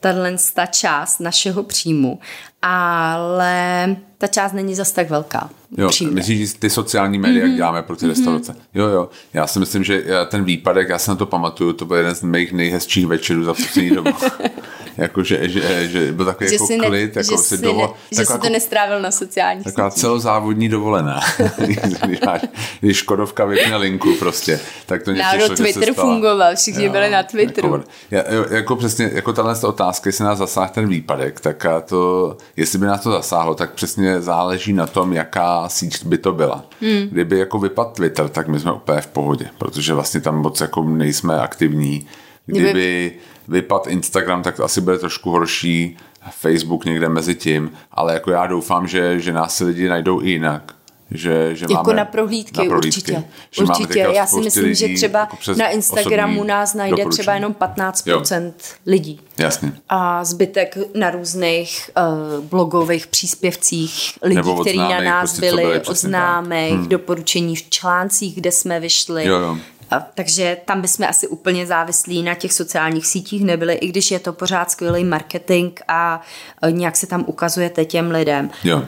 [0.00, 2.18] tahle ta část našeho příjmu.
[2.62, 5.50] Ale ta část není zas tak velká.
[5.78, 6.14] Jo, upřímně.
[6.14, 7.48] myslíš, že ty sociální média, Mhm.
[7.50, 8.56] jak děláme pro ty restaurace.
[8.74, 9.08] Jo, jo.
[9.34, 12.14] Já si myslím, že já ten výpadek, já se na to pamatuju, to byl jeden
[12.14, 14.10] z mých nejhezčích večerů za poslední dobu.
[14.96, 17.80] jako, že, že, že byl takový že jako ne, klid, jako že si si, dovo,
[17.82, 20.00] ne, že taková si jako, to nestrávil na sociálních taková sítích.
[20.00, 21.20] celozávodní dovolená.
[21.56, 21.78] když,
[22.26, 22.40] máš,
[22.80, 27.22] když Škodovka vypne linku prostě, tak to něco se Twitter fungoval, všichni Jo, byli na
[27.22, 27.68] Twitteru.
[27.68, 32.36] Jako, já, jako přesně, jako tahle ta otázka, jestli nás zasáhl ten výpadek, tak to,
[32.56, 36.64] jestli by nás to zasáhlo, tak přesně záleží na tom, jaká síť by to byla.
[36.80, 37.08] Hmm.
[37.10, 40.84] Kdyby jako vypadl Twitter, tak my jsme úplně v pohodě, protože vlastně tam moc jako
[40.84, 42.06] nejsme aktivní.
[42.46, 43.12] Kdyby, Kdyby-
[43.48, 45.96] vypadl Instagram, tak to asi bude trošku horší,
[46.30, 50.30] Facebook někde mezi tím, ale jako já doufám, že, že nás si lidi najdou i
[50.30, 50.74] jinak.
[51.10, 53.24] Že, že Jako máme, na prohlídky, určitě.
[53.50, 53.98] Že určitě.
[53.98, 57.36] Já si myslím, že lidí třeba jako na Instagramu nás najde třeba doporučení.
[57.36, 58.52] jenom 15%
[58.86, 59.20] lidí.
[59.38, 59.72] Jasně.
[59.88, 61.90] A zbytek na různých
[62.38, 66.88] uh, blogových příspěvcích lidí, kteří na nás prostě, byli, byli, od známých, hmm.
[66.88, 69.26] doporučení v článcích, kde jsme vyšli.
[69.26, 69.56] Jo, jo.
[69.90, 74.18] A, takže tam bychom asi úplně závislí na těch sociálních sítích nebyli, i když je
[74.18, 76.20] to pořád skvělý marketing a
[76.62, 78.50] uh, nějak se tam ukazujete těm lidem.
[78.64, 78.82] Jo.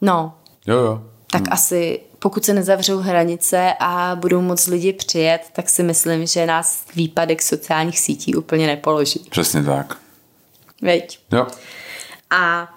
[0.00, 0.34] No,
[0.66, 1.02] Jo, jo.
[1.34, 1.52] Tak hmm.
[1.52, 6.84] asi pokud se nezavřou hranice a budou moc lidi přijet, tak si myslím, že nás
[6.96, 9.26] výpadek sociálních sítí úplně nepoloží.
[9.30, 9.98] Přesně tak.
[10.82, 11.18] Veď?
[11.32, 11.46] Jo.
[12.30, 12.74] A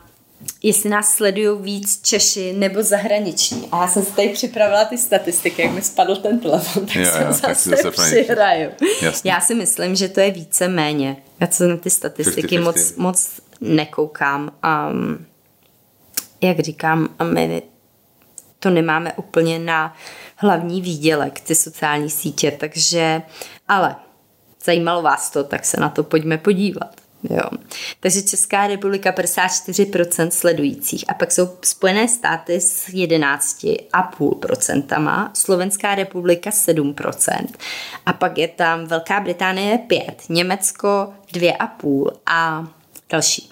[0.63, 3.67] jestli nás sledují víc Češi nebo zahraniční.
[3.71, 7.11] A já jsem si tady připravila ty statistiky, jak mi spadl ten telefon, tak Jo,
[7.11, 8.71] jsem jo, zase, tak si zase přihraju.
[9.01, 9.31] Jasně.
[9.31, 11.17] Já si myslím, že to je více méně.
[11.39, 12.63] Já se na ty statistiky 50-50.
[12.63, 13.29] moc, moc
[13.61, 14.51] nekoukám.
[14.91, 15.25] Um,
[16.41, 17.61] jak říkám, my
[18.67, 19.95] to nemáme úplně na
[20.35, 23.21] hlavní výdělek, ty sociální sítě, takže,
[23.67, 23.95] ale
[24.63, 26.95] zajímalo vás to, tak se na to pojďme podívat.
[27.29, 27.49] Jo.
[27.99, 37.45] Takže Česká republika 54% sledujících a pak jsou Spojené státy s 11,5%, Slovenská republika 7%
[38.05, 42.67] a pak je tam Velká Británie 5, Německo 2,5 a
[43.09, 43.51] další.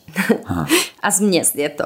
[1.01, 1.85] a z měst je to.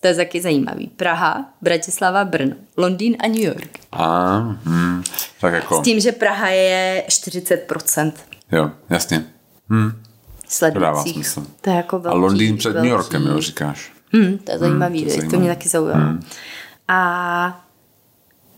[0.00, 0.86] To je taky zajímavý.
[0.96, 3.78] Praha, Bratislava, Brno, Londýn a New York.
[3.92, 5.02] A, hm,
[5.40, 8.12] tak jako, S tím, že Praha je 40%
[8.52, 9.24] jo, jasně.
[9.72, 9.90] Hm,
[10.72, 11.46] to dává smysl.
[11.60, 12.88] To je jako A velký, Londýn před velký.
[12.88, 13.92] New Yorkem, jo, říkáš.
[14.12, 15.38] Hmm, to je zajímavý, to je to, to zajímavý.
[15.38, 16.00] mě taky zaujalo.
[16.04, 16.22] Hmm.
[16.88, 17.64] A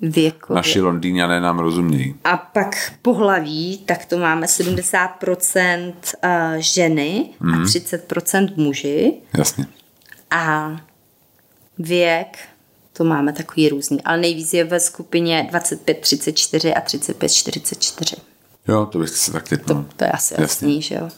[0.01, 0.57] věkově.
[0.57, 2.15] Naši Londýňané nám rozumějí.
[2.25, 7.55] A pak pohlaví, tak to máme 70% eh, ženy Hmm.
[7.63, 9.13] a 30% muži.
[9.39, 9.67] Jasně.
[10.31, 10.71] A
[11.85, 12.39] věk,
[12.93, 18.17] to máme takový různý, ale nejvíc je ve skupině 25-34 a 35-44.
[18.69, 19.85] Jo, to bych si tak typnul.
[19.97, 20.43] To je asi Jasně.
[20.43, 21.09] jasný, že jo?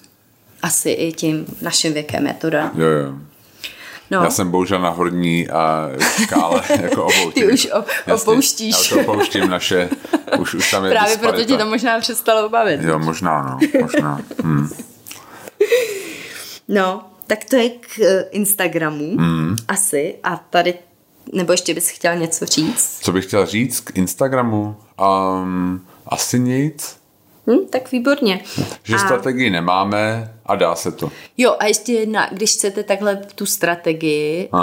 [0.63, 2.71] Asi i tím naším věkem je to dané.
[2.75, 3.15] Jo, jo.
[4.11, 5.89] No, Já jsem bohužel na horní a
[6.23, 7.31] škále jako obou.
[7.31, 8.75] Ty už o- opouštíš.
[8.75, 9.89] Já už opouštím naše,
[10.39, 11.59] už, už tam je právě proto disparita.
[11.59, 12.81] tě to možná přestalo bavit.
[12.83, 14.21] Jo, možná, no, možná.
[14.43, 14.69] Hm.
[16.69, 19.57] No, tak to je k eh, Instagramu Hmm.
[19.69, 20.75] asi a tady,
[21.33, 22.99] nebo ještě bys chtěl něco říct?
[23.03, 24.77] Co bych chtěl říct k Instagramu?
[25.43, 26.97] Um, asi nic.
[27.47, 28.41] Hm, tak výborně.
[28.83, 31.11] Že a, strategii nemáme a dá se to.
[31.39, 34.61] jo, a ještě jedna, když chcete takhle tu strategii uh,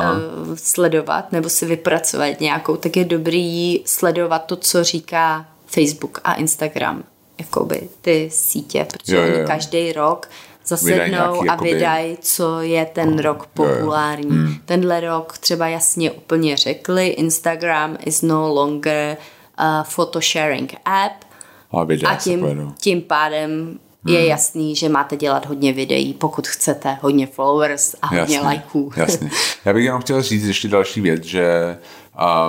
[0.56, 7.04] sledovat nebo si vypracovat nějakou, tak je dobrý sledovat to, co říká Facebook a Instagram,
[7.40, 9.48] jakoby ty sítě, protože Jo, jo, jo.
[9.48, 10.30] každý rok
[10.70, 13.76] zasednou nějaký, a jakoby- vydají, co je ten rok jo, jo.
[13.76, 14.30] populární.
[14.30, 14.56] Hmm.
[14.66, 19.18] Tenhle rok třeba jasně úplně řekli, Instagram is no longer
[19.58, 21.24] a photo sharing app
[21.72, 27.28] A a tím, tím pádem je jasný, že máte dělat hodně videí, pokud chcete hodně
[27.28, 28.92] followers a hodně Jasně, lajků.
[28.98, 29.30] Jasně.
[29.66, 31.78] Já bych jenom chtěl říct ještě další věc, že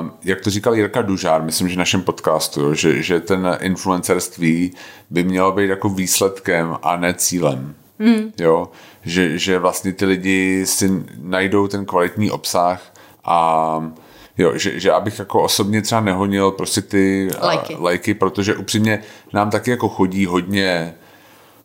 [0.00, 3.58] um, jak to říkal Jirka Dužár, myslím, že v našem podcastu, jo, že, že ten
[3.60, 4.72] influencerství
[5.10, 7.74] by mělo být jako výsledkem a ne cílem.
[8.00, 8.32] Hmm.
[8.38, 8.68] Jo?
[9.02, 12.92] Že, že vlastně ty lidi si najdou ten kvalitní obsah
[13.24, 13.92] a
[14.38, 17.76] Jo, že, že abych jako osobně třeba nehonil prostě ty a, Lajky.
[17.80, 19.02] lajky, protože upřímně
[19.32, 20.94] nám taky jako chodí hodně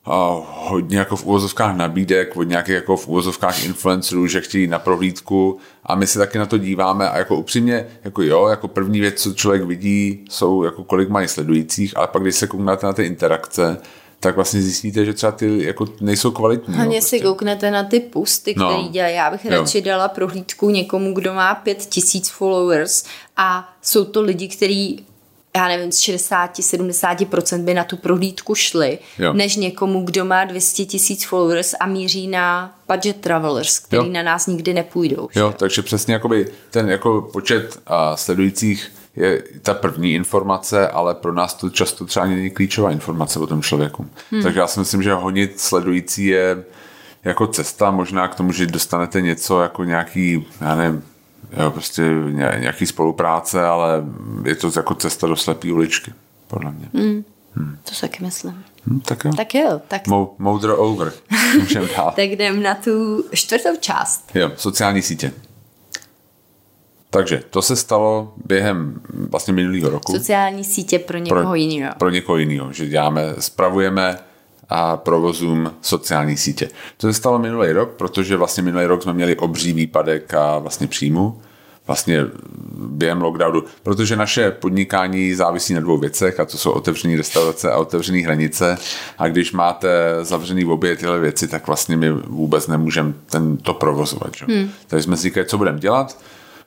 [0.05, 0.37] a
[0.69, 5.57] hodně jako v úvozovkách nabídek od nějakých jako v úvozovkách influencerů, že chtějí na prohlídku
[5.83, 9.21] a my se taky na to díváme a jako upřímně, jako jo, jako první věc,
[9.21, 13.03] co člověk vidí, jsou jako kolik mají sledujících, ale pak když se kouknete na ty
[13.03, 13.77] interakce,
[14.25, 16.73] tak vlastně zjistíte, že třeba ty jako nejsou kvalitní.
[16.75, 18.69] Hlavně jo, si kouknete na ty posty, No.
[18.69, 19.15] které dělají.
[19.15, 19.51] Já bych Jo.
[19.51, 23.03] radši dala prohlídku někomu, kdo má pět tisíc followers
[23.37, 25.05] a jsou to lidi, kteří
[25.57, 29.33] já nevím, z 60-70% by na tu prohlídku šli, Jo.
[29.33, 34.13] než někomu, kdo má 200 tisíc followers a míří na budget travelers, který Jo.
[34.13, 35.29] na nás nikdy nepůjdou.
[35.33, 41.15] že Jo, takže přesně jakoby ten jako počet a, sledujících je ta první informace, ale
[41.15, 44.05] pro nás to často třeba není klíčová informace o tom člověku.
[44.31, 44.43] Hmm.
[44.43, 46.63] Takže já si myslím, že honit sledující je
[47.23, 51.03] jako cesta možná k tomu, že dostanete něco jako nějaký, já nevím,
[51.57, 54.03] jo, prostě ně- nějaký spolupráce, ale
[54.43, 56.13] je to jako cesta do slepý uličky,
[56.47, 56.89] podle mě.
[56.93, 57.23] Hmm.
[57.83, 58.63] To si taky myslím.
[58.87, 59.31] Hm, tak jo.
[59.37, 61.13] Tak jo, tak, Mou, moudro over.
[61.59, 62.13] Můžeme dál.
[62.15, 64.31] tak jdem na tu čtvrtou část.
[64.35, 65.31] Jo, sociální sítě.
[67.15, 70.11] Takže to se stalo během vlastně minulého roku.
[70.11, 71.93] Sociální sítě pro někoho jiného.
[71.97, 74.17] Pro někoho jiného, že děláme, spravujeme
[74.69, 76.69] a provozům sociální sítě.
[76.97, 80.87] To se stalo minulý rok, protože vlastně minulý rok jsme měli obří výpadek a vlastně
[80.87, 81.41] příjmu
[81.87, 82.25] vlastně
[82.77, 87.77] během lockdownu, protože naše podnikání závisí na dvou věcech a to jsou otevřené restaurace a
[87.77, 88.77] otevřené hranice
[89.17, 89.89] a když máte
[90.21, 94.35] zavřený obě tyhle věci, tak vlastně my vůbec nemůžeme ten, to provozovat.
[94.35, 94.45] Že?
[94.45, 94.69] Hmm.
[94.87, 96.17] Takže jsme si říkali, co budeme dělat.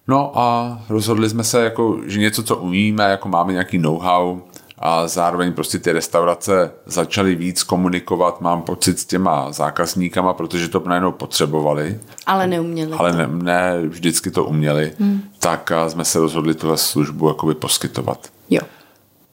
[0.08, 4.40] No a rozhodli jsme se, jako, že něco, co umíme, jako máme nějaký know-how
[4.78, 10.82] a zároveň prostě ty restaurace začaly víc komunikovat, mám pocit, s těma zákazníkama, protože to
[10.86, 12.92] najednou potřebovali, Ale neuměli.
[12.92, 15.22] ale ne, ne vždycky to uměli, hmm.
[15.38, 18.28] tak a jsme se rozhodli tuhle službu jakoby poskytovat.
[18.50, 18.60] Jo.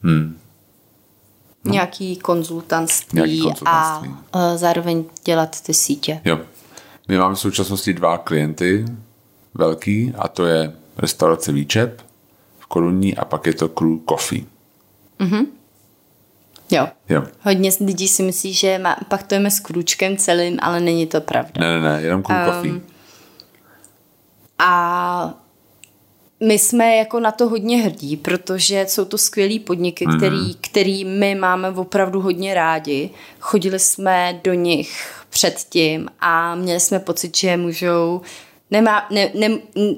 [0.02, 0.38] Hmm.
[1.64, 1.72] No.
[1.72, 4.14] Nějaký konzultantství, Nějaký konzultantství.
[4.32, 6.20] a uh, zároveň dělat ty sítě.
[6.24, 6.38] Jo.
[7.08, 8.84] My máme v současnosti dva klienty
[9.56, 12.02] velký a to je restaurace Výčep
[12.58, 14.44] v Korunní a pak je to Crew Coffee.
[16.70, 16.88] Jo.
[17.08, 17.22] Jo.
[17.40, 21.20] Hodně lidí si myslí, že má, pak to jeme s krůčkem celým, ale není to
[21.20, 21.52] pravda.
[21.58, 22.80] Ne, ne, ne, jenom Crew um, Coffee.
[24.58, 25.34] A
[26.46, 30.16] my jsme jako na to hodně hrdí, protože jsou to skvělý podniky, Mhm.
[30.16, 33.10] který, který my máme opravdu hodně rádi.
[33.40, 38.20] Chodili jsme do nich předtím a měli jsme pocit, že můžou
[38.70, 39.48] Nemá, ne, ne,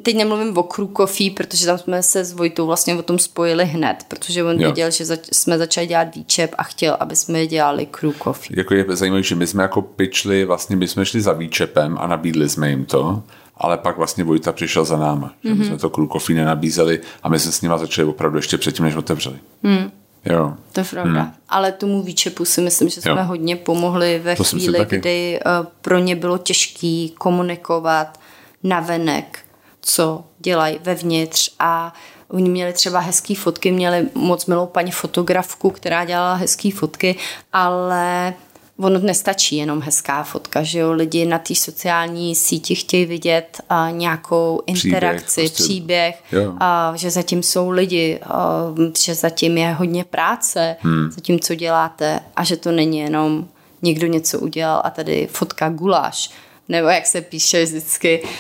[0.03, 3.97] teď nemluvím o Coffee, protože tam jsme se s Vojtou vlastně o tom spojili hned,
[4.09, 4.69] protože on Jo.
[4.69, 7.89] viděl, že zač, jsme začali dělat výčep a chtěl, aby jsme dělali
[8.23, 8.57] Coffee.
[8.59, 12.07] Jako je zajímavé, že my jsme jako pitchli, vlastně my jsme šli za Výčepem a
[12.07, 13.23] nabídli jsme jim to,
[13.57, 15.32] ale pak vlastně Vojta přišel za náma.
[15.45, 15.59] Že Mhm.
[15.59, 18.97] my jsme to Coffee nenabízeli a my jsme s nima začali opravdu ještě předtím, než
[18.97, 19.36] otevřeli.
[19.62, 19.90] Hmm.
[20.24, 20.55] Jo.
[20.73, 21.20] To je pravda.
[21.23, 21.32] Hmm.
[21.49, 23.24] Ale tomu výčepu si myslím, že jsme Jo.
[23.24, 28.19] hodně pomohli ve To chvíli, kdy uh, pro ně bylo těžké komunikovat
[28.63, 29.39] navenek,
[29.81, 31.95] co dělají vevnitř a
[32.29, 37.17] oni měli třeba hezký fotky, měli moc milou paní fotografku, která dělala hezký fotky,
[37.53, 38.35] ale
[38.79, 43.97] ono nestačí jenom hezká fotka, že jo, lidi na té sociální síti chtějí vidět uh,
[43.97, 45.63] nějakou interakci, prostě.
[45.63, 46.55] příběh, Jo.
[46.61, 48.75] a že zatím jsou lidi, a
[49.05, 51.11] že zatím je hodně práce, hmm.
[51.11, 53.49] zatím co děláte a že to není jenom
[53.83, 56.31] někdo něco udělal a tady fotka guláš.
[56.69, 58.31] Nebo jak se píše vždycky, uh,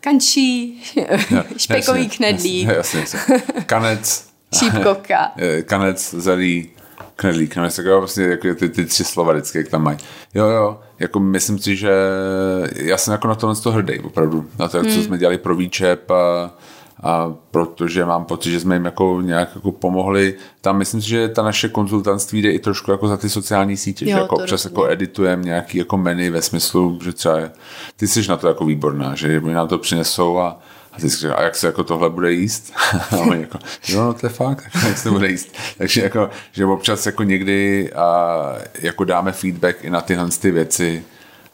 [0.00, 0.82] kančí,
[1.56, 3.44] špekový Jasně, knedlík, Jasně, jasně, jasně.
[3.66, 4.24] Kanec.
[4.58, 5.32] šípkovka.
[5.36, 6.70] Eh, kanec, zelí,
[7.16, 9.98] knedlík, nebo takového prostě jako ty, ty tři slova vždycky, jak tam mají.
[10.34, 11.90] Jo, jo, jako myslím si, že
[12.76, 14.94] já jsem jako na tohle z toho hrdý, opravdu, na to, jak Hmm.
[14.96, 16.54] co jsme dělali pro výčep a,
[17.02, 20.34] a protože mám pocit, že jsme jim jako nějak jako pomohli.
[20.60, 24.04] Tam myslím si, že ta naše konzultantství jde i trošku jako za ty sociální sítě,
[24.04, 27.38] Jo, že jako občas jako editujeme nějaký jako menu ve smyslu, že třeba
[27.96, 30.60] ty jsi na to jako výborná, že oni nám to přinesou a,
[30.92, 32.72] A ty říkáš, a jak se jako tohle bude jíst?
[33.10, 33.58] A oni jako,
[33.88, 35.48] jo, no to je fakt, jak se to bude jíst.
[35.78, 41.04] Takže jako, že občas jako někdy a, jako dáme feedback i na tyhle ty věci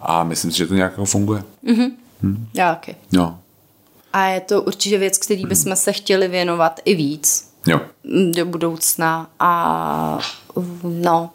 [0.00, 1.42] a myslím si, že to nějak jako funguje.
[1.64, 1.90] Mm-hmm.
[2.22, 2.46] Hmm.
[2.54, 2.96] Já taky.
[3.12, 3.38] No.
[4.12, 7.80] A je to určitě věc, který bychom se chtěli věnovat i víc jo.
[8.34, 10.18] do budoucna a
[10.82, 11.30] no,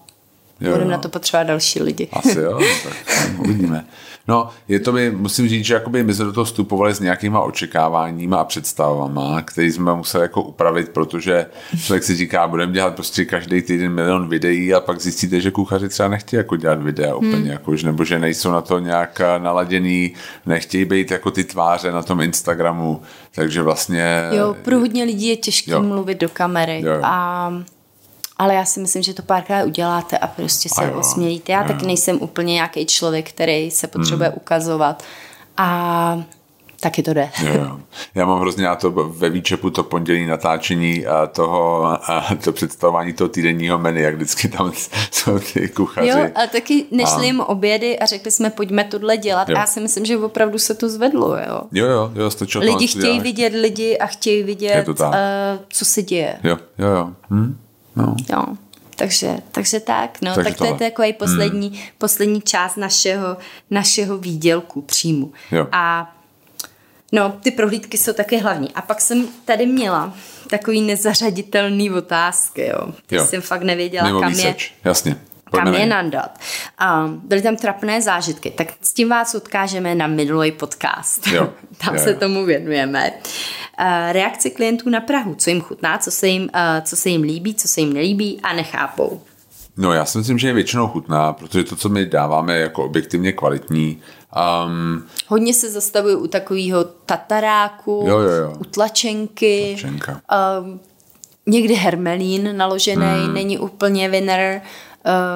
[0.60, 2.10] budeme na to potřebovat další lidi.
[2.14, 2.60] Asi jo,
[3.06, 3.86] tak uvidíme.
[4.28, 7.42] No, je to mi, musím říct, že jakoby my jsme do toho vstupovali s nějakýma
[7.42, 11.46] očekáváníma a představama, které jsme museli jako upravit, protože
[11.84, 15.90] člověk si říká, budeme dělat prostě každý týden milion videí a pak zjistíte, že kuchaři
[15.90, 17.48] třeba nechtějí jako dělat videa úplně, hmm.
[17.48, 20.14] jako, nebo že nejsou na to nějak naladěný,
[20.46, 23.02] nechtějí být jako ty tváře na tom Instagramu,
[23.36, 24.24] takže vlastně...
[24.32, 27.00] Jo, pro hodně lidí je těžké mluvit do kamery jo.
[27.04, 27.54] a
[28.38, 31.52] ale já si myslím, že to párkrát uděláte a prostě se a osmělíte.
[31.52, 34.38] Já taky nejsem úplně nějaký člověk, který se potřebuje hmm.
[34.38, 35.04] ukazovat
[35.58, 36.24] a
[36.80, 37.30] taky to jde.
[37.44, 37.80] Jo.
[38.16, 43.14] Já mám hrozně na to ve výčepu to pondělí natáčení a toho, a to představování
[43.14, 44.72] toho týdenního menu, jak vždycky tam
[45.12, 46.08] jsou ty kuchaři.
[46.08, 47.24] Jo, ale taky nešli a...
[47.24, 49.56] jim obědy a řekli jsme, pojďme tohle dělat jo.
[49.56, 51.62] a já si myslím, že opravdu se to zvedlo, jo.
[51.72, 53.24] Jo, jo, jo, stačilo Lidi chtějí dělat.
[53.24, 54.96] vidět lidi a chtějí vidět, uh,
[55.70, 56.40] co se děje.
[56.44, 57.10] Jo, jo, jo.
[57.30, 57.58] Hm?
[57.96, 58.16] No.
[58.30, 58.46] Jo.
[58.96, 61.80] Takže, takže tak, no, takže tak to je takový poslední, hmm.
[61.98, 63.38] poslední část našeho,
[63.72, 65.34] našeho výdělku příjmu.
[65.52, 65.68] Jo.
[65.72, 66.16] A
[67.12, 68.72] no, ty prohlídky jsou taky hlavní.
[68.74, 70.14] A pak jsem tady měla
[70.50, 72.94] takový nezařaditelný otázky, jo.
[73.12, 73.26] Jo.
[73.26, 74.74] jsem fakt nevěděla, Mimo kam výseč.
[74.84, 74.90] je.
[74.90, 75.18] Jasně.
[75.52, 76.40] Kam je nandat.
[76.78, 81.28] A byly tam trapné zážitky, tak s tím vás odkážeme na minulý podcast.
[81.28, 81.50] Jo.
[81.86, 82.20] tam jo, se jo.
[82.20, 83.14] tomu věnujeme.
[83.78, 87.22] Eh, reakce klientů na Prahu, co jim chutná, co se jim, eh, co se jim
[87.22, 89.22] líbí, co se jim nelíbí a nechápou.
[89.78, 92.86] No já si myslím, že je většinou chutná, protože to, co my dáváme, je jako
[92.86, 94.02] objektivně kvalitní.
[94.66, 98.54] Um, Hodně se zastavuje u takového tataráku, jo, jo, jo.
[98.60, 99.78] u tlačenky.
[99.82, 100.22] Tlačenka.
[100.62, 100.80] Um,
[101.46, 103.34] někdy hermelín naložený, hmm.
[103.34, 104.62] není úplně winner.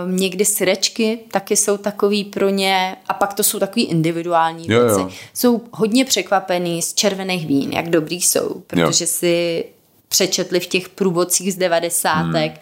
[0.06, 4.84] Um, někdy syrečky taky jsou takový pro ně a pak to jsou takový individuální jo,
[4.84, 5.00] věci.
[5.00, 5.10] Jo.
[5.34, 9.08] Jsou hodně překvapený z červených vín, jak dobrý jsou, protože jo.
[9.08, 9.66] si
[10.08, 12.62] přečetli v těch průvodcích z devadesátek, hmm.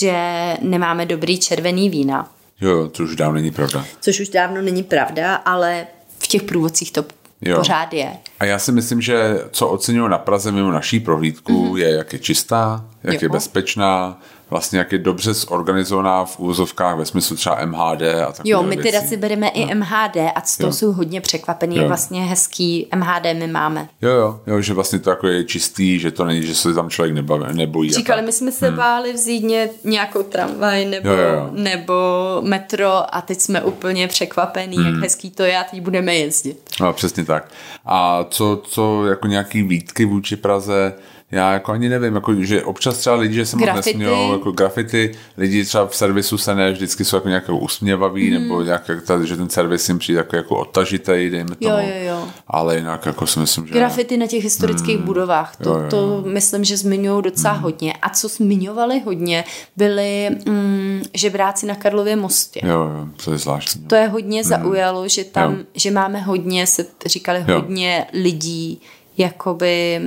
[0.00, 0.14] že
[0.62, 2.32] nemáme dobrý červený vína.
[2.60, 3.84] Jo, to už dávno není pravda.
[4.00, 5.86] Což už dávno není pravda, ale
[6.18, 7.04] v těch průvodcích to
[7.42, 7.56] jo.
[7.56, 8.12] pořád je.
[8.40, 11.76] A já si myslím, že co oceňují na Praze mimo naší prohlídku, mm-hmm.
[11.76, 13.20] je, jak je čistá, jak jo.
[13.22, 14.20] je bezpečná,
[14.50, 18.76] vlastně jak je dobře zorganizovaná v úzovkách ve smyslu třeba MHD a takové Jo, my
[18.76, 19.62] teda si bereme no.
[19.62, 21.88] i MHD a z toho jsou hodně překvapený, jo.
[21.88, 23.88] vlastně hezký MHD my máme.
[24.02, 26.90] Jo, jo, jo, že vlastně to jako je čistý, že to není, že se tam
[26.90, 27.90] člověk nebaví, nebojí.
[27.90, 28.76] Říkali, my jsme se hmm.
[28.76, 29.44] báli vzít
[29.84, 31.48] nějakou tramvaj nebo, jo, jo.
[31.52, 31.94] nebo
[32.42, 34.86] metro a teď jsme úplně překvapení, hmm.
[34.86, 36.58] jak hezký to je a teď budeme jezdit.
[36.80, 37.50] No, přesně tak.
[37.86, 40.94] A co, co jako nějaký výtky vůči Praze,
[41.30, 45.14] já jako ani nevím, jako, že občas třeba lidi, že se moc nesmějou, jako grafity,
[45.36, 48.42] lidi třeba v servisu se ne, vždycky jsou jako nějak usměvaví, mm.
[48.42, 48.90] nebo nějak,
[49.24, 51.70] že ten servis jim přijde jako, jako odtažitej, dejme tomu.
[51.70, 52.28] Jo, jo, jo.
[52.46, 53.74] Ale jinak jako si myslím, že...
[53.74, 55.04] Grafity na těch historických mm.
[55.04, 55.90] budovách, to, jo, jo.
[55.90, 57.60] to myslím, že zmiňují docela mm.
[57.60, 57.92] hodně.
[57.92, 59.44] A co zmiňovali hodně,
[59.76, 62.60] byli mm, žebráci na Karlově mostě.
[62.64, 63.84] Jo, jo, to je zvláštní.
[63.84, 64.48] To je hodně mm.
[64.48, 65.58] zaujalo, že tam, jo.
[65.74, 67.60] že máme hodně, se říkali jo.
[67.60, 68.80] hodně lidí,
[69.18, 70.00] jakoby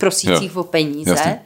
[0.00, 0.60] prosících jo.
[0.60, 1.10] o peníze.
[1.10, 1.40] Jasně.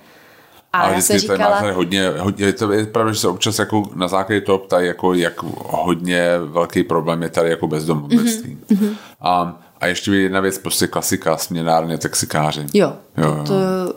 [0.72, 1.60] A, a já jsem říkala...
[1.72, 5.42] hodně, hodně, to je pravda, že se občas jako na základě toho ptají, jako jak
[5.56, 8.58] hodně velký problém je tady jako bezdomovectví.
[8.70, 8.94] Mm-hmm.
[9.20, 12.66] A, a ještě jedna věc, prostě klasika, směnárně, taxikáři.
[12.74, 13.52] Jo, jo, to,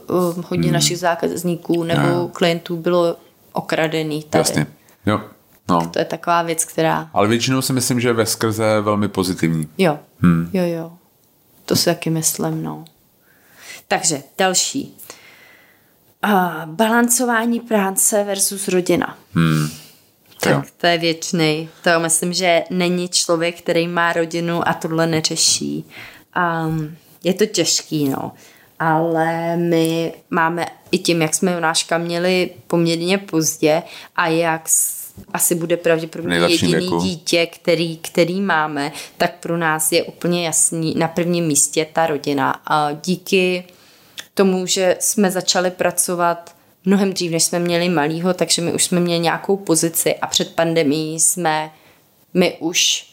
[0.06, 0.74] to uh, hodně mm.
[0.74, 2.30] našich zákazníků nebo jo.
[2.34, 3.16] klientů bylo
[3.54, 4.40] okradený tady.
[4.40, 4.68] Jasně,
[5.06, 5.22] jo.
[5.70, 5.82] No.
[5.82, 7.10] Tak to je taková věc, která...
[7.14, 9.68] Ale většinou si myslím, že je ve skrze velmi pozitivní.
[9.78, 10.50] Jo, hmm.
[10.54, 10.92] jo, jo.
[11.66, 12.86] To si taky myslím, no.
[13.88, 14.98] Takže další.
[16.26, 19.18] Uh, balancování práce versus rodina.
[19.34, 19.70] Hmm.
[20.40, 20.64] Tak jo.
[20.78, 21.70] to je věčný.
[21.84, 25.86] To myslím, že není člověk, který má rodinu a tohle neřeší.
[26.68, 28.32] Um, je to těžký, no.
[28.80, 33.84] Ale my máme i tím, jak jsme Jonáška měli poměrně pozdě
[34.16, 34.70] a jak
[35.34, 37.00] asi bude pravděpodobně jediný věku.
[37.00, 42.52] dítě, který, který máme, tak pro nás je úplně jasný na prvním místě ta rodina.
[42.66, 43.64] A díky
[44.38, 46.56] tomu, že jsme začali pracovat
[46.86, 50.56] mnohem dřív, než jsme měli malýho, takže my už jsme měli nějakou pozici a před
[50.56, 51.72] pandemí jsme
[52.34, 53.08] my už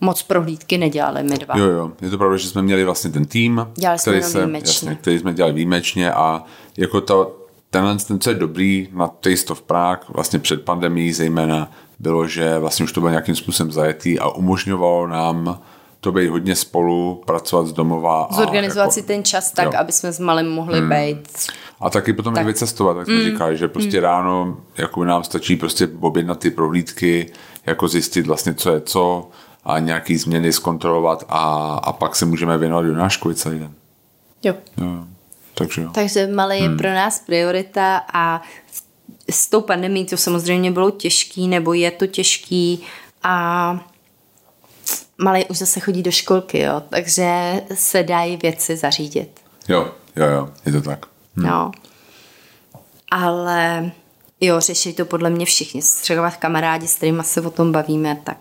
[0.00, 1.58] moc prohlídky nedělali my dva.
[1.58, 4.68] Jo, jo, je to pravda, že jsme měli vlastně ten tým, dělali který, jsme výjimečně.
[4.68, 6.44] Jasně, který jsme dělali výjimečně a
[6.76, 11.70] jako to, tenhle, ten, co je dobrý na Taste of Prague, vlastně před pandemí zejména,
[11.98, 15.60] bylo, že vlastně už to bylo nějakým způsobem zajetý a umožňovalo nám
[16.04, 18.28] to být hodně spolu, pracovat z domova.
[18.30, 19.72] Zorganizovat jako, si ten čas tak, jo.
[19.76, 20.90] aby jsme s malým mohli hmm.
[20.90, 21.28] být.
[21.80, 22.46] A taky potom tak.
[22.46, 23.24] vycestovat, tak jsme mm.
[23.24, 24.02] říkali, že prostě mm.
[24.02, 27.32] ráno jako nám stačí prostě objednat ty prohlídky,
[27.66, 29.28] jako zjistit vlastně, co je co
[29.64, 33.72] a nějaký změny zkontrolovat a, a pak se můžeme věnovat Jonáškovi celý den.
[34.42, 34.54] Jo.
[34.76, 35.04] jo.
[35.54, 35.90] Takže jo.
[35.94, 36.76] Takže malý je hmm.
[36.76, 38.42] pro nás priorita a
[39.30, 42.82] s tou pandemí to samozřejmě bylo těžký, nebo je to těžký
[43.22, 43.93] a
[45.18, 49.40] malý už zase chodí do školky, jo, takže se dají věci zařídit.
[49.68, 51.06] Jo, jo, jo, je to tak.
[51.36, 51.42] Hm.
[51.42, 51.72] No.
[53.10, 53.90] Ale
[54.40, 55.82] jo, řeší to podle mě všichni.
[55.82, 58.38] Třeba kamarádi, s kterými se o tom bavíme, tak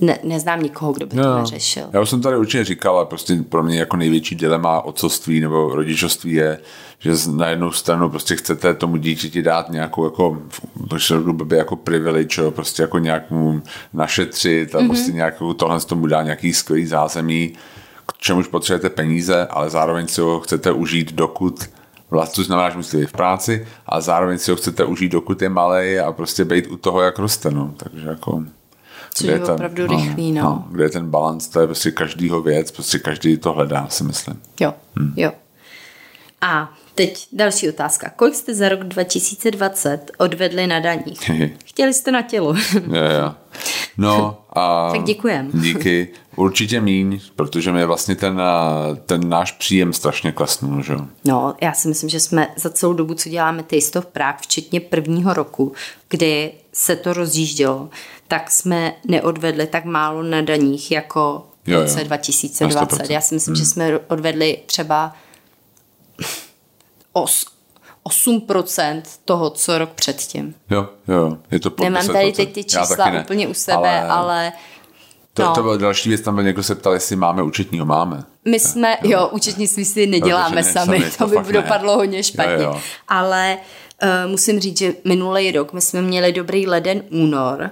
[0.00, 1.82] ne, neznám nikoho, kdo by no, to neřešil.
[1.92, 5.74] Já už jsem tady určitě říkal, ale prostě pro mě jako největší dilema otcovství nebo
[5.74, 6.58] rodičovství je,
[6.98, 10.42] že na jednu stranu prostě chcete tomu dítěti dát nějakou jako,
[11.32, 13.60] by jako privilege, prostě jako nějakou
[13.92, 14.86] našetřit a mm-hmm.
[14.86, 17.52] prostě nějakou tohle tomu dá nějaký skvělý zázemí,
[18.06, 21.70] k čemuž potřebujete peníze, ale zároveň si ho chcete užít, dokud
[22.10, 25.48] vlastně znamená, že musíte být v práci, a zároveň si ho chcete užít, dokud je
[25.48, 27.74] malý a prostě být u toho, jak roste, no.
[27.76, 28.42] Takže jako...
[29.16, 30.50] Což je opravdu ten, rychlý, no, no.
[30.50, 30.64] no.
[30.70, 34.42] Kde je ten balans, to je prostě každýho věc, prostě každý to hledá, si myslím.
[34.60, 35.12] Jo, hmm.
[35.16, 35.32] jo.
[36.40, 38.10] A teď další otázka.
[38.16, 41.30] Kolik jste za rok 2020 odvedli na daních?
[41.64, 42.54] Chtěli jste na tělo.
[42.74, 43.34] jo, jo.
[43.98, 44.90] No a...
[44.96, 45.50] tak děkujem.
[45.54, 46.08] Díky.
[46.36, 48.40] Určitě míň, protože mi vlastně ten,
[49.06, 50.94] ten náš příjem strašně klesnul, že?
[51.24, 54.80] No, já si myslím, že jsme za celou dobu, co děláme Taste of Prague, včetně
[54.80, 55.72] prvního roku,
[56.08, 57.88] kdy se to rozjíždělo,
[58.28, 63.10] tak jsme neodvedli tak málo na daních jako v roce 2020.
[63.10, 63.64] Já si myslím, hmm.
[63.64, 65.16] že jsme odvedli třeba
[67.12, 67.46] os,
[68.04, 70.54] 8% toho, co rok předtím.
[70.70, 74.52] Jo, jo, je to Nemám tady teď ty čísla úplně u sebe, ale, ale
[75.34, 75.54] to, no.
[75.54, 78.24] to byla další věc, tam byl někdo se ptal, jestli máme účetního, máme.
[78.44, 81.96] My jsme, jo, jo účetnictví si neděláme no, sami, sami, to, to by dopadlo ne.
[81.96, 82.54] hodně špatně.
[82.54, 82.80] Jo, jo.
[83.08, 83.58] Ale
[84.02, 87.70] uh, musím říct, že minulý rok my jsme měli dobrý leden, únor,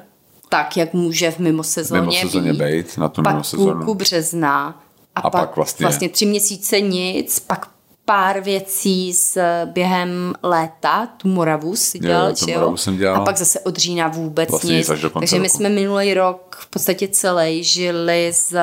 [0.48, 4.82] tak, jak může v mimosezóně, mimosezóně být, být na tu pak půlku března
[5.14, 7.68] a, a pak, pak vlastně, vlastně tři měsíce nic, pak
[8.04, 12.54] pár věcí z během léta, tu Moravu si dělal, jo, jo?
[12.54, 13.22] Moravu jsem dělal.
[13.22, 14.90] A pak zase od října vůbec vlastně nic.
[15.18, 18.56] Takže my jsme minulý rok v podstatě celý žili z,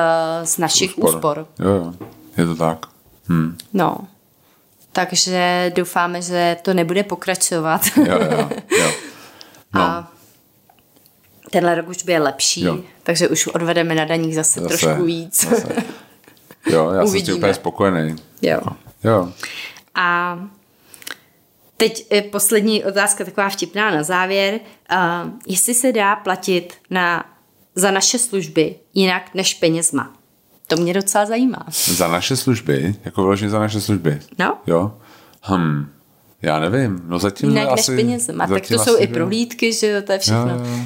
[0.44, 1.14] z našich úspor.
[1.14, 1.46] úspor.
[1.58, 1.94] Jo, jo,
[2.36, 2.86] je to tak.
[3.28, 3.56] Hm.
[3.72, 3.98] No.
[4.92, 7.82] Takže doufáme, že to nebude pokračovat.
[7.96, 8.48] jo, jo,
[8.78, 8.90] jo.
[9.74, 9.80] No.
[9.80, 10.12] A
[11.52, 12.78] tenhle rok už bude lepší, jo.
[13.02, 15.44] takže už odvedeme na daních zase, zase trošku víc.
[15.44, 15.76] Zase.
[16.70, 17.26] Jo, já Uvidíme.
[17.26, 18.16] jsem úplně spokojený.
[18.42, 18.60] Jo.
[19.04, 19.32] jo.
[19.94, 20.38] A
[21.76, 24.60] teď poslední otázka, taková vtipná na závěr.
[24.92, 27.24] Uh, jestli se dá platit na,
[27.74, 30.12] za naše služby jinak než penězma?
[30.66, 31.66] To mě docela zajímá.
[31.70, 32.94] Za naše služby?
[33.04, 34.20] Jako vlastně za naše služby?
[34.38, 34.58] No.
[34.66, 34.94] Jo?
[35.42, 35.92] Hm.
[36.42, 37.02] Já nevím.
[37.06, 38.46] No zatím Jinak asi, než penězma.
[38.46, 40.50] Tak to jsou i prohlídky, že jo, to je všechno.
[40.50, 40.84] Jo, jo.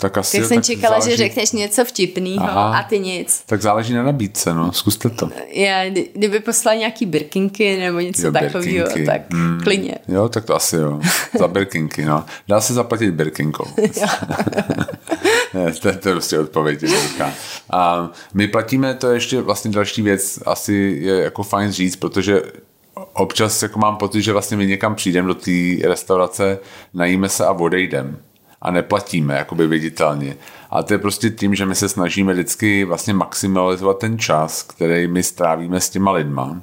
[0.00, 1.10] Tak asi tak jsem tak čekala, záleží...
[1.10, 3.42] že řekneš něco vtipného a ty nic.
[3.46, 5.30] Tak záleží na nabídce, no, zkuste to.
[5.52, 9.60] Já, kdyby poslali nějaký birkinky nebo něco takového, tak hmm.
[9.62, 9.94] klidně.
[10.08, 11.00] Jo, tak to asi jo.
[11.38, 12.24] Za birkinky, no.
[12.48, 13.64] Dá se zaplatit birkinkou.
[15.54, 16.84] ne, to, to je prostě odpověď.
[17.70, 22.42] A my platíme, to je ještě vlastně další věc, asi je jako fajn říct, protože
[23.12, 25.50] občas jako mám pocit, že vlastně my někam přijdeme do té
[25.88, 26.58] restaurace,
[26.94, 28.16] najíme se a odejdeme
[28.62, 30.36] a neplatíme jakoby viditelně.
[30.70, 35.06] A to je prostě tím, že my se snažíme vždycky vlastně maximalizovat ten čas, který
[35.06, 36.62] my strávíme s těma lidma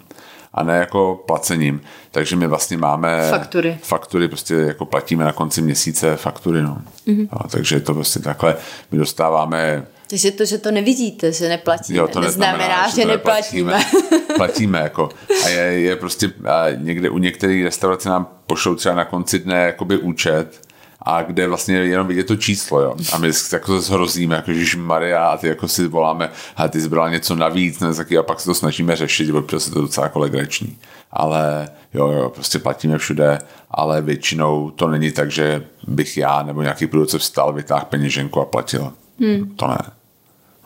[0.54, 1.82] a ne jako placením.
[2.12, 6.62] Takže my vlastně máme faktury, faktury prostě jako platíme na konci měsíce faktury.
[6.62, 6.82] No.
[7.08, 7.28] Mm-hmm.
[7.32, 8.56] A, takže to prostě takhle
[8.92, 13.80] my dostáváme takže to, že to nevidíte, že neplatíme, jo, to neznamená, že, že neplatíme.
[14.36, 15.10] Platíme jako.
[15.46, 19.56] A je, je prostě a někde u některých restaurací nám pošlou třeba na konci dne
[19.56, 20.62] jakoby účet
[21.06, 22.96] a kde vlastně jenom vidět to číslo, jo.
[23.14, 26.82] A my jako se hrozíme, jako že Maria a ty jako si voláme, a ty
[26.82, 29.82] jsi brala něco navíc, ne, taky, a pak se to snažíme řešit, protože je to
[29.82, 30.78] docela jako legrační.
[31.12, 33.40] Ale jo, jo, prostě platíme všude,
[33.72, 38.46] ale většinou to není tak, že bych já nebo nějaký producent vstal, vytáhl peněženku a
[38.46, 38.94] platil.
[39.20, 39.56] Hmm.
[39.56, 39.78] To ne.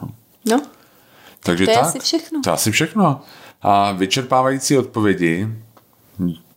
[0.02, 0.10] No.
[0.46, 0.62] no.
[1.44, 2.42] Takže to je tak, asi všechno.
[2.44, 3.22] To je asi všechno.
[3.62, 5.48] A vyčerpávající odpovědi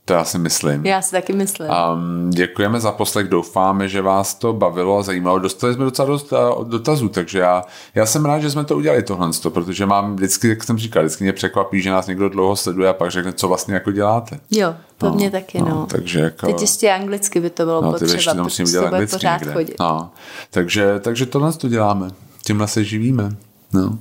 [0.05, 0.87] to já si myslím.
[0.87, 1.69] Já si taky myslím.
[1.71, 5.39] Um, děkujeme za poslech, doufáme, že vás to bavilo a zajímalo.
[5.39, 6.33] Dostali jsme docela dost
[6.65, 7.65] dotazů, takže já,
[7.95, 11.25] já jsem rád, že jsme to udělali tohle, protože mám vždycky, jak jsem říkal, vždycky
[11.25, 14.41] mě překvapí, že nás někdo dlouho sleduje a pak řekne, co vlastně jako děláte.
[14.51, 15.69] Jo, to no, mě taky, no.
[15.69, 15.87] no.
[15.87, 19.17] Takže jako, Teď ještě anglicky by to bylo no, potřeba, ještě to musím udělat anglicky
[19.17, 19.53] pořád někde.
[19.53, 19.77] chodit.
[19.81, 20.11] No,
[20.51, 22.11] takže, takže tohle to děláme.
[22.47, 23.37] Tímhle se živíme.
[23.73, 23.99] No.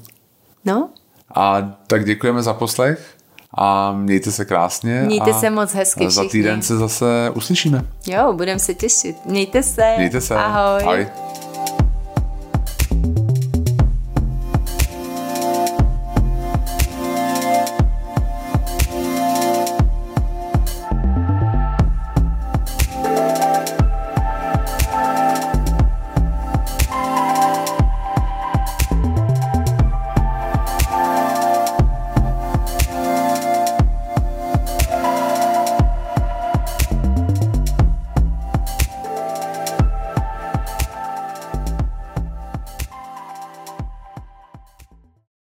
[0.65, 0.89] No,
[1.35, 3.15] A tak děkujeme za poslech
[3.53, 5.03] a mějte se krásně.
[5.05, 7.85] Mějte a se moc hezky Za týden se zase uslyšíme.
[8.07, 9.25] Jo, budeme se těšit.
[9.25, 9.93] Mějte se.
[9.97, 10.35] Mějte se.
[10.35, 10.83] Ahoj.
[10.83, 11.07] Ahoj.